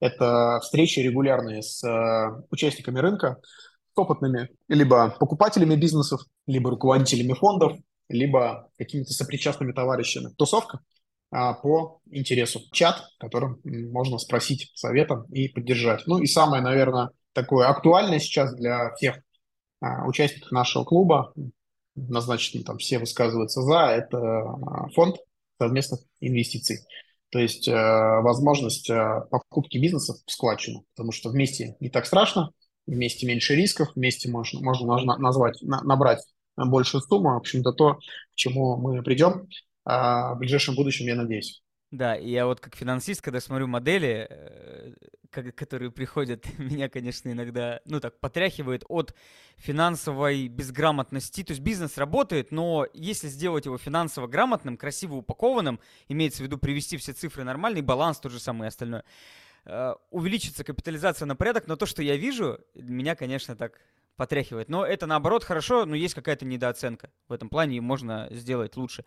это 0.00 0.60
встречи 0.62 1.00
регулярные 1.00 1.62
с 1.62 1.82
э, 1.84 2.42
участниками 2.50 2.98
рынка, 3.00 3.38
с 3.94 3.98
опытными 3.98 4.48
либо 4.68 5.14
покупателями 5.18 5.74
бизнесов, 5.74 6.22
либо 6.46 6.70
руководителями 6.70 7.34
фондов, 7.34 7.72
либо 8.08 8.68
какими-то 8.78 9.12
сопричастными 9.12 9.72
товарищами. 9.72 10.32
Тусовка, 10.36 10.80
по 11.32 12.00
интересу. 12.10 12.60
Чат, 12.72 13.02
которым 13.18 13.60
можно 13.64 14.18
спросить 14.18 14.70
совета 14.74 15.24
и 15.32 15.48
поддержать. 15.48 16.06
Ну 16.06 16.18
и 16.18 16.26
самое, 16.26 16.62
наверное, 16.62 17.10
такое 17.32 17.68
актуальное 17.68 18.18
сейчас 18.18 18.54
для 18.54 18.92
всех 18.94 19.20
а, 19.80 20.06
участников 20.06 20.52
нашего 20.52 20.84
клуба, 20.84 21.32
назначено 21.96 22.62
там 22.62 22.78
все 22.78 22.98
высказываются 22.98 23.62
за, 23.62 23.78
это 23.78 24.18
а, 24.18 24.88
фонд 24.94 25.16
совместных 25.58 26.00
инвестиций. 26.20 26.78
То 27.30 27.38
есть 27.38 27.66
э, 27.66 27.72
возможность 27.72 28.90
э, 28.90 29.22
покупки 29.30 29.78
бизнеса 29.78 30.14
в 30.26 30.30
складчину, 30.30 30.84
потому 30.94 31.12
что 31.12 31.30
вместе 31.30 31.76
не 31.80 31.88
так 31.88 32.04
страшно, 32.04 32.50
вместе 32.86 33.26
меньше 33.26 33.54
рисков, 33.54 33.88
вместе 33.94 34.30
можно, 34.30 34.60
можно 34.60 35.16
назвать, 35.16 35.62
на, 35.62 35.82
набрать 35.82 36.20
большую 36.56 37.00
сумму. 37.00 37.30
В 37.30 37.36
общем-то, 37.38 37.72
то, 37.72 37.94
к 37.94 38.00
чему 38.34 38.76
мы 38.76 39.02
придем 39.02 39.30
а, 39.32 39.71
в 39.84 40.36
ближайшем 40.38 40.74
будущем, 40.74 41.06
я 41.06 41.16
надеюсь. 41.16 41.62
Да, 41.92 42.14
я 42.14 42.46
вот 42.46 42.58
как 42.58 42.74
финансист, 42.74 43.20
когда 43.20 43.38
смотрю 43.38 43.66
модели, 43.66 44.26
э, 44.30 44.94
которые 45.30 45.90
приходят, 45.90 46.46
меня, 46.58 46.88
конечно, 46.88 47.30
иногда, 47.30 47.82
ну 47.84 48.00
так, 48.00 48.18
потряхивает 48.18 48.82
от 48.88 49.14
финансовой 49.56 50.48
безграмотности. 50.48 51.44
То 51.44 51.52
есть 51.52 51.62
бизнес 51.62 51.98
работает, 51.98 52.50
но 52.50 52.86
если 52.94 53.28
сделать 53.28 53.66
его 53.66 53.76
финансово 53.76 54.26
грамотным, 54.26 54.78
красиво 54.78 55.16
упакованным, 55.16 55.80
имеется 56.08 56.38
в 56.38 56.46
виду 56.46 56.56
привести 56.56 56.96
все 56.96 57.12
цифры 57.12 57.44
нормальный, 57.44 57.82
баланс 57.82 58.20
тот 58.20 58.32
же 58.32 58.40
самый 58.40 58.64
и 58.64 58.68
остальное, 58.68 59.04
э, 59.66 59.94
увеличится 60.10 60.64
капитализация 60.64 61.26
на 61.26 61.36
порядок, 61.36 61.66
но 61.66 61.76
то, 61.76 61.84
что 61.84 62.02
я 62.02 62.16
вижу, 62.16 62.58
меня, 62.74 63.16
конечно, 63.16 63.54
так 63.54 63.78
потряхивает. 64.16 64.70
Но 64.70 64.86
это 64.86 65.06
наоборот 65.06 65.44
хорошо, 65.44 65.84
но 65.84 65.94
есть 65.94 66.14
какая-то 66.14 66.46
недооценка 66.46 67.10
в 67.28 67.34
этом 67.34 67.50
плане, 67.50 67.76
и 67.76 67.80
можно 67.80 68.28
сделать 68.30 68.76
лучше. 68.76 69.04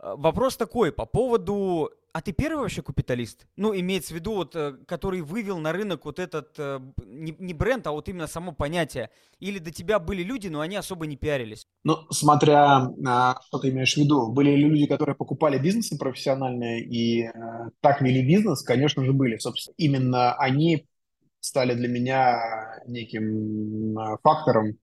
Э, 0.00 0.14
вопрос 0.16 0.56
такой 0.56 0.92
по 0.92 1.06
поводу... 1.06 1.90
А 2.14 2.22
ты 2.22 2.32
первый 2.32 2.62
вообще 2.62 2.82
капиталист? 2.82 3.46
Ну, 3.56 3.78
имеется 3.78 4.12
в 4.12 4.16
виду, 4.16 4.34
вот, 4.34 4.56
э, 4.56 4.72
который 4.86 5.20
вывел 5.20 5.58
на 5.58 5.72
рынок 5.72 6.04
вот 6.04 6.18
этот, 6.18 6.54
э, 6.58 6.80
не, 7.04 7.36
не 7.38 7.54
бренд, 7.54 7.86
а 7.86 7.92
вот 7.92 8.08
именно 8.08 8.26
само 8.26 8.52
понятие. 8.52 9.10
Или 9.38 9.58
до 9.58 9.70
тебя 9.70 9.98
были 9.98 10.22
люди, 10.22 10.48
но 10.48 10.60
они 10.60 10.76
особо 10.76 11.06
не 11.06 11.16
пиарились? 11.16 11.66
Ну, 11.84 11.98
смотря 12.10 12.88
что 13.46 13.58
ты 13.58 13.68
имеешь 13.68 13.94
в 13.94 13.98
виду. 13.98 14.32
Были 14.32 14.50
ли 14.50 14.68
люди, 14.68 14.86
которые 14.86 15.14
покупали 15.14 15.58
бизнесы 15.58 15.98
профессиональные 15.98 16.82
и 16.82 17.24
э, 17.24 17.30
так 17.80 18.00
вели 18.00 18.26
бизнес? 18.26 18.62
Конечно 18.62 19.04
же, 19.04 19.12
были. 19.12 19.36
Собственно, 19.36 19.74
именно 19.76 20.34
они 20.34 20.88
стали 21.40 21.74
для 21.74 21.88
меня 21.88 22.82
неким 22.86 23.96
фактором. 24.22 24.78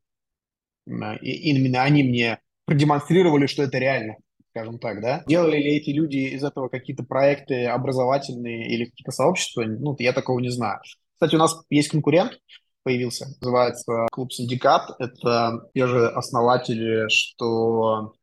И 0.88 1.51
именно 1.51 1.84
они 1.84 2.04
мне 2.04 2.39
продемонстрировали, 2.65 3.47
что 3.47 3.63
это 3.63 3.78
реально 3.80 4.17
скажем 4.56 4.80
так, 4.80 5.02
да. 5.02 5.24
Делали 5.28 5.58
ли 5.58 5.76
эти 5.76 5.89
люди 5.89 6.18
из 6.34 6.44
этого 6.44 6.70
какие-то 6.70 7.04
проекты 7.04 7.65
образовательные 7.65 8.70
или 8.70 8.86
какие-то 8.86 9.12
сообщества? 9.12 9.63
Ну, 9.65 9.96
я 10.00 10.13
такого 10.13 10.39
не 10.39 10.50
знаю. 10.50 10.80
Кстати, 11.13 11.36
у 11.36 11.39
нас 11.39 11.60
есть 11.70 11.89
конкурент, 11.89 12.39
появился, 12.84 13.28
называется 13.41 14.08
Клуб 14.12 14.32
Синдикат. 14.32 14.96
Это 15.00 15.68
те 15.74 15.88
же 15.88 16.08
основатели, 16.08 17.10
что 17.10 18.13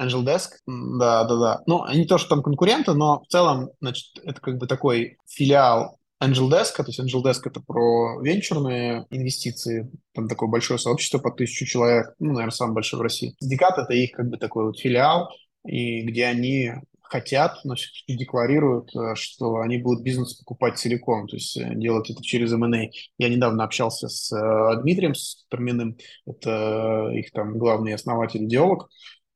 Angel 0.00 0.24
Desk. 0.24 0.48
Да, 0.66 1.22
да, 1.24 1.36
да. 1.36 1.62
Ну, 1.66 1.82
они 1.84 2.04
тоже 2.04 2.26
там 2.26 2.42
конкуренты, 2.42 2.94
но 2.94 3.20
в 3.20 3.28
целом, 3.28 3.70
значит, 3.80 4.18
это 4.24 4.40
как 4.40 4.58
бы 4.58 4.66
такой 4.66 5.18
филиал 5.28 5.98
Angel 6.20 6.50
Desk, 6.50 6.76
то 6.76 6.84
есть 6.86 6.98
Angel 6.98 7.22
Desk 7.22 7.42
это 7.44 7.60
про 7.60 8.20
венчурные 8.20 9.06
инвестиции, 9.10 9.88
там 10.14 10.28
такое 10.28 10.48
большое 10.48 10.78
сообщество 10.78 11.18
по 11.18 11.30
тысячу 11.30 11.64
человек, 11.64 12.12
ну, 12.18 12.32
наверное, 12.32 12.50
самое 12.50 12.74
большое 12.74 12.98
в 12.98 13.02
России. 13.04 13.34
Синдикат 13.40 13.78
это 13.78 13.94
их 13.94 14.12
как 14.12 14.28
бы 14.28 14.36
такой 14.36 14.66
вот 14.66 14.78
филиал, 14.78 15.30
и 15.64 16.02
где 16.02 16.26
они 16.26 16.72
хотят, 17.10 17.58
но 17.64 17.74
декларируют, 18.06 18.94
э, 18.94 19.14
что 19.16 19.56
они 19.56 19.78
будут 19.78 20.04
бизнес 20.04 20.34
покупать 20.34 20.78
целиком, 20.78 21.26
то 21.26 21.36
есть 21.36 21.56
э, 21.56 21.74
делать 21.74 22.08
это 22.08 22.22
через 22.22 22.52
M&A. 22.52 22.90
Я 23.18 23.28
недавно 23.28 23.64
общался 23.64 24.08
с 24.08 24.32
э, 24.32 24.80
Дмитрием 24.82 25.14
с 25.14 25.44
Перминым, 25.50 25.98
это 26.24 27.10
их 27.12 27.32
там 27.32 27.58
главный 27.58 27.94
основатель, 27.94 28.44
идеолог, 28.44 28.88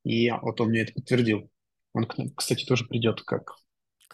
и 0.04 0.30
вот 0.30 0.60
он 0.60 0.68
мне 0.68 0.82
это 0.82 0.92
подтвердил. 0.94 1.50
Он, 1.94 2.06
кстати, 2.36 2.64
тоже 2.64 2.86
придет 2.86 3.22
как 3.22 3.56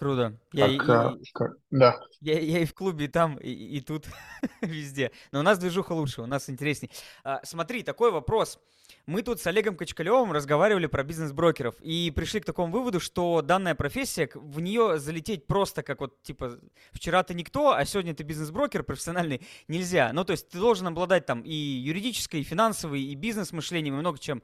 Круто. 0.00 0.38
Я, 0.54 0.78
как, 0.78 0.88
а, 0.88 1.16
и, 1.20 1.30
как, 1.34 1.56
да. 1.70 2.00
Я, 2.22 2.38
я 2.40 2.60
и 2.60 2.64
в 2.64 2.72
клубе, 2.72 3.04
и 3.04 3.08
там, 3.08 3.36
и, 3.36 3.50
и 3.50 3.82
тут, 3.82 4.06
везде. 4.62 5.12
Но 5.30 5.40
у 5.40 5.42
нас 5.42 5.58
движуха 5.58 5.92
лучше, 5.92 6.22
у 6.22 6.26
нас 6.26 6.48
интересней. 6.48 6.90
А, 7.22 7.42
смотри, 7.44 7.82
такой 7.82 8.10
вопрос. 8.10 8.58
Мы 9.06 9.22
тут 9.22 9.40
с 9.40 9.46
Олегом 9.46 9.76
Качкалевым 9.76 10.32
разговаривали 10.32 10.86
про 10.86 11.02
бизнес-брокеров 11.02 11.74
и 11.80 12.12
пришли 12.14 12.40
к 12.40 12.44
такому 12.44 12.72
выводу, 12.72 13.00
что 13.00 13.42
данная 13.42 13.74
профессия, 13.74 14.28
в 14.34 14.60
нее 14.60 14.98
залететь 14.98 15.46
просто 15.46 15.82
как 15.82 16.00
вот, 16.00 16.22
типа, 16.22 16.58
вчера 16.92 17.22
ты 17.22 17.34
никто, 17.34 17.72
а 17.72 17.84
сегодня 17.84 18.14
ты 18.14 18.22
бизнес-брокер 18.22 18.82
профессиональный, 18.82 19.40
нельзя. 19.68 20.12
Ну, 20.12 20.24
то 20.24 20.32
есть 20.32 20.48
ты 20.48 20.58
должен 20.58 20.86
обладать 20.86 21.26
там 21.26 21.42
и 21.42 21.54
юридической, 21.54 22.40
и 22.40 22.44
финансовой, 22.44 23.02
и 23.02 23.14
бизнес-мышлением, 23.14 23.94
и 23.94 23.98
много 23.98 24.18
чем. 24.18 24.42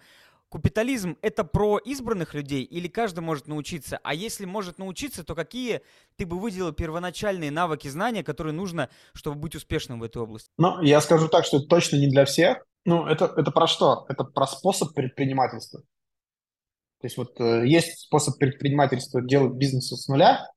Капитализм— 0.49 1.17
это 1.23 1.43
про 1.43 1.79
избранных 1.79 2.33
людей 2.33 2.63
или 2.63 2.87
каждый 2.87 3.21
может 3.21 3.49
научиться? 3.49 3.99
А 4.05 4.15
если 4.15 4.45
может 4.45 4.79
научиться, 4.79 5.25
то 5.25 5.35
какие 5.35 5.83
ты 6.17 6.25
бы 6.25 6.39
выделил 6.39 6.73
первоначальные 6.73 7.51
навыки, 7.51 7.89
знания, 7.89 8.23
которые 8.23 8.53
нужно, 8.53 8.89
чтобы 9.13 9.37
быть 9.37 9.57
успешным 9.57 9.99
в 9.99 10.05
этой 10.05 10.23
области? 10.23 10.49
Ну, 10.57 10.81
я 10.83 11.01
скажу 11.01 11.29
так, 11.29 11.45
что 11.45 11.59
это 11.59 11.67
точно 11.67 11.97
не 11.97 12.09
для 12.09 12.25
всех. 12.25 12.65
Ну, 12.87 13.05
это, 13.05 13.33
это 13.37 13.51
про 13.51 13.67
что? 13.67 14.07
Это 14.09 14.23
про 14.23 14.47
способ 14.47 14.95
предпринимательства. 14.95 15.81
То 17.01 17.07
есть 17.07 17.17
вот 17.17 17.39
э, 17.41 17.67
есть 17.67 17.99
способ 17.99 18.39
предпринимательства 18.39 19.21
делать 19.21 19.55
бизнес 19.55 19.89
с 19.89 20.09
нуля, 20.09 20.49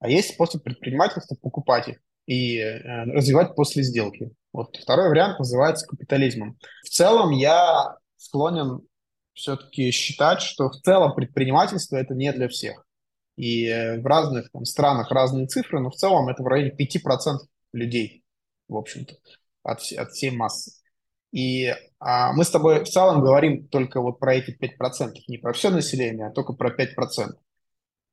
а 0.00 0.08
есть 0.08 0.34
способ 0.34 0.64
предпринимательства 0.64 1.36
покупать 1.40 1.88
их 1.88 1.98
и 2.26 2.58
э, 2.58 3.04
развивать 3.04 3.54
после 3.54 3.84
сделки. 3.84 4.32
Вот 4.52 4.76
второй 4.76 5.08
вариант 5.08 5.38
называется 5.38 5.86
капитализмом. 5.86 6.58
В 6.84 6.88
целом 6.88 7.30
я 7.30 7.96
склонен 8.16 8.80
все-таки 9.32 9.92
считать, 9.92 10.42
что 10.42 10.68
в 10.68 10.80
целом 10.80 11.14
предпринимательство 11.14 11.96
это 11.96 12.12
не 12.14 12.32
для 12.32 12.48
всех. 12.48 12.84
И 13.36 13.66
э, 13.66 14.00
в 14.00 14.06
разных 14.06 14.50
там, 14.50 14.64
странах 14.64 15.12
разные 15.12 15.46
цифры, 15.46 15.78
но 15.78 15.90
в 15.90 15.94
целом 15.94 16.28
это 16.28 16.42
в 16.42 16.46
районе 16.48 16.74
5% 16.76 17.38
людей, 17.72 18.24
в 18.66 18.76
общем-то, 18.76 19.14
от, 19.62 19.80
от 19.92 20.10
всей 20.10 20.32
массы. 20.32 20.81
И 21.32 21.74
а, 21.98 22.32
мы 22.34 22.44
с 22.44 22.50
тобой 22.50 22.84
в 22.84 22.88
целом 22.88 23.22
говорим 23.22 23.66
только 23.68 24.00
вот 24.00 24.18
про 24.18 24.34
эти 24.34 24.56
5%, 24.56 25.14
не 25.28 25.38
про 25.38 25.52
все 25.52 25.70
население, 25.70 26.26
а 26.26 26.30
только 26.30 26.52
про 26.52 26.70
5%. 26.70 27.32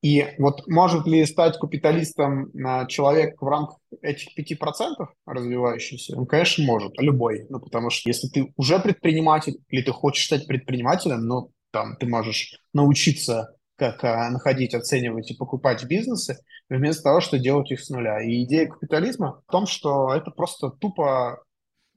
И 0.01 0.25
вот 0.38 0.65
может 0.67 1.05
ли 1.08 1.25
стать 1.25 1.58
капиталистом 1.58 2.51
человек 2.88 3.41
в 3.41 3.45
рамках 3.45 3.79
этих 4.01 4.29
5% 4.38 5.08
развивающийся? 5.25 6.17
Он, 6.17 6.25
конечно, 6.25 6.63
может, 6.63 6.93
любой. 7.01 7.45
Ну, 7.49 7.60
потому 7.60 7.89
что 7.89 8.10
если 8.10 8.29
ты 8.29 8.53
уже 8.55 8.79
предприниматель 8.79 9.58
или 9.67 9.82
ты 9.82 9.91
хочешь 9.91 10.25
стать 10.25 10.47
предпринимателем, 10.47 11.27
ну, 11.27 11.51
там, 11.71 11.97
ты 11.97 12.08
можешь 12.08 12.62
научиться 12.73 13.53
как 13.75 14.03
а, 14.03 14.29
находить, 14.29 14.73
оценивать 14.73 15.32
и 15.32 15.36
покупать 15.36 15.84
бизнесы, 15.86 16.38
вместо 16.69 17.03
того, 17.03 17.19
что 17.21 17.39
делать 17.39 17.71
их 17.71 17.82
с 17.82 17.89
нуля. 17.89 18.21
И 18.21 18.43
идея 18.43 18.67
капитализма 18.67 19.41
в 19.47 19.51
том, 19.51 19.65
что 19.65 20.13
это 20.13 20.32
просто 20.32 20.69
тупо 20.69 21.43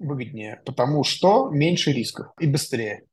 выгоднее, 0.02 0.60
потому 0.64 1.04
что 1.04 1.50
меньше 1.50 1.92
рисков 1.92 2.28
и 2.38 2.46
быстрее. 2.46 3.04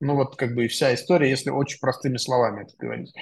Ну 0.00 0.14
вот 0.14 0.36
как 0.36 0.54
бы 0.54 0.66
и 0.66 0.68
вся 0.68 0.94
история, 0.94 1.30
если 1.30 1.50
очень 1.50 1.78
простыми 1.80 2.16
словами 2.16 2.64
это 2.64 2.72
говорить. 2.78 3.12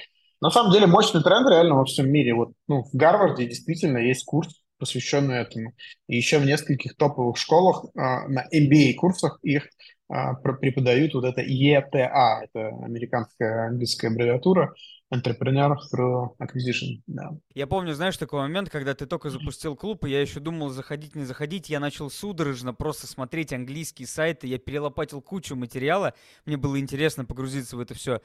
На 0.41 0.51
самом 0.51 0.73
деле 0.73 0.87
мощный 0.87 1.23
тренд 1.23 1.49
реально 1.49 1.77
во 1.77 1.85
всем 1.85 2.11
мире. 2.11 2.35
Вот 2.35 2.53
ну, 2.69 2.83
в 2.83 2.91
Гарварде 2.93 3.47
действительно 3.47 3.99
есть 3.99 4.25
курс, 4.25 4.63
посвященный 4.79 5.39
этому. 5.39 5.73
И 6.09 6.17
еще 6.17 6.39
в 6.39 6.47
нескольких 6.47 6.97
топовых 6.97 7.39
школах 7.39 7.85
э, 7.85 7.99
на 7.99 8.47
MBA-курсах 8.53 9.39
их 9.43 9.65
э, 9.65 9.69
преподают 10.09 11.15
вот 11.15 11.25
это 11.25 11.43
ETA, 11.43 12.45
это 12.45 12.69
американская 12.85 13.69
английская 13.69 14.09
аббревиатура, 14.09 14.75
Entrepreneur 15.13 15.77
through 15.93 16.37
Acquisition, 16.41 17.01
да. 17.07 17.31
Я 17.55 17.67
помню, 17.69 17.95
знаешь, 17.95 18.17
такой 18.17 18.41
момент, 18.41 18.71
когда 18.71 18.93
ты 18.95 19.07
только 19.07 19.31
запустил 19.31 19.77
клуб, 19.77 20.05
и 20.05 20.11
я 20.11 20.21
еще 20.21 20.41
думал, 20.41 20.71
заходить, 20.71 21.15
не 21.15 21.25
заходить. 21.25 21.71
Я 21.71 21.79
начал 21.79 22.11
судорожно 22.11 22.75
просто 22.75 23.07
смотреть 23.07 23.53
английские 23.53 24.09
сайты, 24.09 24.49
я 24.49 24.59
перелопатил 24.59 25.23
кучу 25.23 25.55
материала. 25.55 26.15
Мне 26.45 26.57
было 26.57 26.81
интересно 26.81 27.25
погрузиться 27.25 27.77
в 27.77 27.81
это 27.81 27.95
все. 27.95 28.21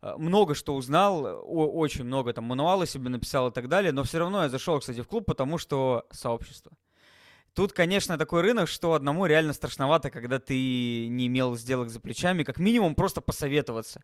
Э, 0.00 0.14
много 0.16 0.54
что 0.54 0.74
узнал, 0.74 1.42
очень 1.44 2.04
много 2.04 2.32
там 2.32 2.44
мануалы 2.44 2.86
себе 2.86 3.10
написал 3.10 3.48
и 3.48 3.52
так 3.52 3.68
далее, 3.68 3.92
но 3.92 4.02
все 4.02 4.18
равно 4.18 4.42
я 4.42 4.48
зашел, 4.48 4.80
кстати, 4.80 5.00
в 5.00 5.08
клуб, 5.08 5.26
потому 5.26 5.58
что 5.58 6.06
сообщество. 6.10 6.72
Тут, 7.54 7.72
конечно, 7.72 8.16
такой 8.16 8.40
рынок, 8.40 8.68
что 8.68 8.94
одному 8.94 9.26
реально 9.26 9.52
страшновато, 9.52 10.10
когда 10.10 10.38
ты 10.38 11.08
не 11.08 11.26
имел 11.26 11.54
сделок 11.56 11.90
за 11.90 12.00
плечами, 12.00 12.44
как 12.44 12.58
минимум 12.58 12.94
просто 12.94 13.20
посоветоваться. 13.20 14.02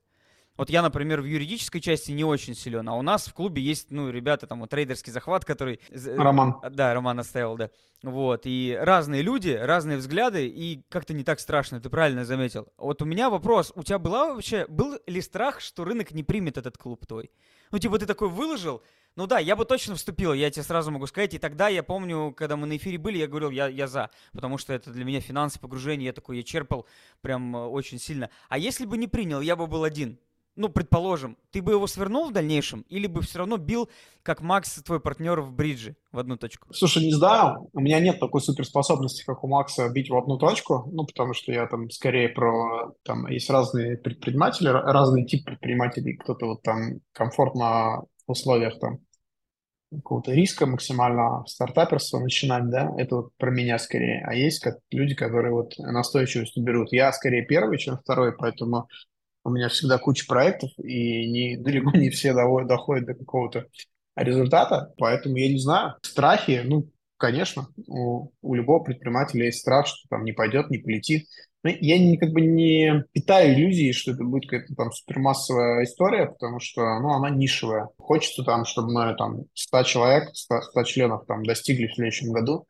Вот 0.59 0.71
я, 0.71 0.83
например, 0.83 1.21
в 1.21 1.25
юридической 1.25 1.81
части 1.81 2.11
не 2.11 2.25
очень 2.25 2.55
силен, 2.57 2.89
а 2.89 2.97
у 2.97 3.03
нас 3.03 3.29
в 3.29 3.33
клубе 3.33 3.63
есть, 3.63 3.93
ну, 3.93 4.11
ребята, 4.11 4.49
там, 4.49 4.61
вот 4.61 4.71
трейдерский 4.71 5.13
захват, 5.13 5.45
который... 5.45 5.81
Роман. 5.89 6.57
Да, 6.73 6.93
Роман 6.93 7.21
оставил, 7.21 7.57
да. 7.57 7.71
Вот, 8.03 8.43
и 8.45 8.77
разные 8.79 9.23
люди, 9.23 9.51
разные 9.51 9.99
взгляды, 9.99 10.49
и 10.49 10.83
как-то 10.89 11.15
не 11.15 11.23
так 11.23 11.39
страшно, 11.39 11.81
ты 11.81 11.89
правильно 11.89 12.25
заметил. 12.25 12.73
Вот 12.77 13.01
у 13.03 13.05
меня 13.05 13.31
вопрос, 13.31 13.73
у 13.77 13.85
тебя 13.85 14.01
была 14.01 14.35
вообще, 14.35 14.67
был 14.69 14.99
ли 15.07 15.21
страх, 15.21 15.61
что 15.61 15.85
рынок 15.85 16.11
не 16.11 16.25
примет 16.25 16.59
этот 16.59 16.77
клуб 16.77 17.07
твой? 17.07 17.31
Ну, 17.71 17.79
типа, 17.79 17.97
ты 17.99 18.07
такой 18.07 18.29
выложил, 18.29 18.83
ну 19.19 19.27
да, 19.27 19.41
я 19.41 19.57
бы 19.57 19.65
точно 19.65 19.97
вступил, 19.97 20.33
я 20.33 20.49
тебе 20.49 20.63
сразу 20.63 20.93
могу 20.93 21.09
сказать. 21.09 21.35
И 21.35 21.39
тогда 21.39 21.67
я 21.67 21.83
помню, 21.83 22.33
когда 22.37 22.57
мы 22.57 22.69
на 22.69 22.77
эфире 22.77 22.99
были, 22.99 23.19
я 23.19 23.27
говорил, 23.27 23.51
я, 23.51 23.67
я 23.67 23.89
за, 23.89 24.11
потому 24.33 24.59
что 24.59 24.73
это 24.73 24.93
для 24.93 25.05
меня 25.05 25.21
финансы, 25.21 25.59
погружение, 25.59 26.07
я 26.07 26.13
такой, 26.13 26.37
я 26.37 26.45
черпал 26.45 26.87
прям 27.21 27.57
э, 27.57 27.67
очень 27.67 27.99
сильно. 27.99 28.31
А 28.49 28.59
если 28.59 28.87
бы 28.87 28.97
не 28.97 29.09
принял, 29.09 29.41
я 29.41 29.57
бы 29.57 29.67
был 29.67 29.83
один 29.83 30.21
ну, 30.55 30.69
предположим, 30.69 31.37
ты 31.53 31.63
бы 31.63 31.73
его 31.73 31.87
свернул 31.87 32.29
в 32.29 32.33
дальнейшем 32.33 32.85
или 32.89 33.07
бы 33.07 33.23
все 33.23 33.39
равно 33.39 33.59
бил, 33.59 33.89
как 34.23 34.41
Макс, 34.41 34.83
твой 34.83 34.99
партнер 34.99 35.41
в 35.41 35.53
бридже, 35.53 35.97
в 36.11 36.19
одну 36.19 36.37
точку? 36.37 36.67
Слушай, 36.75 37.05
не 37.05 37.13
знаю. 37.13 37.69
У 37.73 37.81
меня 37.81 38.01
нет 38.01 38.19
такой 38.19 38.41
суперспособности, 38.41 39.25
как 39.25 39.45
у 39.45 39.49
Макса, 39.49 39.89
бить 39.89 40.11
в 40.11 40.17
одну 40.17 40.37
точку. 40.37 40.89
Ну, 40.93 41.07
потому 41.07 41.33
что 41.33 41.53
я 41.53 41.67
там 41.69 41.91
скорее 41.91 42.29
про... 42.29 42.93
Там 43.05 43.29
есть 43.29 43.49
разные 43.49 43.97
предприниматели, 43.97 44.69
разный 44.69 45.25
тип 45.27 45.45
предпринимателей. 45.45 46.17
Кто-то 46.17 46.47
вот 46.47 46.63
там 46.63 47.03
комфортно 47.13 48.03
в 48.27 48.33
условиях 48.33 48.81
там 48.81 48.99
какого-то 49.91 50.33
риска 50.33 50.67
максимального 50.67 51.45
стартаперства 51.47 52.19
начинать, 52.21 52.69
да, 52.69 52.91
это 52.99 53.17
вот 53.17 53.31
про 53.37 53.51
меня 53.51 53.79
скорее. 53.79 54.25
А 54.27 54.35
есть 54.35 54.61
как 54.61 54.79
люди, 54.91 55.15
которые 55.15 55.53
вот 55.53 55.79
настойчивостью 55.79 56.63
берут. 56.63 56.93
Я 56.93 57.13
скорее 57.13 57.45
первый, 57.45 57.79
чем 57.79 57.99
второй, 57.99 58.37
поэтому 58.37 58.89
у 59.45 59.51
меня 59.51 59.69
всегда 59.69 59.99
куча 59.99 60.27
проектов, 60.27 60.71
и 60.79 61.31
не, 61.31 61.57
далеко 61.63 61.97
не 61.97 62.11
все 62.11 62.35
доходят 62.35 63.07
до 63.07 63.15
какого-то 63.15 63.67
результата, 64.17 64.93
поэтому 64.99 65.37
я 65.37 65.49
не 65.49 65.59
знаю. 65.59 65.95
Страхи, 66.03 66.63
ну, 66.65 66.91
конечно, 67.17 67.69
у, 67.87 68.31
у 68.43 68.55
любого 68.55 68.83
предпринимателя 68.83 69.47
есть 69.47 69.61
страх, 69.61 69.87
что 69.87 70.09
там 70.11 70.25
не 70.25 70.33
пойдет, 70.33 70.71
не 70.71 70.79
полетит. 70.79 71.29
Но 71.65 71.71
я 71.71 71.99
не, 71.99 72.17
как 72.17 72.31
бы 72.31 72.41
не 72.41 73.05
питаю 73.13 73.55
иллюзии, 73.55 73.93
что 73.93 74.13
это 74.13 74.23
будет 74.23 74.49
какая-то 74.49 74.75
там 74.75 74.93
супермассовая 74.93 75.85
история, 75.85 76.27
потому 76.27 76.61
что, 76.61 76.83
ну, 77.01 77.11
она 77.11 77.31
нишевая. 77.31 77.89
Хочется 77.99 78.45
там, 78.45 78.65
чтобы 78.65 78.93
мы 78.93 79.15
там 79.17 79.45
100 79.55 79.83
человек, 79.83 80.31
100, 80.35 80.63
100 80.63 80.83
членов 80.85 81.27
там 81.27 81.45
достигли 81.45 81.89
в 81.89 81.95
следующем 81.95 82.33
году. 82.33 82.67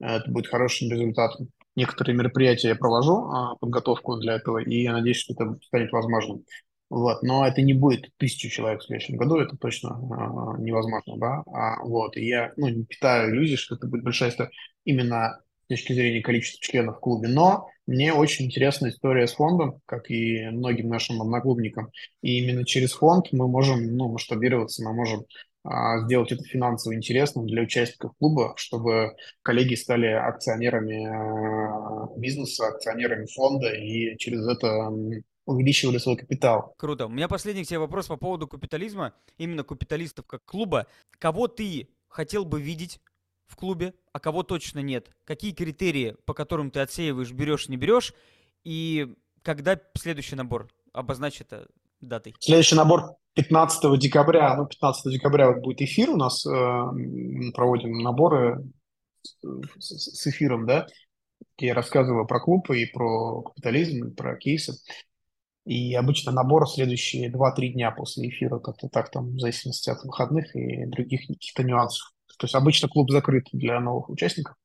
Это 0.00 0.28
будет 0.28 0.48
хорошим 0.48 0.90
результатом. 0.90 1.48
Некоторые 1.76 2.16
мероприятия 2.16 2.68
я 2.68 2.74
провожу, 2.74 3.30
а, 3.30 3.54
подготовку 3.56 4.16
для 4.16 4.34
этого, 4.34 4.58
и 4.58 4.82
я 4.82 4.92
надеюсь, 4.92 5.18
что 5.18 5.34
это 5.34 5.56
станет 5.62 5.92
возможным. 5.92 6.44
Вот, 6.90 7.22
но 7.22 7.46
это 7.46 7.62
не 7.62 7.72
будет 7.72 8.10
тысячу 8.18 8.50
человек 8.50 8.82
в 8.82 8.84
следующем 8.84 9.16
году, 9.16 9.36
это 9.36 9.56
точно 9.56 9.88
э, 9.88 10.62
невозможно, 10.62 11.16
да. 11.16 11.42
А, 11.46 11.82
вот, 11.82 12.18
и 12.18 12.26
я 12.26 12.52
ну, 12.58 12.68
не 12.68 12.84
питаю 12.84 13.30
иллюзий, 13.30 13.56
что 13.56 13.76
это 13.76 13.86
будет 13.86 14.04
большая 14.04 14.28
история 14.28 14.50
именно 14.84 15.40
точки 15.72 15.92
зрения 15.92 16.22
количества 16.22 16.60
членов 16.60 16.96
в 16.96 17.00
клубе. 17.00 17.28
Но 17.28 17.68
мне 17.86 18.12
очень 18.12 18.46
интересна 18.46 18.88
история 18.88 19.26
с 19.26 19.32
фондом, 19.32 19.80
как 19.86 20.10
и 20.10 20.48
многим 20.50 20.88
нашим 20.88 21.20
одноклубникам. 21.20 21.90
И 22.22 22.38
именно 22.38 22.64
через 22.64 22.92
фонд 22.92 23.28
мы 23.32 23.48
можем 23.48 23.96
ну, 23.96 24.08
масштабироваться, 24.08 24.84
мы 24.84 24.92
можем 24.92 25.24
а, 25.64 26.00
сделать 26.00 26.30
это 26.32 26.42
финансово 26.44 26.94
интересным 26.94 27.46
для 27.46 27.62
участников 27.62 28.12
клуба, 28.18 28.54
чтобы 28.56 29.16
коллеги 29.42 29.74
стали 29.74 30.06
акционерами 30.06 31.06
а, 31.06 32.08
бизнеса, 32.18 32.68
акционерами 32.68 33.26
фонда 33.26 33.72
и 33.72 34.16
через 34.18 34.46
это 34.46 34.90
увеличивали 35.44 35.98
свой 35.98 36.16
капитал. 36.16 36.74
Круто. 36.76 37.06
У 37.06 37.08
меня 37.08 37.28
последний 37.28 37.64
к 37.64 37.66
тебе 37.66 37.78
вопрос 37.78 38.06
по 38.06 38.16
поводу 38.16 38.46
капитализма, 38.46 39.14
именно 39.38 39.64
капиталистов 39.64 40.26
как 40.26 40.44
клуба. 40.44 40.86
Кого 41.18 41.48
ты 41.48 41.88
хотел 42.08 42.44
бы 42.44 42.60
видеть 42.60 43.00
в 43.46 43.56
клубе, 43.56 43.94
а 44.12 44.20
кого 44.20 44.42
точно 44.42 44.80
нет? 44.80 45.10
Какие 45.24 45.52
критерии, 45.52 46.16
по 46.26 46.34
которым 46.34 46.70
ты 46.70 46.80
отсеиваешь, 46.80 47.32
берешь, 47.32 47.68
не 47.68 47.76
берешь? 47.76 48.14
И 48.64 49.14
когда 49.42 49.80
следующий 49.94 50.36
набор? 50.36 50.68
Обозначь 50.92 51.40
это 51.40 51.68
датой. 52.00 52.34
Следующий 52.38 52.74
набор 52.74 53.16
15 53.34 53.98
декабря. 53.98 54.56
Ну, 54.56 54.66
15 54.66 55.12
декабря 55.12 55.52
будет 55.52 55.80
эфир 55.80 56.10
у 56.10 56.16
нас. 56.16 56.44
Э, 56.46 56.50
мы 56.50 57.52
проводим 57.52 57.98
наборы 57.98 58.62
с, 59.78 60.26
эфиром, 60.26 60.66
да. 60.66 60.86
Я 61.58 61.74
рассказываю 61.74 62.26
про 62.26 62.40
клуб 62.40 62.70
и 62.70 62.86
про 62.86 63.42
капитализм, 63.42 64.08
и 64.08 64.14
про 64.14 64.36
кейсы. 64.36 64.74
И 65.64 65.94
обычно 65.94 66.32
набор 66.32 66.68
следующие 66.68 67.32
2-3 67.32 67.68
дня 67.68 67.92
после 67.92 68.28
эфира, 68.28 68.58
как-то 68.58 68.88
так 68.88 69.10
там, 69.10 69.36
в 69.36 69.38
зависимости 69.38 69.90
от 69.90 70.02
выходных 70.02 70.54
и 70.56 70.86
других 70.86 71.26
каких-то 71.28 71.62
нюансов. 71.62 72.11
То 72.38 72.44
есть 72.44 72.54
обычно 72.54 72.88
клуб 72.88 73.10
закрыт 73.10 73.46
для 73.52 73.80
новых 73.80 74.08
участников. 74.08 74.56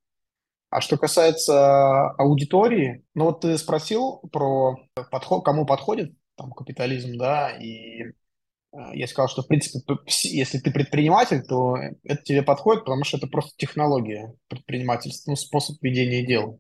А 0.70 0.82
что 0.82 0.98
касается 0.98 2.10
аудитории, 2.12 3.04
ну 3.14 3.26
вот 3.26 3.42
ты 3.42 3.58
спросил 3.58 4.20
про 4.32 4.76
подход, 5.12 5.46
кому 5.46 5.66
подходит 5.66 6.14
там 6.36 6.52
капитализм, 6.52 7.18
да, 7.18 7.52
и 7.52 8.04
э, 8.04 8.12
я 8.94 9.08
сказал, 9.08 9.30
что, 9.30 9.44
в 9.44 9.48
принципе, 9.48 9.80
если 10.24 10.60
ты 10.60 10.72
предприниматель, 10.72 11.42
то 11.44 11.78
это 12.04 12.22
тебе 12.22 12.44
подходит, 12.44 12.84
потому 12.84 13.06
что 13.06 13.18
это 13.18 13.28
просто 13.28 13.54
технология 13.58 14.36
предпринимательства, 14.50 15.32
ну, 15.32 15.36
способ 15.38 15.82
ведения 15.82 16.26
дел. 16.26 16.60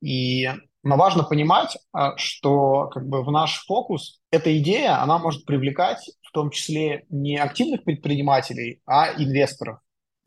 И 0.00 0.48
но 0.86 0.96
важно 0.96 1.24
понимать, 1.24 1.76
а, 1.92 2.16
что 2.16 2.86
как 2.88 3.08
бы 3.08 3.24
в 3.24 3.32
наш 3.32 3.64
фокус 3.66 4.20
эта 4.30 4.56
идея, 4.58 5.02
она 5.02 5.18
может 5.18 5.44
привлекать 5.44 6.10
в 6.22 6.30
том 6.30 6.50
числе 6.50 7.04
не 7.08 7.38
активных 7.38 7.82
предпринимателей, 7.82 8.80
а 8.86 9.12
инвесторов 9.20 9.80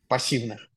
пассивных. 0.10 0.68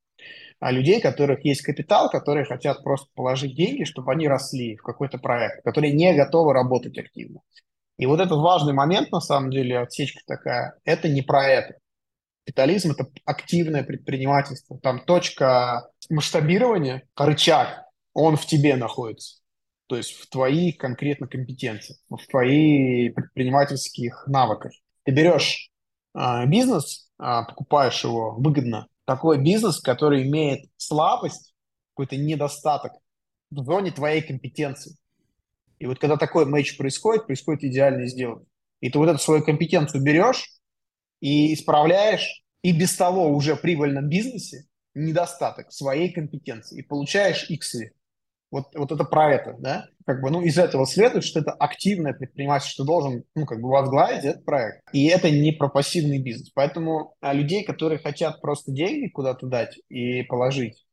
А 0.60 0.70
людей, 0.70 0.98
у 0.98 1.02
которых 1.02 1.44
есть 1.44 1.62
капитал, 1.62 2.08
которые 2.08 2.44
хотят 2.44 2.84
просто 2.84 3.08
положить 3.14 3.56
деньги, 3.56 3.82
чтобы 3.82 4.12
они 4.12 4.28
росли 4.28 4.76
в 4.76 4.82
какой-то 4.82 5.18
проект, 5.18 5.64
которые 5.64 5.92
не 5.92 6.14
готовы 6.14 6.52
работать 6.52 6.96
активно. 6.96 7.40
И 7.98 8.06
вот 8.06 8.20
этот 8.20 8.38
важный 8.38 8.72
момент, 8.72 9.10
на 9.10 9.20
самом 9.20 9.50
деле, 9.50 9.80
отсечка 9.80 10.20
такая, 10.24 10.74
это 10.84 11.08
не 11.08 11.22
про 11.22 11.44
это. 11.46 11.74
Капитализм– 12.44 12.90
это 12.92 13.08
активное 13.24 13.82
предпринимательство. 13.82 14.78
Там 14.78 15.04
точка 15.04 15.88
масштабирования, 16.08 17.02
рычаг, 17.16 17.82
он 18.12 18.36
в 18.36 18.46
тебе 18.46 18.76
находится 18.76 19.42
то 19.92 19.96
есть 19.98 20.12
в 20.12 20.30
твоих 20.30 20.78
конкретно 20.78 21.26
компетенциях, 21.26 21.98
в 22.08 22.26
твоих 22.26 23.14
предпринимательских 23.14 24.24
навыках. 24.26 24.72
Ты 25.04 25.12
берешь 25.12 25.70
э, 26.14 26.46
бизнес, 26.46 27.10
э, 27.18 27.42
покупаешь 27.46 28.02
его 28.02 28.34
выгодно, 28.36 28.86
такой 29.14 29.42
бизнес, 29.42 29.80
который 29.80 30.22
имеет 30.22 30.70
слабость, 30.76 31.54
какой-то 31.94 32.16
недостаток 32.16 32.92
в 33.50 33.64
зоне 33.64 33.90
твоей 33.90 34.22
компетенции. 34.22 34.96
И 35.78 35.86
вот 35.86 35.98
когда 35.98 36.16
такой 36.16 36.46
матч 36.46 36.78
происходит, 36.78 37.26
происходит 37.26 37.64
идеальная 37.64 38.06
сделка. 38.06 38.44
И 38.80 38.90
ты 38.90 38.98
вот 38.98 39.08
эту 39.08 39.18
свою 39.18 39.42
компетенцию 39.42 40.02
берешь 40.02 40.48
и 41.20 41.52
исправляешь, 41.52 42.42
и 42.62 42.72
без 42.72 42.96
того 42.96 43.28
уже 43.28 43.56
прибыльном 43.56 44.08
бизнесе 44.08 44.64
недостаток 44.94 45.72
своей 45.72 46.12
компетенции, 46.12 46.78
и 46.78 46.82
получаешь 46.82 47.50
иксы. 47.50 47.92
Вот, 48.52 48.66
вот 48.74 48.92
это 48.92 49.04
про 49.04 49.32
это, 49.32 49.56
да? 49.58 49.86
Как 50.04 50.20
бы, 50.20 50.30
ну, 50.30 50.42
из 50.42 50.58
этого 50.58 50.86
следует, 50.86 51.24
что 51.24 51.40
это 51.40 51.52
активное 51.52 52.12
предпринимательство, 52.12 52.74
что 52.74 52.84
должен, 52.84 53.24
ну, 53.34 53.46
как 53.46 53.62
бы 53.62 53.70
возглавить 53.70 54.24
этот 54.24 54.44
проект. 54.44 54.82
И 54.92 55.06
это 55.06 55.30
не 55.30 55.52
про 55.52 55.70
пассивный 55.70 56.22
бизнес. 56.22 56.50
Поэтому 56.50 57.14
а 57.22 57.32
людей, 57.32 57.64
которые 57.64 57.98
хотят 57.98 58.42
просто 58.42 58.70
деньги 58.70 59.08
куда-то 59.08 59.46
дать 59.46 59.80
и 59.88 60.22
положить, 60.24 60.84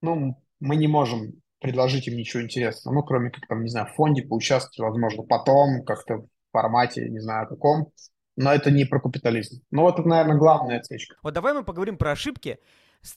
ну, 0.00 0.42
мы 0.60 0.76
не 0.76 0.88
можем 0.88 1.34
предложить 1.60 2.08
им 2.08 2.16
ничего 2.16 2.42
интересного, 2.42 2.94
ну, 2.94 3.02
кроме 3.02 3.30
как, 3.30 3.46
там, 3.46 3.62
не 3.62 3.68
знаю, 3.68 3.88
в 3.88 3.94
фонде 3.94 4.22
поучаствовать, 4.22 4.78
возможно, 4.78 5.24
потом 5.24 5.84
как-то 5.84 6.18
в 6.18 6.28
формате, 6.52 7.06
не 7.10 7.20
знаю, 7.20 7.48
каком, 7.48 7.92
но 8.36 8.50
это 8.50 8.70
не 8.70 8.86
про 8.86 8.98
капитализм. 8.98 9.60
Ну, 9.70 9.82
вот 9.82 9.98
это, 9.98 10.08
наверное, 10.08 10.38
главная 10.38 10.78
отсечка. 10.78 11.16
Вот 11.22 11.34
давай 11.34 11.52
мы 11.52 11.64
поговорим 11.64 11.98
про 11.98 12.12
ошибки 12.12 12.58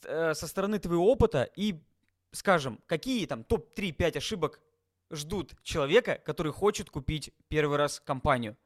э, 0.06 0.34
со 0.34 0.48
стороны 0.48 0.80
твоего 0.80 1.10
опыта 1.10 1.48
и 1.56 1.80
скажем, 2.32 2.80
какие 2.86 3.26
там 3.26 3.44
топ-3-5 3.44 4.18
ошибок 4.18 4.62
ждут 5.12 5.54
человека, 5.64 6.20
который 6.26 6.52
хочет 6.52 6.90
купить 6.90 7.32
первый 7.48 7.78
раз 7.78 8.00
компанию? 8.00 8.58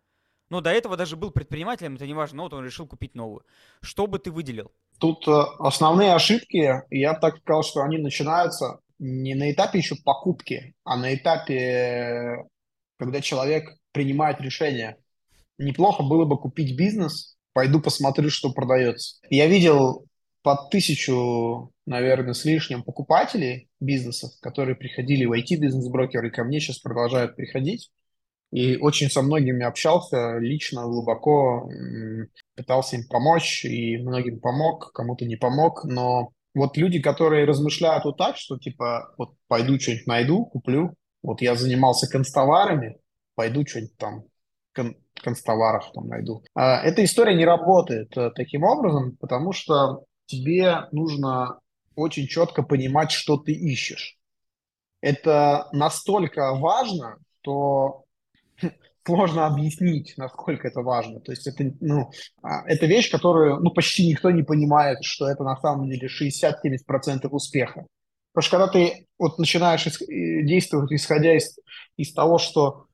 Но 0.49 0.61
до 0.61 0.69
этого 0.69 0.95
даже 0.95 1.15
был 1.15 1.31
предпринимателем, 1.31 1.95
это 1.95 2.05
не 2.05 2.13
важно, 2.13 2.37
но 2.37 2.43
вот 2.43 2.53
он 2.53 2.65
решил 2.65 2.85
купить 2.85 3.15
новую. 3.15 3.43
Что 3.81 4.05
бы 4.05 4.19
ты 4.19 4.31
выделил? 4.31 4.71
Тут 4.99 5.27
э, 5.27 5.31
основные 5.59 6.13
ошибки, 6.13 6.83
я 6.89 7.13
так 7.15 7.37
сказал, 7.37 7.63
что 7.63 7.81
они 7.81 7.97
начинаются 7.97 8.79
не 8.99 9.33
на 9.33 9.51
этапе 9.51 9.79
еще 9.79 9.95
покупки, 9.95 10.75
а 10.83 10.97
на 10.97 11.13
этапе, 11.15 12.45
когда 12.97 13.21
человек 13.21 13.75
принимает 13.91 14.39
решение. 14.39 14.97
Неплохо 15.57 16.03
было 16.03 16.25
бы 16.25 16.37
купить 16.37 16.77
бизнес, 16.77 17.37
пойду 17.53 17.81
посмотрю, 17.81 18.29
что 18.29 18.53
продается. 18.53 19.17
Я 19.29 19.47
видел 19.47 20.05
под 20.43 20.69
тысячу, 20.69 21.71
наверное, 21.85 22.33
с 22.33 22.45
лишним 22.45 22.83
покупателей 22.83 23.69
бизнесов, 23.79 24.31
которые 24.41 24.75
приходили 24.75 25.25
в 25.25 25.33
IT-бизнес-брокеры, 25.33 26.31
ко 26.31 26.43
мне 26.43 26.59
сейчас 26.59 26.79
продолжают 26.79 27.35
приходить. 27.35 27.91
И 28.51 28.77
очень 28.77 29.09
со 29.09 29.21
многими 29.21 29.65
общался 29.65 30.37
лично, 30.37 30.83
глубоко, 30.83 31.69
пытался 32.55 32.95
им 32.95 33.07
помочь, 33.07 33.65
и 33.65 33.97
многим 33.97 34.39
помог, 34.39 34.91
кому-то 34.93 35.25
не 35.25 35.35
помог, 35.35 35.83
но 35.83 36.29
вот 36.53 36.77
люди, 36.77 37.01
которые 37.01 37.45
размышляют 37.45 38.05
вот 38.05 38.17
так, 38.17 38.37
что 38.37 38.57
типа, 38.57 39.13
вот 39.17 39.35
пойду 39.47 39.79
что-нибудь 39.79 40.07
найду, 40.07 40.45
куплю, 40.45 40.95
вот 41.21 41.41
я 41.41 41.55
занимался 41.55 42.07
констоварами, 42.07 42.97
пойду 43.35 43.65
что-нибудь 43.65 43.97
там 43.97 44.23
кон 44.73 44.95
констоваров 45.21 45.91
там 45.93 46.07
найду. 46.07 46.43
А, 46.53 46.81
эта 46.81 47.03
история 47.03 47.35
не 47.35 47.45
работает 47.45 48.15
э, 48.17 48.31
таким 48.35 48.63
образом, 48.63 49.15
потому 49.17 49.53
что 49.53 50.03
тебе 50.25 50.87
нужно 50.91 51.59
очень 51.95 52.27
четко 52.27 52.63
понимать, 52.63 53.11
что 53.11 53.37
ты 53.37 53.51
ищешь. 53.53 54.17
Это 55.01 55.67
настолько 55.71 56.55
важно, 56.55 57.17
что 57.41 58.05
сложно 59.05 59.47
объяснить, 59.47 60.13
насколько 60.17 60.67
это 60.67 60.81
важно. 60.81 61.19
То 61.19 61.31
есть 61.31 61.47
это, 61.47 61.71
ну, 61.79 62.09
а, 62.41 62.67
это 62.67 62.85
вещь, 62.85 63.11
которую 63.11 63.59
ну, 63.59 63.71
почти 63.71 64.07
никто 64.07 64.31
не 64.31 64.43
понимает, 64.43 65.03
что 65.03 65.27
это 65.27 65.43
на 65.43 65.57
самом 65.57 65.89
деле 65.89 66.07
60-70% 66.07 67.27
успеха. 67.29 67.85
Потому 68.33 68.47
что 68.47 68.57
когда 68.57 68.67
ты 68.67 69.07
вот 69.17 69.39
начинаешь 69.39 69.85
действовать, 69.85 70.91
исходя 70.91 71.37
из, 71.37 71.57
из 71.95 72.13
того, 72.13 72.37
что 72.37 72.87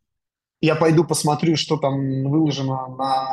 я 0.59 0.75
пойду 0.75 1.03
посмотрю, 1.03 1.55
что 1.55 1.77
там 1.77 2.29
выложено 2.29 2.87
на 2.95 3.31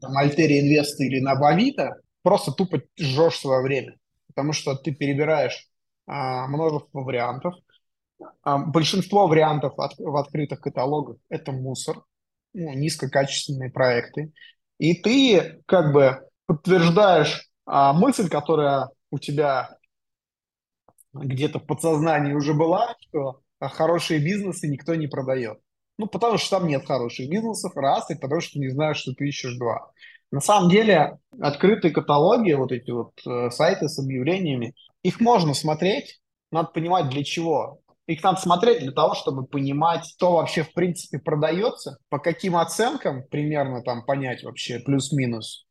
там, 0.00 0.16
Альтере 0.16 0.60
Инвест 0.60 1.00
или 1.00 1.20
на 1.20 1.34
Бавита, 1.34 1.96
просто 2.22 2.52
тупо 2.52 2.80
жжешь 2.98 3.38
свое 3.38 3.62
время, 3.62 3.96
потому 4.36 4.52
что 4.52 4.76
ты 4.76 4.92
перебираешь 4.92 5.66
а, 6.06 6.46
множество 6.46 7.00
вариантов. 7.00 7.54
А, 8.42 8.58
большинство 8.58 9.26
вариантов 9.26 9.72
от, 9.78 9.98
в 9.98 10.14
открытых 10.14 10.60
каталогах– 10.60 11.16
это 11.30 11.52
мусор, 11.52 12.02
ну, 12.52 12.74
низкокачественные 12.74 13.70
проекты. 13.70 14.32
И 14.78 14.94
ты 14.94 15.62
как 15.64 15.94
бы 15.94 16.28
подтверждаешь 16.44 17.48
а, 17.64 17.94
мысль, 17.94 18.28
которая 18.28 18.90
у 19.10 19.18
тебя 19.18 19.78
где-то 21.14 21.58
в 21.58 21.66
подсознании 21.66 22.34
уже 22.34 22.52
была, 22.52 22.94
что 23.00 23.40
хорошие 23.58 24.20
бизнесы 24.20 24.68
никто 24.68 24.94
не 24.94 25.06
продает. 25.06 25.58
Ну, 25.96 26.08
потому 26.08 26.36
что 26.36 26.58
там 26.58 26.68
нет 26.68 26.84
хороших 26.86 27.30
бизнесов, 27.30 27.74
раз, 27.74 28.10
и 28.10 28.16
потому 28.16 28.42
что 28.42 28.58
не 28.58 28.68
знаешь, 28.68 28.98
что 28.98 29.14
ты 29.14 29.26
ищешь, 29.26 29.56
два. 29.56 29.92
На 30.36 30.42
самом 30.42 30.68
деле, 30.68 31.16
открытые 31.40 31.94
каталоги, 31.94 32.52
вот 32.52 32.70
эти 32.70 32.90
вот 32.90 33.12
э, 33.26 33.48
сайты 33.48 33.88
с 33.88 33.98
объявлениями, 33.98 34.74
их 35.02 35.18
можно 35.18 35.54
смотреть, 35.54 36.20
надо 36.50 36.68
понимать 36.68 37.08
для 37.08 37.24
чего. 37.24 37.80
Их 38.06 38.22
надо 38.22 38.38
смотреть 38.38 38.80
для 38.80 38.92
того, 38.92 39.14
чтобы 39.14 39.46
понимать, 39.46 40.04
что 40.04 40.32
вообще 40.32 40.62
в 40.62 40.74
принципе 40.74 41.18
продается, 41.20 41.96
по 42.10 42.18
каким 42.18 42.54
оценкам 42.58 43.22
примерно 43.30 43.80
там 43.80 44.04
понять 44.04 44.42
вообще 44.42 44.78
плюс-минус. 44.78 45.64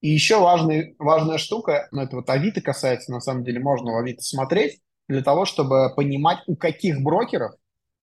И 0.00 0.10
еще 0.10 0.38
важный, 0.38 0.94
важная 1.00 1.38
штука, 1.38 1.88
ну 1.90 2.02
это 2.02 2.14
вот 2.14 2.30
Авито 2.30 2.60
касается, 2.60 3.10
на 3.10 3.18
самом 3.18 3.42
деле 3.42 3.58
можно 3.58 3.94
в 3.94 3.96
Авито 3.96 4.22
смотреть, 4.22 4.78
для 5.08 5.24
того, 5.24 5.44
чтобы 5.44 5.92
понимать, 5.96 6.38
у 6.46 6.54
каких 6.54 7.02
брокеров 7.02 7.50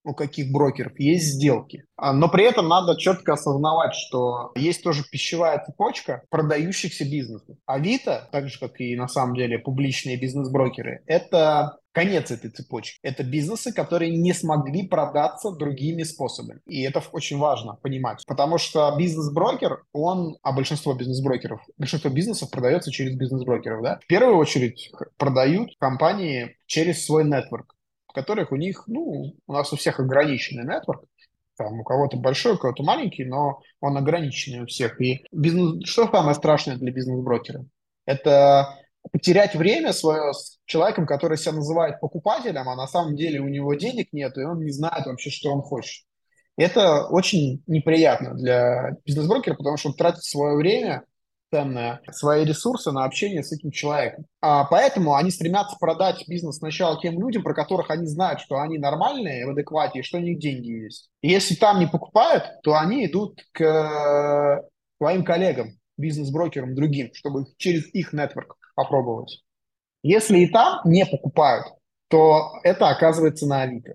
у 0.04 0.14
каких 0.14 0.52
брокеров 0.52 1.00
есть 1.00 1.26
сделки. 1.26 1.86
А, 1.96 2.14
но 2.14 2.30
при 2.30 2.44
этом 2.44 2.68
надо 2.68 2.98
четко 2.98 3.34
осознавать, 3.34 3.94
что 3.94 4.52
есть 4.56 4.84
тоже 4.84 5.04
пищевая 5.10 5.64
цепочка 5.64 6.24
продающихся 6.30 7.06
бизнесов. 7.06 7.58
Авито, 7.66 8.28
так 8.32 8.50
же, 8.50 8.60
как 8.60 8.80
и 8.82 8.96
на 8.96 9.08
самом 9.08 9.36
деле 9.36 9.60
публичные 9.60 10.18
бизнес-брокеры, 10.18 11.04
это 11.06 11.78
конец 11.92 12.32
этой 12.32 12.50
цепочки. 12.50 12.98
Это 13.04 13.24
бизнесы, 13.24 13.74
которые 13.74 14.16
не 14.16 14.34
смогли 14.34 14.88
продаться 14.88 15.52
другими 15.52 16.04
способами. 16.04 16.62
И 16.66 16.82
это 16.84 17.04
очень 17.12 17.38
важно 17.38 17.76
понимать. 17.76 18.24
Потому 18.26 18.58
что 18.58 18.94
бизнес-брокер, 18.98 19.84
он, 19.92 20.38
а 20.42 20.54
большинство 20.54 20.94
бизнес-брокеров, 20.94 21.62
большинство 21.78 22.10
бизнесов 22.10 22.50
продается 22.50 22.92
через 22.92 23.16
бизнес-брокеров, 23.16 23.84
да? 23.84 24.00
В 24.02 24.08
первую 24.08 24.38
очередь 24.38 24.92
продают 25.18 25.72
компании 25.80 26.56
через 26.66 27.06
свой 27.06 27.26
нетворк 27.26 27.76
в 28.12 28.14
которых 28.14 28.52
у 28.52 28.58
них, 28.58 28.84
ну, 28.88 29.36
у 29.48 29.54
нас 29.54 29.72
у 29.72 29.78
всех 29.78 30.02
ограниченный 30.02 30.64
нетворк, 30.64 31.06
там 31.58 31.80
у 31.80 31.84
кого-то 31.84 32.18
большой, 32.18 32.54
у 32.54 32.58
кого-то 32.58 32.84
маленький, 32.84 33.24
но 33.24 33.62
он 33.80 33.96
ограниченный 33.98 34.64
у 34.64 34.66
всех. 34.66 35.00
И 35.00 35.26
бизнес, 35.32 35.88
что 35.88 36.12
самое 36.12 36.36
страшное 36.36 36.76
для 36.76 36.92
бизнес-брокера? 36.92 37.66
Это 38.06 38.76
потерять 39.12 39.56
время 39.56 39.94
свое 39.94 40.34
с 40.34 40.60
человеком, 40.66 41.06
который 41.06 41.38
себя 41.38 41.54
называет 41.54 42.02
покупателем, 42.02 42.68
а 42.68 42.76
на 42.76 42.88
самом 42.88 43.16
деле 43.16 43.40
у 43.40 43.48
него 43.48 43.74
денег 43.76 44.10
нет, 44.12 44.38
и 44.38 44.44
он 44.44 44.60
не 44.60 44.72
знает 44.72 45.06
вообще, 45.06 45.30
что 45.30 45.52
он 45.52 45.62
хочет. 45.62 46.06
Это 46.58 47.08
очень 47.08 47.64
неприятно 47.66 48.34
для 48.34 48.98
бизнес-брокера, 49.06 49.56
потому 49.56 49.78
что 49.78 49.90
он 49.90 49.96
тратит 49.96 50.24
свое 50.24 50.58
время 50.58 51.06
ценное, 51.52 52.02
свои 52.12 52.46
ресурсы 52.46 52.92
на 52.92 53.04
общение 53.04 53.44
с 53.44 53.52
этим 53.52 53.72
человеком. 53.72 54.26
А 54.42 54.64
поэтому 54.66 55.16
они 55.16 55.32
стремятся 55.32 55.76
продать 55.80 56.24
бизнес 56.28 56.58
сначала 56.58 57.00
тем 57.00 57.20
людям, 57.20 57.44
про 57.44 57.54
которых 57.54 57.90
они 57.90 58.08
знают, 58.08 58.40
что 58.40 58.60
они 58.60 58.78
нормальные, 58.78 59.46
в 59.46 59.50
адеквате, 59.50 60.00
и 60.00 60.04
что 60.04 60.18
у 60.18 60.22
них 60.22 60.40
деньги 60.40 60.84
есть. 60.84 61.10
И 61.22 61.30
если 61.30 61.56
там 61.56 61.80
не 61.80 61.88
покупают, 61.88 62.46
то 62.64 62.76
они 62.76 63.06
идут 63.06 63.42
к 63.52 64.64
своим 64.98 65.24
коллегам, 65.24 65.78
бизнес-брокерам 65.98 66.74
другим, 66.74 67.10
чтобы 67.14 67.46
через 67.58 67.94
их 67.94 68.14
нетворк 68.14 68.58
попробовать. 68.76 69.44
Если 70.04 70.40
и 70.40 70.48
там 70.48 70.80
не 70.86 71.06
покупают, 71.06 71.68
то 72.08 72.52
это 72.64 72.90
оказывается 72.90 73.46
на 73.46 73.62
Авито. 73.62 73.94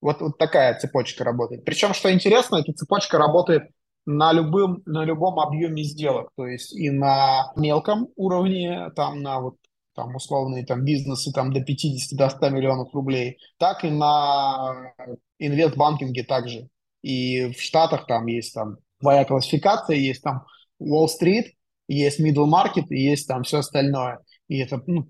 Вот, 0.00 0.20
вот 0.20 0.38
такая 0.38 0.78
цепочка 0.78 1.24
работает. 1.24 1.64
Причем, 1.64 1.92
что 1.92 2.10
интересно, 2.12 2.56
эта 2.56 2.72
цепочка 2.72 3.18
работает 3.18 3.70
на, 4.06 4.32
любым, 4.32 4.82
на 4.86 5.04
любом 5.04 5.38
объеме 5.38 5.82
сделок, 5.82 6.30
то 6.36 6.46
есть 6.46 6.72
и 6.74 6.90
на 6.90 7.52
мелком 7.56 8.08
уровне, 8.16 8.90
там 8.96 9.22
на 9.22 9.40
вот 9.40 9.56
там 9.94 10.14
условные 10.14 10.64
там 10.64 10.84
бизнесы 10.84 11.32
там 11.32 11.52
до 11.52 11.60
50 11.60 12.16
до 12.16 12.30
100 12.30 12.50
миллионов 12.50 12.94
рублей, 12.94 13.38
так 13.58 13.84
и 13.84 13.90
на 13.90 14.92
инвестбанкинге 15.38 16.24
также. 16.24 16.68
И 17.02 17.52
в 17.52 17.60
Штатах 17.60 18.06
там 18.06 18.26
есть 18.26 18.54
там 18.54 18.76
твоя 19.00 19.24
классификация, 19.24 19.96
есть 19.96 20.22
там 20.22 20.44
Wall-Street, 20.80 21.52
есть 21.88 22.20
middle 22.20 22.48
market 22.48 22.86
есть 22.90 23.26
там 23.26 23.42
все 23.42 23.58
остальное. 23.58 24.20
И 24.48 24.58
это 24.58 24.82
ну, 24.86 25.08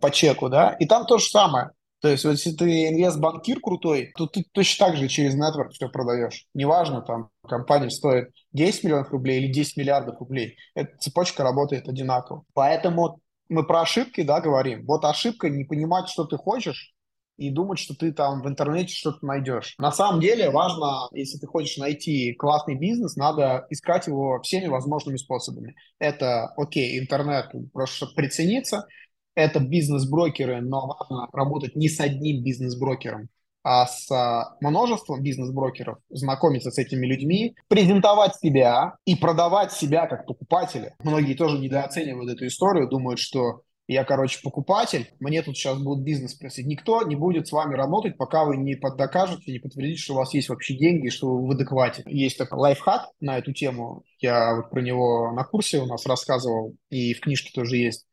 по 0.00 0.10
чеку, 0.10 0.48
да. 0.48 0.76
И 0.78 0.86
там 0.86 1.06
то 1.06 1.18
же 1.18 1.26
самое. 1.26 1.70
То 2.00 2.08
есть, 2.08 2.24
вот 2.24 2.32
если 2.32 2.52
ты 2.52 2.88
инвест-банкир 2.88 3.60
крутой, 3.60 4.12
то 4.16 4.26
ты 4.26 4.44
точно 4.52 4.86
так 4.86 4.96
же 4.96 5.08
через 5.08 5.34
нетворк 5.34 5.72
все 5.72 5.88
продаешь. 5.88 6.46
Неважно, 6.54 7.02
там 7.02 7.30
компания 7.46 7.90
стоит 7.90 8.30
10 8.52 8.84
миллионов 8.84 9.10
рублей 9.10 9.42
или 9.42 9.52
10 9.52 9.76
миллиардов 9.76 10.18
рублей. 10.18 10.56
Эта 10.74 10.96
цепочка 10.98 11.42
работает 11.42 11.88
одинаково. 11.88 12.44
Поэтому 12.54 13.20
мы 13.48 13.66
про 13.66 13.82
ошибки, 13.82 14.22
да, 14.22 14.40
говорим. 14.40 14.86
Вот 14.86 15.04
ошибка 15.04 15.50
не 15.50 15.64
понимать, 15.64 16.08
что 16.08 16.24
ты 16.24 16.36
хочешь, 16.36 16.94
и 17.40 17.48
думать, 17.48 17.78
что 17.78 17.94
ты 17.94 18.12
там 18.12 18.42
в 18.42 18.48
интернете 18.48 18.94
что-то 18.94 19.24
найдешь. 19.24 19.74
На 19.78 19.90
самом 19.90 20.20
деле 20.20 20.50
важно, 20.50 21.08
если 21.12 21.38
ты 21.38 21.46
хочешь 21.46 21.78
найти 21.78 22.34
классный 22.34 22.74
бизнес, 22.74 23.16
надо 23.16 23.66
искать 23.70 24.06
его 24.06 24.40
всеми 24.42 24.66
возможными 24.66 25.16
способами. 25.16 25.74
Это, 25.98 26.52
окей, 26.58 27.00
интернет, 27.00 27.50
просто 27.72 27.96
чтобы 27.96 28.12
прицениться, 28.12 28.86
это 29.34 29.60
бизнес-брокеры, 29.60 30.60
но 30.60 30.86
важно 30.86 31.28
работать 31.32 31.76
не 31.76 31.88
с 31.88 32.00
одним 32.00 32.42
бизнес-брокером, 32.42 33.28
а 33.62 33.86
с 33.86 34.10
а, 34.10 34.56
множеством 34.60 35.22
бизнес-брокеров, 35.22 35.98
знакомиться 36.08 36.70
с 36.70 36.78
этими 36.78 37.06
людьми, 37.06 37.54
презентовать 37.68 38.36
себя 38.36 38.96
и 39.04 39.16
продавать 39.16 39.72
себя 39.72 40.06
как 40.06 40.26
покупателя. 40.26 40.94
Многие 41.02 41.34
тоже 41.34 41.58
недооценивают 41.58 42.30
эту 42.30 42.46
историю, 42.46 42.88
думают, 42.88 43.18
что 43.18 43.62
я, 43.90 44.04
короче, 44.04 44.38
покупатель, 44.40 45.10
мне 45.18 45.42
тут 45.42 45.56
сейчас 45.56 45.76
будут 45.82 46.04
бизнес 46.04 46.34
просить. 46.34 46.64
Никто 46.64 47.02
не 47.02 47.16
будет 47.16 47.48
с 47.48 47.52
вами 47.52 47.74
работать, 47.74 48.16
пока 48.16 48.44
вы 48.44 48.56
не 48.56 48.76
докажете, 48.76 49.50
не 49.50 49.58
подтвердите, 49.58 50.00
что 50.00 50.14
у 50.14 50.18
вас 50.18 50.32
есть 50.32 50.48
вообще 50.48 50.76
деньги, 50.76 51.08
что 51.08 51.28
вы 51.28 51.48
в 51.48 51.50
адеквате. 51.50 52.04
Есть 52.06 52.38
такой 52.38 52.60
лайфхак 52.60 53.08
на 53.18 53.38
эту 53.38 53.52
тему. 53.52 54.04
Я 54.20 54.54
вот 54.54 54.70
про 54.70 54.80
него 54.80 55.32
на 55.32 55.42
курсе 55.42 55.80
у 55.80 55.86
нас 55.86 56.06
рассказывал, 56.06 56.76
и 56.88 57.14
в 57.14 57.20
книжке 57.20 57.50
тоже 57.52 57.78
есть 57.78 58.06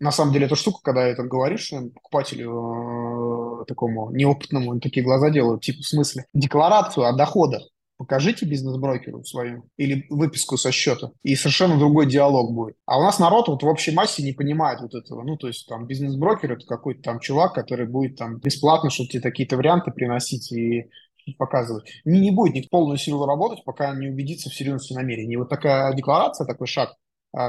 на 0.00 0.10
самом 0.10 0.32
деле, 0.32 0.46
эта 0.46 0.56
штука, 0.56 0.80
когда 0.82 1.06
это 1.06 1.22
говоришь 1.22 1.70
покупателю 1.94 3.62
э, 3.62 3.64
такому 3.66 4.10
неопытному, 4.10 4.72
они 4.72 4.80
такие 4.80 5.04
глаза 5.04 5.30
делают, 5.30 5.62
типа, 5.62 5.82
в 5.82 5.86
смысле, 5.86 6.26
декларацию 6.34 7.06
о 7.06 7.12
доходах 7.12 7.62
покажите 8.00 8.46
бизнес-брокеру 8.46 9.22
свою 9.24 9.68
или 9.76 10.06
выписку 10.08 10.56
со 10.56 10.72
счета, 10.72 11.10
и 11.22 11.36
совершенно 11.36 11.78
другой 11.78 12.06
диалог 12.06 12.54
будет. 12.54 12.76
А 12.86 12.98
у 12.98 13.02
нас 13.02 13.18
народ 13.18 13.48
вот 13.48 13.62
в 13.62 13.66
общей 13.66 13.92
массе 13.92 14.22
не 14.22 14.32
понимает 14.32 14.80
вот 14.80 14.94
этого. 14.94 15.22
Ну, 15.22 15.36
то 15.36 15.48
есть 15.48 15.68
там 15.68 15.86
бизнес-брокер– 15.86 16.52
это 16.52 16.64
какой-то 16.64 17.02
там 17.02 17.20
чувак, 17.20 17.52
который 17.52 17.86
будет 17.86 18.16
там 18.16 18.38
бесплатно 18.38 18.88
что-то 18.88 19.10
тебе 19.10 19.20
какие-то 19.20 19.58
варианты 19.58 19.90
приносить 19.90 20.50
и 20.50 20.88
показывать. 21.36 21.90
Не, 22.06 22.20
не 22.20 22.30
будет 22.30 22.54
ни 22.54 22.62
в 22.62 22.70
полную 22.70 22.96
силу 22.96 23.26
работать, 23.26 23.62
пока 23.66 23.94
не 23.94 24.08
убедится 24.08 24.48
в 24.48 24.54
серьезности 24.54 24.94
намерений. 24.94 25.36
Вот 25.36 25.50
такая 25.50 25.92
декларация, 25.92 26.46
такой 26.46 26.68
шаг, 26.68 26.94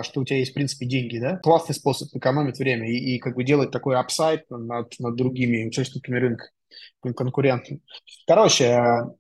что 0.04 0.22
у 0.22 0.26
тебя 0.26 0.40
есть, 0.40 0.52
в 0.52 0.54
принципе, 0.54 0.86
деньги, 0.86 1.18
да, 1.18 1.38
классный 1.38 1.76
способ 1.76 2.10
экономить 2.16 2.60
время 2.60 2.90
и, 2.90 3.16
и 3.16 3.20
как 3.20 3.36
бы 3.36 3.44
делать 3.44 3.72
такой 3.72 3.98
upside 3.98 4.50
над, 4.50 4.94
над 5.00 5.16
другими 5.16 5.66
участниками 5.66 6.18
рынка 6.18 6.50
конкурентам. 7.16 7.82
Короче, 8.28 8.68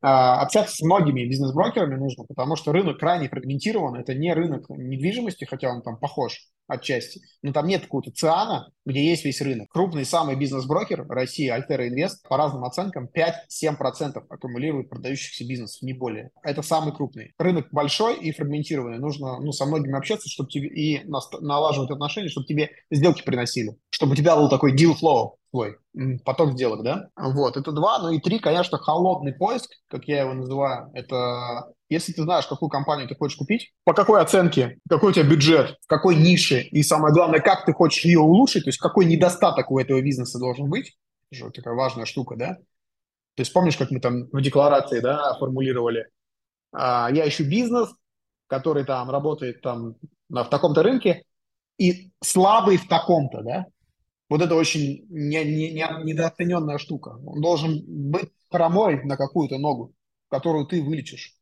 а, 0.02 0.42
общаться 0.42 0.76
с 0.76 0.82
многими 0.82 1.26
бизнес-брокерами 1.26 1.96
нужно, 1.96 2.26
потому 2.26 2.56
что 2.56 2.72
рынок 2.72 3.00
крайне 3.00 3.28
фрагментирован. 3.28 3.96
Это 3.96 4.14
не 4.14 4.34
рынок 4.34 4.70
недвижимости, 4.70 5.46
хотя 5.46 5.70
он 5.70 5.82
там 5.82 5.98
похож 5.98 6.48
отчасти. 6.72 7.22
Но 7.42 7.52
там 7.54 7.68
нет 7.68 7.84
какого-то 7.84 8.12
циана, 8.12 8.72
где 8.86 9.04
есть 9.04 9.26
весь 9.26 9.42
рынок. 9.42 9.70
Крупный 9.70 10.06
самый 10.06 10.36
бизнес-брокер 10.36 11.06
России, 11.08 11.48
Альтера 11.48 11.88
Инвест, 11.88 12.28
по 12.28 12.38
разным 12.38 12.64
оценкам 12.64 13.10
5-7% 13.14 14.24
аккумулирует 14.30 14.90
продающихся 14.90 15.46
бизнесов, 15.46 15.82
не 15.82 15.94
более. 15.94 16.32
Это 16.44 16.62
самый 16.62 16.94
крупный. 16.94 17.34
Рынок 17.38 17.68
большой 17.72 18.18
и 18.18 18.32
фрагментированный. 18.32 19.00
Нужно 19.00 19.40
ну, 19.40 19.52
со 19.52 19.66
многими 19.66 19.98
общаться 19.98 20.30
чтобы 20.30 20.50
тебе, 20.50 20.68
и 20.68 21.04
налаживать 21.06 21.92
отношения, 21.92 22.30
чтобы 22.30 22.48
тебе 22.48 22.72
сделки 22.90 23.24
приносили. 23.24 23.76
Чтобы 23.90 24.14
у 24.14 24.16
тебя 24.16 24.36
был 24.36 24.50
такой 24.50 24.76
deal 24.76 24.96
flow 25.00 25.32
свой 25.52 25.78
поток 26.24 26.54
сделок, 26.54 26.84
да? 26.84 27.10
Вот, 27.16 27.58
это 27.58 27.72
два. 27.72 28.00
Ну 28.00 28.12
и 28.12 28.20
три, 28.20 28.40
конечно, 28.40 28.78
холодный 28.78 29.34
поиск, 29.34 29.70
как 29.90 30.06
я 30.06 30.22
его 30.22 30.34
называю. 30.34 30.90
Это 30.94 31.74
если 31.92 32.14
ты 32.14 32.24
знаешь, 32.24 32.48
какую 32.48 32.70
компанию 32.70 33.08
ты 33.10 33.16
хочешь 33.16 33.38
купить, 33.38 33.74
по 33.84 33.94
какой 33.94 34.22
оценке, 34.22 34.80
какой 34.90 35.12
у 35.12 35.14
тебя 35.14 35.26
бюджет, 35.26 35.78
в 35.82 35.88
какой 35.88 36.16
нише, 36.16 36.62
и 36.62 36.84
самое 36.84 37.14
главное, 37.14 37.42
как 37.42 37.66
ты 37.66 37.74
хочешь 37.74 38.06
ее 38.06 38.20
улучшить, 38.20 38.64
то 38.64 38.70
есть 38.70 38.80
какой 38.80 39.06
недостаток 39.06 39.70
у 39.70 39.78
этого 39.78 40.02
бизнеса 40.02 40.40
должен 40.40 40.70
быть, 40.70 40.98
это 41.30 41.46
же 41.46 41.52
такая 41.52 41.74
важная 41.74 42.06
штука, 42.06 42.38
да? 42.38 42.56
То 43.36 43.42
есть 43.42 43.52
помнишь, 43.52 43.76
как 43.76 43.92
мы 43.92 44.00
там 44.00 44.28
в 44.32 44.42
декларации, 44.42 45.02
да, 45.02 45.36
формулировали, 45.38 46.08
а, 46.72 47.10
я 47.12 47.28
ищу 47.28 47.44
бизнес, 47.44 47.90
который 48.48 48.86
там 48.86 49.10
работает 49.10 49.62
там 49.62 49.96
в 50.30 50.46
таком-то 50.46 50.84
рынке, 50.84 51.24
и 51.78 52.12
слабый 52.24 52.78
в 52.78 52.88
таком-то, 52.88 53.42
да? 53.42 53.66
Вот 54.30 54.42
это 54.42 54.56
очень 54.56 55.06
не, 55.10 55.44
не, 55.44 55.74
не, 55.74 56.04
недооцененная 56.06 56.78
штука. 56.78 57.20
Он 57.26 57.42
должен 57.42 57.84
быть 57.86 58.30
хромой 58.50 59.04
на 59.04 59.18
какую-то 59.18 59.58
ногу, 59.58 59.94
которую 60.30 60.68
ты 60.68 60.82
вылечишь. 60.82 61.41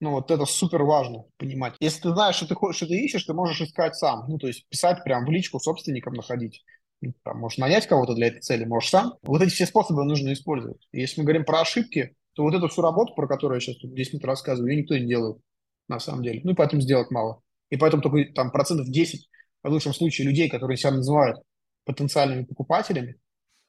Ну, 0.00 0.12
вот 0.12 0.30
это 0.30 0.44
супер 0.44 0.84
важно 0.84 1.24
понимать. 1.38 1.74
Если 1.80 2.02
ты 2.02 2.10
знаешь, 2.10 2.36
что 2.36 2.46
ты 2.46 2.54
хочешь, 2.54 2.76
что 2.76 2.86
ты 2.86 2.98
ищешь, 3.04 3.24
ты 3.24 3.34
можешь 3.34 3.60
искать 3.60 3.96
сам. 3.96 4.26
Ну, 4.28 4.38
то 4.38 4.46
есть 4.46 4.68
писать 4.68 5.02
прям 5.02 5.24
в 5.24 5.30
личку 5.30 5.58
собственникам 5.58 6.14
находить. 6.14 6.62
Ну, 7.00 7.12
там, 7.24 7.38
можешь 7.38 7.58
нанять 7.58 7.86
кого-то 7.86 8.14
для 8.14 8.28
этой 8.28 8.40
цели, 8.40 8.64
можешь 8.64 8.90
сам. 8.90 9.14
Вот 9.22 9.42
эти 9.42 9.50
все 9.50 9.66
способы 9.66 10.04
нужно 10.04 10.32
использовать. 10.32 10.86
И 10.92 11.00
если 11.00 11.20
мы 11.20 11.24
говорим 11.24 11.44
про 11.44 11.60
ошибки, 11.60 12.14
то 12.34 12.44
вот 12.44 12.54
эту 12.54 12.68
всю 12.68 12.82
работу, 12.82 13.14
про 13.14 13.26
которую 13.26 13.56
я 13.56 13.60
сейчас 13.60 13.76
тут 13.76 13.94
10 13.94 14.14
минут 14.14 14.24
рассказываю, 14.24 14.72
ее 14.72 14.82
никто 14.82 14.96
не 14.96 15.06
делает 15.06 15.38
на 15.88 15.98
самом 15.98 16.22
деле. 16.22 16.40
Ну, 16.44 16.52
и 16.52 16.54
поэтому 16.54 16.80
сделать 16.80 17.10
мало. 17.10 17.42
И 17.70 17.76
поэтому 17.76 18.02
только 18.02 18.32
там 18.32 18.52
процентов 18.52 18.88
10, 18.88 19.28
в 19.64 19.68
лучшем 19.68 19.92
случае, 19.92 20.28
людей, 20.28 20.48
которые 20.48 20.76
себя 20.76 20.92
называют 20.92 21.38
потенциальными 21.84 22.44
покупателями, 22.44 23.16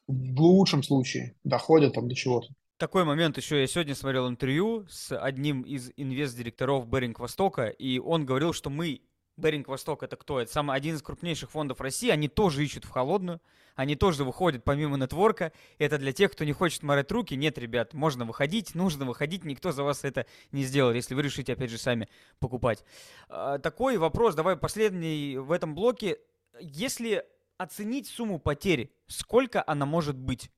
в 0.08 0.42
лучшем 0.42 0.84
случае 0.84 1.36
доходят 1.44 1.94
там 1.94 2.08
до 2.08 2.16
чего-то. 2.16 2.50
Такой 2.80 3.04
момент 3.04 3.36
еще. 3.36 3.60
Я 3.60 3.68
сегодня 3.68 3.94
смотрел 3.94 4.30
интервью 4.30 4.86
с 4.90 5.14
одним 5.14 5.64
из 5.64 5.92
инвест-директоров 5.98 6.88
Беринг 6.88 7.20
Востока, 7.20 7.68
и 7.68 8.00
он 8.00 8.26
говорил, 8.26 8.54
что 8.54 8.70
мы 8.70 9.02
Беринг 9.36 9.68
Восток 9.68 10.02
это 10.02 10.16
кто? 10.16 10.40
Это 10.40 10.50
самый 10.50 10.78
один 10.78 10.96
из 10.96 11.02
крупнейших 11.02 11.52
фондов 11.52 11.82
России. 11.82 12.10
Они 12.10 12.30
тоже 12.30 12.64
ищут 12.64 12.86
в 12.86 12.90
холодную. 12.90 13.42
Они 13.76 13.98
тоже 13.98 14.24
выходят 14.24 14.64
помимо 14.64 14.96
нетворка. 14.96 15.52
Это 15.78 15.98
для 15.98 16.14
тех, 16.14 16.32
кто 16.32 16.46
не 16.46 16.54
хочет 16.54 16.82
морать 16.82 17.12
руки. 17.12 17.36
Нет, 17.36 17.58
ребят, 17.58 17.94
можно 17.94 18.24
выходить, 18.24 18.74
нужно 18.76 19.04
выходить. 19.04 19.44
Никто 19.44 19.74
за 19.74 19.84
вас 19.84 20.06
это 20.06 20.26
не 20.54 20.64
сделает, 20.64 20.96
если 20.96 21.16
вы 21.16 21.24
решите, 21.24 21.52
опять 21.52 21.72
же, 21.72 21.78
сами 21.78 22.08
покупать. 22.40 22.86
А, 23.28 23.58
такой 23.58 23.98
вопрос, 23.98 24.36
давай 24.36 24.56
последний 24.56 25.36
в 25.36 25.52
этом 25.52 25.76
блоке. 25.76 26.18
Если 26.62 27.26
оценить 27.58 28.08
сумму 28.08 28.40
потери, 28.40 28.94
сколько 29.08 29.62
она 29.68 29.86
может 29.86 30.16
быть? 30.16 30.50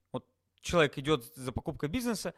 Человек 0.61 0.97
идет 0.97 1.25
за 1.35 1.51
покупкой 1.51 1.89
бизнеса, 1.89 2.33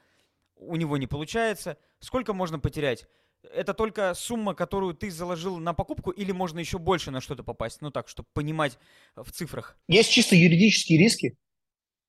у 0.55 0.75
него 0.75 0.97
не 0.97 1.07
получается. 1.07 1.77
Сколько 1.99 2.33
можно 2.33 2.59
потерять? 2.59 3.07
это 3.51 3.73
только 3.73 4.13
сумма, 4.13 4.53
которую 4.53 4.93
ты 4.93 5.11
заложил 5.11 5.57
на 5.57 5.73
покупку, 5.73 6.11
или 6.11 6.31
можно 6.31 6.59
еще 6.59 6.77
больше 6.77 7.11
на 7.11 7.21
что-то 7.21 7.43
попасть? 7.43 7.81
Ну 7.81 7.91
так, 7.91 8.07
чтобы 8.07 8.27
понимать 8.33 8.77
в 9.15 9.31
цифрах. 9.31 9.77
Есть 9.87 10.11
чисто 10.11 10.35
юридические 10.35 10.99
риски 10.99 11.37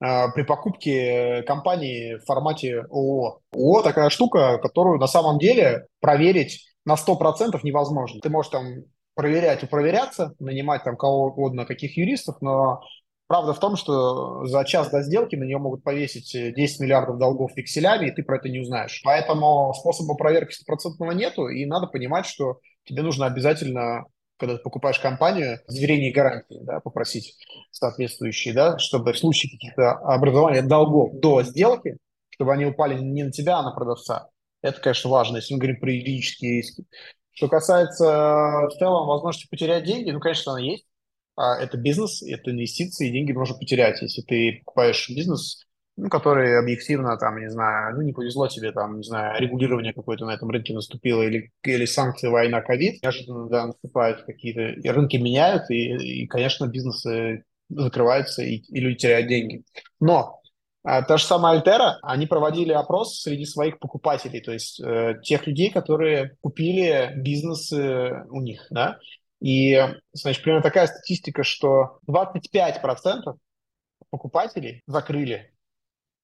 э, 0.00 0.32
при 0.34 0.42
покупке 0.42 1.42
компании 1.42 2.16
в 2.16 2.24
формате 2.24 2.82
ООО. 2.90 3.40
ООО 3.52 3.82
такая 3.82 4.10
штука, 4.10 4.58
которую 4.58 4.98
на 4.98 5.06
самом 5.06 5.38
деле 5.38 5.86
проверить 6.00 6.64
на 6.84 6.94
100% 6.94 7.58
невозможно. 7.62 8.20
Ты 8.20 8.30
можешь 8.30 8.52
там 8.52 8.84
проверять 9.14 9.62
и 9.62 9.66
проверяться, 9.66 10.34
нанимать 10.38 10.84
там 10.84 10.96
кого 10.96 11.26
угодно, 11.26 11.66
каких 11.66 11.96
юристов, 11.96 12.36
но 12.40 12.82
Правда 13.34 13.52
в 13.52 13.58
том, 13.58 13.74
что 13.74 14.46
за 14.46 14.64
час 14.64 14.90
до 14.90 15.02
сделки 15.02 15.34
на 15.34 15.42
нее 15.42 15.58
могут 15.58 15.82
повесить 15.82 16.30
10 16.54 16.78
миллиардов 16.78 17.18
долгов 17.18 17.50
векселями, 17.56 18.06
и 18.06 18.12
ты 18.12 18.22
про 18.22 18.36
это 18.36 18.48
не 18.48 18.60
узнаешь. 18.60 19.00
Поэтому 19.02 19.74
способа 19.74 20.14
проверки 20.14 20.52
стопроцентного 20.52 21.10
нету, 21.10 21.48
и 21.48 21.66
надо 21.66 21.88
понимать, 21.88 22.26
что 22.26 22.60
тебе 22.84 23.02
нужно 23.02 23.26
обязательно, 23.26 24.04
когда 24.36 24.56
ты 24.56 24.62
покупаешь 24.62 25.00
компанию, 25.00 25.58
заверение 25.66 26.12
гарантии 26.12 26.60
да, 26.62 26.78
попросить 26.78 27.34
соответствующие, 27.72 28.54
да, 28.54 28.78
чтобы 28.78 29.12
в 29.12 29.18
случае 29.18 29.50
каких-то 29.50 29.94
образования 29.94 30.62
долгов 30.62 31.18
до 31.18 31.42
сделки, 31.42 31.98
чтобы 32.30 32.52
они 32.52 32.66
упали 32.66 33.02
не 33.02 33.24
на 33.24 33.32
тебя, 33.32 33.56
а 33.56 33.64
на 33.64 33.72
продавца. 33.72 34.28
Это, 34.62 34.80
конечно, 34.80 35.10
важно, 35.10 35.38
если 35.38 35.54
мы 35.54 35.58
говорим 35.58 35.80
про 35.80 35.90
юридические 35.90 36.58
риски. 36.58 36.84
Что 37.32 37.48
касается 37.48 38.68
в 38.68 38.76
целом 38.78 39.08
возможности 39.08 39.50
потерять 39.50 39.82
деньги, 39.82 40.12
ну, 40.12 40.20
конечно, 40.20 40.52
она 40.52 40.60
есть 40.60 40.86
а 41.36 41.56
это 41.58 41.76
бизнес, 41.76 42.22
это 42.22 42.50
инвестиции, 42.50 43.08
и 43.08 43.12
деньги 43.12 43.32
можно 43.32 43.56
потерять. 43.56 44.00
Если 44.02 44.22
ты 44.22 44.62
покупаешь 44.64 45.08
бизнес, 45.10 45.66
ну, 45.96 46.08
который 46.08 46.58
объективно, 46.58 47.16
там, 47.16 47.40
не 47.40 47.50
знаю, 47.50 47.96
ну, 47.96 48.02
не 48.02 48.12
повезло 48.12 48.48
тебе, 48.48 48.72
там, 48.72 48.96
не 48.96 49.04
знаю, 49.04 49.40
регулирование 49.40 49.92
какое-то 49.92 50.26
на 50.26 50.32
этом 50.34 50.50
рынке 50.50 50.74
наступило, 50.74 51.22
или, 51.22 51.52
или 51.62 51.84
санкции, 51.84 52.28
война, 52.28 52.60
ковид, 52.62 53.02
неожиданно, 53.02 53.48
да, 53.48 53.66
наступают 53.66 54.22
какие-то, 54.22 54.60
и 54.60 54.88
рынки 54.88 55.16
меняют, 55.16 55.70
и, 55.70 56.22
и 56.22 56.26
конечно, 56.26 56.66
бизнесы 56.66 57.44
закрываются, 57.68 58.42
и, 58.42 58.56
и 58.56 58.80
люди 58.80 58.96
теряют 58.96 59.28
деньги. 59.28 59.64
Но 60.00 60.40
а, 60.82 61.02
та 61.02 61.16
же 61.16 61.24
самая 61.24 61.54
Альтера, 61.54 61.98
они 62.02 62.26
проводили 62.26 62.72
опрос 62.72 63.20
среди 63.20 63.46
своих 63.46 63.78
покупателей, 63.78 64.40
то 64.40 64.52
есть 64.52 64.80
э, 64.80 65.14
тех 65.22 65.46
людей, 65.46 65.70
которые 65.70 66.36
купили 66.40 67.12
бизнесы 67.16 68.24
у 68.30 68.40
них, 68.40 68.66
да, 68.70 68.98
и, 69.44 69.78
значит, 70.14 70.42
примерно 70.42 70.62
такая 70.62 70.86
статистика, 70.86 71.42
что 71.42 71.98
25% 72.08 73.36
покупателей 74.08 74.80
закрыли 74.86 75.52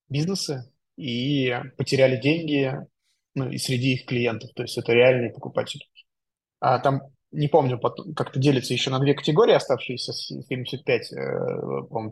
бизнесы 0.08 0.72
и 0.96 1.54
потеряли 1.76 2.18
деньги 2.18 2.74
ну, 3.34 3.50
и 3.50 3.58
среди 3.58 3.92
их 3.92 4.06
клиентов. 4.06 4.52
То 4.54 4.62
есть 4.62 4.78
это 4.78 4.94
реальные 4.94 5.34
покупатели. 5.34 5.84
А 6.60 6.78
там 6.78 7.02
не 7.32 7.48
помню, 7.48 7.78
как-то 8.16 8.40
делится 8.40 8.72
еще 8.72 8.90
на 8.90 8.98
две 8.98 9.14
категории 9.14 9.54
оставшиеся, 9.54 10.12
75, 10.12 11.10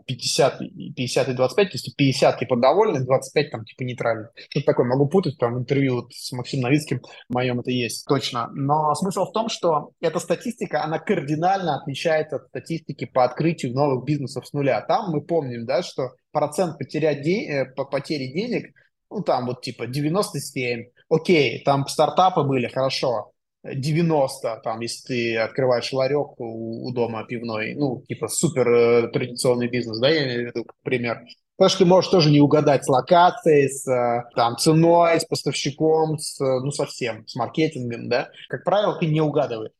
50, 0.05 0.59
50 0.95 1.29
и 1.29 1.33
25, 1.33 1.67
то 1.69 1.75
есть 1.75 1.95
50 1.95 2.39
типа 2.39 2.55
довольны, 2.55 3.05
25 3.05 3.51
там 3.51 3.65
типа 3.65 3.83
нейтральны. 3.83 4.29
Что-то 4.49 4.65
такое, 4.65 4.85
могу 4.85 5.07
путать, 5.07 5.37
там 5.37 5.57
интервью 5.57 5.95
вот 5.95 6.13
с 6.13 6.31
Максимом 6.31 6.63
Новицким, 6.63 7.01
в 7.29 7.33
моем 7.33 7.59
это 7.59 7.71
есть, 7.71 8.05
точно. 8.05 8.49
Но 8.53 8.95
смысл 8.95 9.25
в 9.25 9.33
том, 9.33 9.49
что 9.49 9.91
эта 9.99 10.19
статистика, 10.19 10.83
она 10.83 10.99
кардинально 10.99 11.75
отличается 11.75 12.37
от 12.37 12.47
статистики 12.47 13.05
по 13.05 13.25
открытию 13.25 13.73
новых 13.73 14.05
бизнесов 14.05 14.47
с 14.47 14.53
нуля. 14.53 14.81
Там 14.81 15.11
мы 15.11 15.21
помним, 15.21 15.65
да, 15.65 15.83
что 15.83 16.11
процент 16.31 16.77
потерять 16.77 17.21
день, 17.23 17.49
э, 17.49 17.65
по 17.65 17.83
потери 17.83 18.31
денег, 18.31 18.73
ну 19.09 19.21
там 19.21 19.47
вот 19.47 19.61
типа 19.61 19.87
97, 19.87 20.85
окей, 21.09 21.63
там 21.63 21.87
стартапы 21.87 22.43
были, 22.43 22.67
хорошо, 22.67 23.31
90, 23.63 24.61
там, 24.63 24.79
если 24.79 25.07
ты 25.07 25.37
открываешь 25.37 25.91
ларек 25.91 26.39
у, 26.39 26.87
у 26.87 26.91
дома 26.93 27.25
пивной, 27.25 27.75
ну, 27.75 28.03
типа 28.07 28.27
супер 28.27 28.69
э, 28.69 29.07
традиционный 29.09 29.67
бизнес, 29.67 29.99
да, 29.99 30.09
я 30.09 30.23
имею 30.25 30.43
в 30.43 30.55
виду, 30.55 30.65
как 30.65 30.75
пример. 30.83 31.21
Потому 31.57 31.69
что 31.69 31.79
ты 31.79 31.85
можешь 31.85 32.09
тоже 32.09 32.31
не 32.31 32.39
угадать 32.39 32.85
с 32.85 32.87
локацией, 32.87 33.69
с 33.69 33.85
э, 33.85 34.23
там, 34.35 34.55
ценой, 34.57 35.19
с 35.19 35.25
поставщиком, 35.25 36.17
с, 36.17 36.39
ну, 36.39 36.71
совсем, 36.71 37.27
с 37.27 37.35
маркетингом, 37.35 38.07
да. 38.07 38.29
Как 38.47 38.63
правило, 38.63 38.97
ты 38.97 39.07
не 39.07 39.19
угадываешь. 39.19 39.73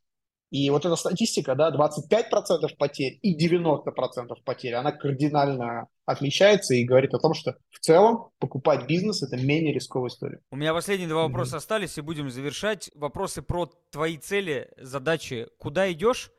И 0.51 0.69
вот 0.69 0.85
эта 0.85 0.95
статистика, 0.95 1.55
да, 1.55 1.71
25% 1.71 2.75
потерь 2.77 3.19
и 3.21 3.37
90% 3.37 4.33
потерь, 4.43 4.73
она 4.73 4.91
кардинально 4.91 5.87
отличается 6.05 6.73
и 6.73 6.85
говорит 6.85 7.13
о 7.13 7.19
том, 7.19 7.33
что 7.33 7.55
в 7.69 7.79
целом 7.79 8.29
покупать 8.39 8.87
бизнес– 8.87 9.21
это 9.23 9.37
менее 9.37 9.73
рисковая 9.73 10.09
история. 10.09 10.39
У 10.51 10.55
меня 10.55 10.73
последние 10.73 11.07
два 11.07 11.23
вопроса 11.23 11.55
mm-hmm. 11.55 11.57
остались, 11.57 11.97
и 11.97 12.01
будем 12.01 12.31
завершать. 12.31 12.89
Вопросы 12.95 13.41
про 13.43 13.69
твои 13.91 14.17
цели, 14.17 14.71
задачи. 14.77 15.47
Куда 15.59 15.91
идешь? 15.91 16.31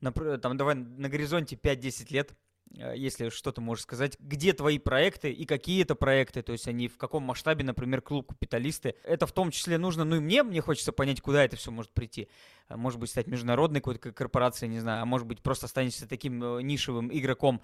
там, 0.00 0.56
давай 0.56 0.76
на 0.76 1.08
горизонте 1.08 1.56
5-10 1.56 2.12
лет. 2.12 2.32
Э, 2.76 2.94
если 2.96 3.28
что-то 3.28 3.60
можешь 3.60 3.84
сказать, 3.84 4.16
где 4.18 4.52
твои 4.52 4.78
проекты 4.78 5.30
и 5.30 5.44
какие 5.44 5.82
это 5.82 5.94
проекты, 5.94 6.42
то 6.42 6.52
есть 6.52 6.68
они 6.68 6.88
в 6.88 6.96
каком 6.96 7.22
масштабе, 7.22 7.64
например, 7.64 8.02
клуб 8.02 8.28
капиталисты. 8.28 8.94
Это 9.04 9.26
в 9.26 9.32
том 9.32 9.50
числе 9.50 9.78
нужно, 9.78 10.04
ну 10.04 10.16
и 10.16 10.20
мне, 10.20 10.42
мне 10.42 10.60
хочется 10.60 10.92
понять, 10.92 11.20
куда 11.20 11.44
это 11.44 11.56
все 11.56 11.70
может 11.70 11.92
прийти. 11.92 12.28
Э, 12.68 12.76
может 12.76 12.98
быть, 12.98 13.10
стать 13.10 13.26
международной 13.26 13.80
какой-то 13.80 14.12
корпорацией, 14.12 14.70
не 14.70 14.80
знаю, 14.80 15.02
а 15.02 15.06
может 15.06 15.26
быть, 15.26 15.42
просто 15.42 15.66
останешься 15.66 16.08
таким 16.08 16.42
э, 16.42 16.62
нишевым 16.62 17.10
игроком. 17.12 17.62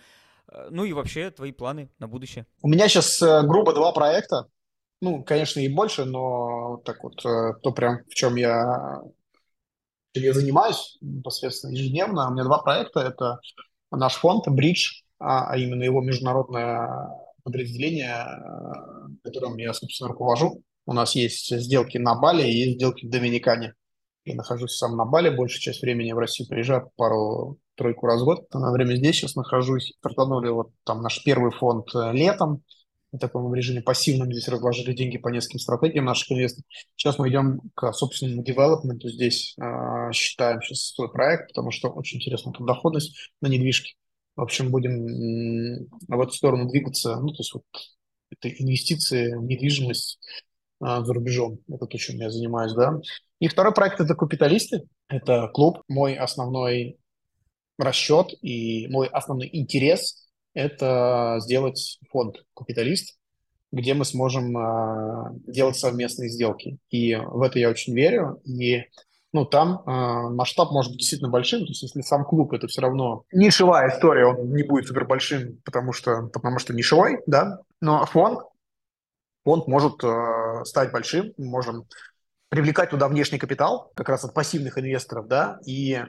Ну 0.69 0.85
и 0.85 0.93
вообще 0.93 1.31
твои 1.31 1.53
планы 1.53 1.89
на 1.99 2.07
будущее. 2.07 2.47
У 2.61 2.69
меня 2.69 2.87
сейчас 2.87 3.19
грубо 3.47 3.73
два 3.73 3.93
проекта. 3.93 4.47
Ну, 5.01 5.25
конечно, 5.25 5.61
и 5.61 5.69
больше, 5.69 6.05
но 6.05 6.83
так 6.85 7.03
вот, 7.03 7.17
то 7.17 7.73
прям 7.75 8.05
в 8.05 8.15
чем 8.15 8.37
я, 8.37 9.01
я 10.13 10.33
занимаюсь 10.35 10.99
непосредственно 11.01 11.73
ежедневно. 11.73 12.29
У 12.29 12.35
меня 12.35 12.45
два 12.45 12.59
проекта. 12.59 13.01
Это 13.01 13.41
наш 13.97 14.15
фонд 14.15 14.47
Bridge, 14.49 15.03
а, 15.19 15.51
а 15.51 15.57
именно 15.57 15.83
его 15.83 16.01
международное 16.01 17.09
подразделение, 17.43 18.27
которым 19.23 19.57
я, 19.59 19.73
собственно, 19.73 20.09
руковожу. 20.09 20.63
У 20.87 20.93
нас 20.93 21.15
есть 21.15 21.55
сделки 21.55 21.99
на 21.99 22.15
Бали 22.15 22.43
и 22.47 22.53
есть 22.53 22.77
сделки 22.77 23.07
в 23.07 23.11
Доминикане. 23.11 23.75
Я 24.25 24.35
нахожусь 24.37 24.77
сам 24.77 24.97
на 24.97 25.05
Бали, 25.05 25.35
большую 25.35 25.61
часть 25.61 25.83
времени 25.83 26.13
в 26.13 26.19
Россию 26.19 26.49
приезжаю 26.49 26.91
пару-тройку 26.97 28.07
раз 28.07 28.23
в 28.23 28.25
год. 28.25 28.53
На 28.55 28.73
время 28.73 28.95
здесь 28.97 29.17
сейчас 29.17 29.35
нахожусь. 29.35 29.93
Стартанули 29.99 30.49
вот 30.49 30.71
там 30.85 31.03
наш 31.03 31.23
первый 31.23 31.53
фонд 31.53 31.95
э, 31.95 32.13
летом. 32.13 32.63
В 33.15 33.19
таком 33.19 33.55
режиме 33.55 33.81
пассивном 33.81 34.33
здесь 34.33 34.49
разложили 34.49 34.93
деньги 34.93 35.19
по 35.19 35.29
нескольким 35.29 35.61
стратегиям 35.61 36.05
наших 36.05 36.33
инвесторов. 36.33 36.67
Сейчас 36.97 37.17
мы 37.17 37.29
идем 37.29 37.61
к 37.75 37.93
собственному 37.93 38.43
девелопменту. 38.43 39.09
Здесь 39.09 39.55
э, 39.57 40.11
считаем 40.13 40.61
сейчас 40.61 40.95
свой 40.95 41.13
проект, 41.13 41.49
потому 41.49 41.71
что 41.71 41.91
очень 41.91 42.19
интересна 42.19 42.51
тут 42.51 42.67
доходность 42.67 43.31
на 43.41 43.47
недвижке. 43.47 43.95
В 44.35 44.43
общем, 44.43 44.73
будем 44.73 45.87
в 46.09 46.21
эту 46.21 46.33
сторону 46.33 46.69
двигаться. 46.69 47.15
Ну, 47.21 47.29
то 47.29 47.39
есть 47.39 47.55
вот 47.55 47.63
это 48.31 48.49
инвестиции 48.49 49.33
в 49.33 49.45
недвижимость 49.45 50.19
а, 50.81 51.05
за 51.05 51.15
рубежом. 51.15 51.61
Это 51.69 51.87
то, 51.87 51.97
чем 51.97 52.17
я 52.17 52.31
занимаюсь, 52.31 52.73
да. 52.73 53.01
И 53.39 53.47
второй 53.47 53.73
проект– 53.73 54.01
это 54.01 54.17
«Капиталисты». 54.17 54.89
Это 55.07 55.49
клуб. 55.55 55.83
Мой 55.87 56.17
основной 56.17 56.99
расчет 57.79 58.35
и 58.43 58.89
мой 58.89 59.07
основной 59.07 59.49
интерес– 59.53 60.21
это 60.55 61.39
сделать 61.41 61.99
фонд 62.11 62.37
«Капиталист», 62.55 63.19
где 63.73 63.95
мы 63.95 64.05
сможем 64.05 64.57
э, 64.57 65.31
делать 65.47 65.77
совместные 65.77 66.31
сделки. 66.31 66.79
И 66.91 67.17
в 67.17 67.43
это 67.43 67.59
я 67.59 67.69
очень 67.69 67.95
верю. 67.95 68.41
И 68.45 68.85
ну, 69.33 69.45
там 69.45 69.83
э, 69.85 70.31
масштаб 70.31 70.71
может 70.71 70.93
быть 70.93 71.01
действительно 71.01 71.31
большим. 71.31 71.61
То 71.61 71.67
есть, 71.67 71.83
если 71.83 72.01
сам 72.03 72.25
клуб 72.25 72.53
это 72.53 72.69
все 72.69 72.83
равно 72.83 73.25
нишевая 73.33 73.91
история, 73.91 74.27
он 74.27 74.55
не 74.55 74.63
будет 74.63 74.87
супер 74.87 75.07
большим, 75.07 75.61
потому 75.65 75.93
что, 75.93 76.29
потому 76.33 76.61
что 76.61 76.73
нишевой, 76.73 77.19
да. 77.27 77.59
Но 77.81 78.07
фонд, 78.07 78.39
фонд 79.45 79.67
может 79.67 80.05
э, 80.05 80.65
стать 80.65 80.93
большим. 80.93 81.33
Мы 81.37 81.47
можем 81.47 81.85
привлекать 82.49 82.91
туда 82.91 83.09
внешний 83.09 83.39
капитал, 83.39 83.91
как 83.97 84.09
раз 84.09 84.25
от 84.25 84.33
пассивных 84.35 84.79
инвесторов, 84.79 85.27
да, 85.27 85.59
и 85.67 86.05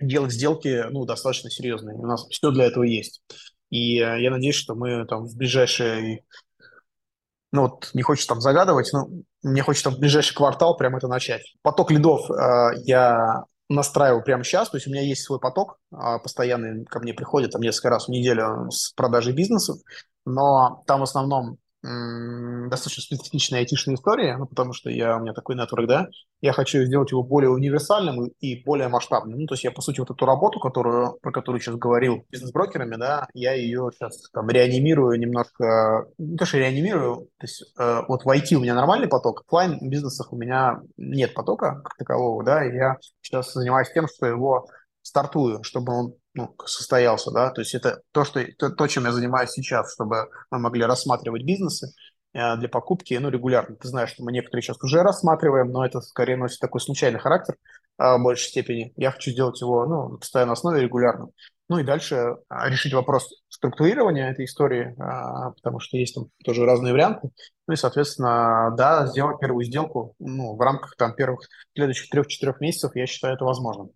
делать 0.00 0.32
сделки, 0.32 0.84
ну, 0.90 1.04
достаточно 1.04 1.50
серьезные. 1.50 1.96
У 1.96 2.06
нас 2.06 2.26
все 2.28 2.50
для 2.50 2.64
этого 2.66 2.84
есть. 2.84 3.22
И 3.70 3.98
э, 4.00 4.20
я 4.20 4.30
надеюсь, 4.30 4.56
что 4.56 4.74
мы 4.74 5.06
там 5.06 5.26
в 5.26 5.36
ближайшие, 5.36 6.24
ну 7.52 7.62
вот 7.62 7.90
не 7.94 8.02
хочется 8.02 8.28
там 8.28 8.40
загадывать, 8.40 8.90
но 8.92 9.08
мне 9.42 9.62
хочется 9.62 9.90
в 9.90 9.98
ближайший 9.98 10.34
квартал 10.34 10.76
прямо 10.76 10.98
это 10.98 11.08
начать. 11.08 11.42
Поток 11.62 11.90
лидов 11.90 12.28
э, 12.30 12.80
я 12.84 13.44
настраиваю 13.68 14.24
прямо 14.24 14.42
сейчас, 14.42 14.68
то 14.68 14.76
есть 14.76 14.88
у 14.88 14.90
меня 14.90 15.02
есть 15.02 15.22
свой 15.22 15.38
поток, 15.38 15.78
э, 15.92 15.96
постоянный 16.22 16.84
ко 16.84 16.98
мне 16.98 17.14
приходит 17.14 17.52
там 17.52 17.62
несколько 17.62 17.90
раз 17.90 18.06
в 18.06 18.10
неделю 18.10 18.68
с 18.70 18.92
продажей 18.92 19.32
бизнесов, 19.32 19.78
но 20.26 20.82
там 20.86 21.00
в 21.00 21.04
основном 21.04 21.58
достаточно 21.82 23.02
специфичная 23.02 23.60
айтишная 23.60 23.94
история, 23.94 24.36
ну, 24.36 24.46
потому 24.46 24.72
что 24.74 24.90
я, 24.90 25.16
у 25.16 25.20
меня 25.20 25.32
такой 25.32 25.56
нетворк, 25.56 25.86
да, 25.86 26.08
я 26.42 26.52
хочу 26.52 26.82
сделать 26.84 27.10
его 27.10 27.22
более 27.22 27.50
универсальным 27.50 28.28
и 28.40 28.62
более 28.64 28.88
масштабным. 28.88 29.40
Ну, 29.40 29.46
то 29.46 29.54
есть 29.54 29.64
я, 29.64 29.70
по 29.70 29.80
сути, 29.80 30.00
вот 30.00 30.10
эту 30.10 30.26
работу, 30.26 30.60
которую, 30.60 31.18
про 31.22 31.32
которую 31.32 31.60
сейчас 31.60 31.76
говорил 31.76 32.26
бизнес-брокерами, 32.30 32.96
да, 32.96 33.26
я 33.32 33.54
ее 33.54 33.90
сейчас 33.94 34.30
там 34.30 34.48
реанимирую 34.50 35.18
немножко, 35.18 36.06
не 36.18 36.36
то, 36.36 36.44
что 36.44 36.58
реанимирую, 36.58 37.28
то 37.38 37.44
есть 37.44 37.72
э, 37.78 38.02
вот 38.08 38.24
в 38.24 38.28
IT 38.28 38.54
у 38.54 38.60
меня 38.60 38.74
нормальный 38.74 39.08
поток, 39.08 39.40
в 39.40 39.46
офлайн 39.46 39.78
бизнесах 39.80 40.32
у 40.32 40.36
меня 40.36 40.80
нет 40.98 41.32
потока 41.34 41.80
как 41.82 41.96
такового, 41.96 42.44
да, 42.44 42.64
и 42.64 42.74
я 42.74 42.96
сейчас 43.22 43.52
занимаюсь 43.54 43.90
тем, 43.92 44.06
что 44.06 44.26
его 44.26 44.66
стартую, 45.02 45.62
чтобы 45.62 45.92
он 45.94 46.14
ну, 46.34 46.54
состоялся, 46.64 47.30
да, 47.30 47.50
то 47.50 47.60
есть 47.60 47.74
это 47.74 48.02
то, 48.12 48.24
что, 48.24 48.44
то, 48.58 48.70
то, 48.70 48.86
чем 48.86 49.04
я 49.04 49.12
занимаюсь 49.12 49.50
сейчас, 49.50 49.92
чтобы 49.92 50.28
мы 50.50 50.58
могли 50.58 50.84
рассматривать 50.84 51.44
бизнесы 51.44 51.92
э, 52.32 52.56
для 52.56 52.68
покупки, 52.68 53.14
ну, 53.14 53.30
регулярно. 53.30 53.76
Ты 53.76 53.88
знаешь, 53.88 54.10
что 54.10 54.22
мы 54.22 54.32
некоторые 54.32 54.62
сейчас 54.62 54.82
уже 54.82 55.02
рассматриваем, 55.02 55.72
но 55.72 55.84
это 55.84 56.00
скорее 56.00 56.36
носит 56.36 56.60
такой 56.60 56.80
случайный 56.80 57.18
характер 57.18 57.56
э, 57.98 58.16
в 58.16 58.22
большей 58.22 58.48
степени. 58.48 58.92
Я 58.96 59.10
хочу 59.10 59.32
сделать 59.32 59.60
его, 59.60 59.86
ну, 59.86 60.08
на 60.10 60.18
постоянной 60.18 60.52
основе 60.52 60.82
регулярно. 60.82 61.30
Ну 61.70 61.78
и 61.78 61.84
дальше 61.84 62.16
э, 62.16 62.34
решить 62.68 62.92
вопрос 62.94 63.32
структурирования 63.48 64.28
этой 64.30 64.44
истории, 64.44 64.88
э, 64.90 65.52
потому 65.54 65.78
что 65.78 65.96
есть 65.96 66.16
там 66.16 66.26
тоже 66.44 66.64
разные 66.64 66.92
варианты. 66.92 67.30
Ну 67.68 67.74
и, 67.74 67.76
соответственно, 67.76 68.74
да, 68.76 69.06
сделать 69.06 69.38
первую 69.38 69.64
сделку 69.64 70.16
ну, 70.18 70.56
в 70.56 70.60
рамках 70.60 70.96
там 70.96 71.14
первых 71.14 71.40
следующих 71.76 72.10
трех-четырех 72.10 72.60
месяцев, 72.60 72.90
я 72.96 73.06
считаю 73.06 73.34
это 73.34 73.44
возможным. 73.44 73.90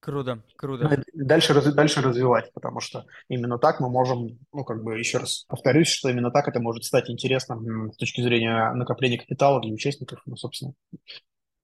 Круто, 0.00 0.42
круто. 0.56 0.88
Ну, 0.88 1.24
дальше, 1.26 1.54
дальше 1.72 2.00
развивать, 2.00 2.50
потому 2.54 2.80
что 2.80 3.04
именно 3.28 3.58
так 3.58 3.80
мы 3.80 3.90
можем, 3.90 4.38
ну, 4.50 4.64
как 4.64 4.82
бы, 4.82 4.98
еще 4.98 5.18
раз 5.18 5.44
повторюсь, 5.46 5.88
что 5.88 6.08
именно 6.08 6.30
так 6.30 6.48
это 6.48 6.58
может 6.58 6.84
стать 6.84 7.10
интересным 7.10 7.92
с 7.92 7.96
точки 7.98 8.22
зрения 8.22 8.72
накопления 8.72 9.18
капитала 9.18 9.60
для 9.60 9.74
участников, 9.74 10.22
ну, 10.24 10.36
собственно, 10.36 10.72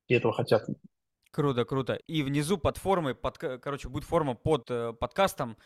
и 0.09 0.14
этого 0.14 0.34
хотят. 0.34 0.66
Круто, 1.30 1.64
круто. 1.64 1.95
И 2.07 2.22
внизу 2.22 2.59
под 2.59 2.76
формой, 2.76 3.14
под, 3.14 3.39
короче, 3.39 3.89
будет 3.89 4.05
форма 4.05 4.34
под 4.34 4.70
э, 4.70 4.93
подкастом, 4.93 5.57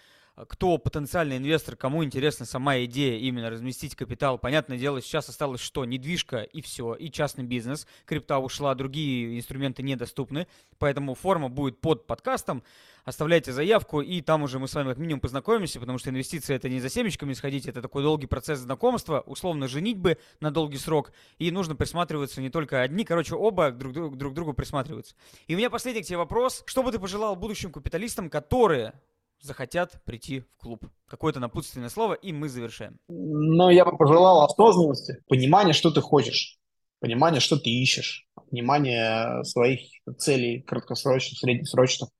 кто 0.48 0.78
потенциальный 0.78 1.36
инвестор, 1.36 1.76
кому 1.76 2.04
интересна 2.04 2.46
сама 2.46 2.78
идея 2.84 3.18
именно 3.18 3.50
разместить 3.50 3.94
капитал. 3.94 4.38
Понятное 4.38 4.78
дело, 4.78 5.00
сейчас 5.02 5.28
осталось 5.28 5.60
что? 5.60 5.84
Недвижка 5.84 6.42
и 6.42 6.60
все, 6.60 6.94
и 6.94 7.10
частный 7.10 7.44
бизнес. 7.44 7.86
Крипта 8.06 8.38
ушла, 8.38 8.74
другие 8.74 9.38
инструменты 9.38 9.82
недоступны, 9.82 10.46
поэтому 10.78 11.14
форма 11.14 11.48
будет 11.48 11.80
под 11.80 12.06
подкастом. 12.06 12.62
Оставляйте 13.04 13.52
заявку, 13.52 14.02
и 14.02 14.20
там 14.20 14.42
уже 14.42 14.58
мы 14.58 14.68
с 14.68 14.74
вами 14.74 14.90
как 14.90 14.98
минимум 14.98 15.20
познакомимся, 15.20 15.80
потому 15.80 15.98
что 15.98 16.10
инвестиции 16.10 16.54
это 16.54 16.68
не 16.68 16.80
за 16.80 16.90
семечками 16.90 17.32
сходить, 17.32 17.66
это 17.66 17.80
такой 17.80 18.02
долгий 18.02 18.26
процесс 18.26 18.58
знакомства, 18.58 19.20
условно 19.26 19.68
женить 19.68 19.96
бы 19.96 20.18
на 20.40 20.50
долгий 20.50 20.76
срок, 20.76 21.12
и 21.38 21.50
нужно 21.50 21.74
присматриваться 21.74 22.42
не 22.42 22.50
только 22.50 22.82
одни, 22.82 23.04
короче, 23.04 23.34
оба 23.34 23.70
друг, 23.70 23.94
друг, 23.94 24.16
друг 24.16 24.34
другу 24.34 24.52
присматриваются. 24.52 25.14
И 25.46 25.54
у 25.54 25.58
меня 25.58 25.70
последний 25.70 26.02
к 26.02 26.06
тебе 26.06 26.18
вопрос. 26.18 26.62
Что 26.66 26.82
бы 26.82 26.92
ты 26.92 26.98
пожелал 26.98 27.36
будущим 27.36 27.72
капиталистам, 27.72 28.28
которые 28.28 28.92
захотят 29.40 30.02
прийти 30.04 30.40
в 30.40 30.56
клуб. 30.56 30.84
Какое-то 31.08 31.40
напутственное 31.40 31.88
слово, 31.88 32.14
и 32.14 32.32
мы 32.32 32.48
завершаем. 32.48 32.98
Ну, 33.08 33.70
я 33.70 33.84
бы 33.84 33.96
пожелал 33.96 34.44
осознанности, 34.44 35.22
понимания, 35.28 35.72
что 35.72 35.90
ты 35.90 36.00
хочешь, 36.00 36.58
понимания, 37.00 37.40
что 37.40 37.56
ты 37.56 37.70
ищешь, 37.70 38.26
понимания 38.50 39.42
своих 39.44 39.80
целей 40.18 40.62
краткосрочных, 40.62 41.38
среднесрочных. 41.38 42.10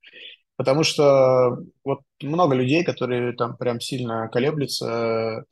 Потому 0.57 0.83
что 0.83 1.57
вот 1.83 2.01
много 2.21 2.53
людей, 2.53 2.83
которые 2.83 3.33
там 3.33 3.57
прям 3.57 3.79
сильно 3.79 4.27
колеблются, 4.27 5.45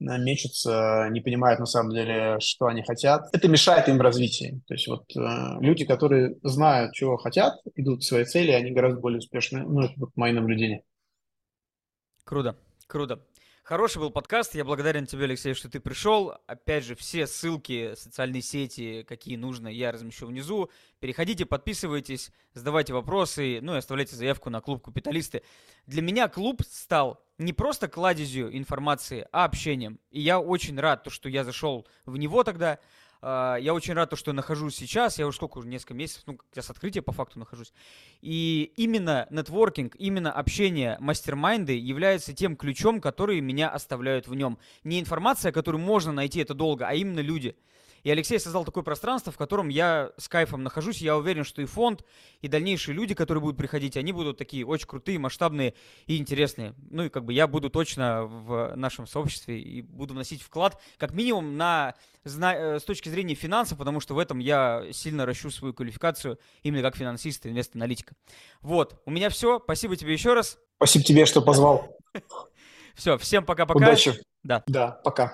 мечутся, 0.00 1.08
не 1.10 1.20
понимают 1.20 1.60
на 1.60 1.66
самом 1.66 1.92
деле, 1.92 2.38
что 2.40 2.66
они 2.66 2.82
хотят. 2.82 3.22
Это 3.32 3.48
мешает 3.48 3.88
им 3.88 3.98
в 3.98 4.00
развитии. 4.00 4.60
То 4.66 4.74
есть 4.74 4.88
вот 4.88 5.04
э, 5.16 5.60
люди, 5.60 5.84
которые 5.84 6.36
знают, 6.42 6.92
чего 6.94 7.16
хотят, 7.16 7.54
идут 7.76 8.00
к 8.00 8.04
своей 8.04 8.24
цели, 8.24 8.50
они 8.50 8.72
гораздо 8.72 9.00
более 9.00 9.18
успешны. 9.18 9.62
Ну, 9.62 9.82
это 9.82 9.94
вот 9.96 10.10
мои 10.16 10.32
наблюдения. 10.32 10.82
Круто, 12.26 12.56
круто. 12.88 13.24
Хороший 13.62 13.98
был 13.98 14.10
подкаст. 14.10 14.56
Я 14.56 14.64
благодарен 14.64 15.06
тебе, 15.06 15.26
Алексей, 15.26 15.54
что 15.54 15.70
ты 15.70 15.78
пришел. 15.78 16.34
Опять 16.48 16.84
же, 16.84 16.96
все 16.96 17.24
ссылки, 17.28 17.94
социальные 17.94 18.42
сети, 18.42 19.04
какие 19.06 19.36
нужно, 19.36 19.68
я 19.68 19.92
размещу 19.92 20.26
внизу. 20.26 20.68
Переходите, 20.98 21.46
подписывайтесь, 21.46 22.32
задавайте 22.52 22.92
вопросы, 22.92 23.60
ну 23.62 23.76
и 23.76 23.78
оставляйте 23.78 24.16
заявку 24.16 24.50
на 24.50 24.60
клуб 24.60 24.82
Капиталисты. 24.84 25.44
Для 25.86 26.02
меня 26.02 26.26
клуб 26.26 26.62
стал 26.68 27.24
не 27.38 27.52
просто 27.52 27.86
кладезью 27.86 28.56
информации, 28.56 29.28
а 29.30 29.44
общением. 29.44 30.00
И 30.10 30.20
я 30.20 30.40
очень 30.40 30.80
рад, 30.80 31.04
то, 31.04 31.10
что 31.10 31.28
я 31.28 31.44
зашел 31.44 31.86
в 32.06 32.16
него 32.16 32.42
тогда. 32.42 32.80
А, 33.22 33.56
я 33.56 33.74
очень 33.74 33.94
рад, 33.94 34.16
что 34.16 34.32
нахожусь 34.32 34.76
сейчас. 34.76 35.18
Я 35.18 35.26
уже 35.26 35.36
сколько, 35.36 35.58
уже 35.58 35.68
несколько 35.68 35.94
месяцев, 35.94 36.22
ну, 36.26 36.38
я 36.54 36.62
с 36.62 36.70
открытия 36.70 37.02
по 37.02 37.12
факту 37.12 37.38
нахожусь. 37.38 37.72
И 38.20 38.72
именно 38.76 39.26
нетворкинг, 39.30 39.96
именно 39.98 40.32
общение 40.32 40.96
мастер-майнды 41.00 41.76
является 41.76 42.32
тем 42.32 42.56
ключом, 42.56 43.00
который 43.00 43.40
меня 43.40 43.68
оставляют 43.68 44.28
в 44.28 44.34
нем. 44.34 44.58
Не 44.84 45.00
информация, 45.00 45.52
которую 45.52 45.80
можно 45.82 46.12
найти, 46.12 46.40
это 46.40 46.54
долго, 46.54 46.86
а 46.86 46.94
именно 46.94 47.20
люди. 47.20 47.56
И 48.02 48.10
Алексей 48.10 48.38
создал 48.38 48.64
такое 48.64 48.82
пространство, 48.82 49.32
в 49.32 49.36
котором 49.36 49.68
я 49.68 50.12
с 50.16 50.28
кайфом 50.28 50.62
нахожусь. 50.62 50.98
Я 50.98 51.16
уверен, 51.16 51.44
что 51.44 51.62
и 51.62 51.64
фонд, 51.64 52.04
и 52.40 52.48
дальнейшие 52.48 52.94
люди, 52.94 53.14
которые 53.14 53.42
будут 53.42 53.56
приходить, 53.56 53.96
они 53.96 54.12
будут 54.12 54.38
такие 54.38 54.64
очень 54.64 54.86
крутые, 54.86 55.18
масштабные 55.18 55.74
и 56.06 56.16
интересные. 56.16 56.74
Ну 56.90 57.04
и 57.04 57.08
как 57.08 57.24
бы 57.24 57.32
я 57.32 57.46
буду 57.46 57.70
точно 57.70 58.24
в 58.24 58.74
нашем 58.76 59.06
сообществе 59.06 59.60
и 59.60 59.82
буду 59.82 60.14
вносить 60.14 60.42
вклад, 60.42 60.80
как 60.98 61.12
минимум, 61.12 61.56
на, 61.56 61.94
э, 62.24 62.78
с 62.78 62.82
точки 62.84 63.08
зрения 63.08 63.34
финансов, 63.34 63.78
потому 63.78 64.00
что 64.00 64.14
в 64.14 64.18
этом 64.18 64.38
я 64.38 64.84
сильно 64.92 65.26
ращу 65.26 65.50
свою 65.50 65.74
квалификацию 65.74 66.38
именно 66.62 66.82
как 66.82 66.96
финансист 66.96 67.46
и 67.46 67.50
инвест-аналитика. 67.50 68.14
Вот, 68.60 69.00
у 69.06 69.10
меня 69.10 69.30
все. 69.30 69.60
Спасибо 69.62 69.96
тебе 69.96 70.12
еще 70.12 70.34
раз. 70.34 70.58
Спасибо 70.76 71.04
тебе, 71.04 71.26
что 71.26 71.42
позвал. 71.42 71.96
Все, 72.96 73.18
всем 73.18 73.44
пока-пока. 73.44 73.76
Удачи. 73.76 74.14
Да. 74.42 74.62
Да, 74.66 74.88
пока. 75.04 75.24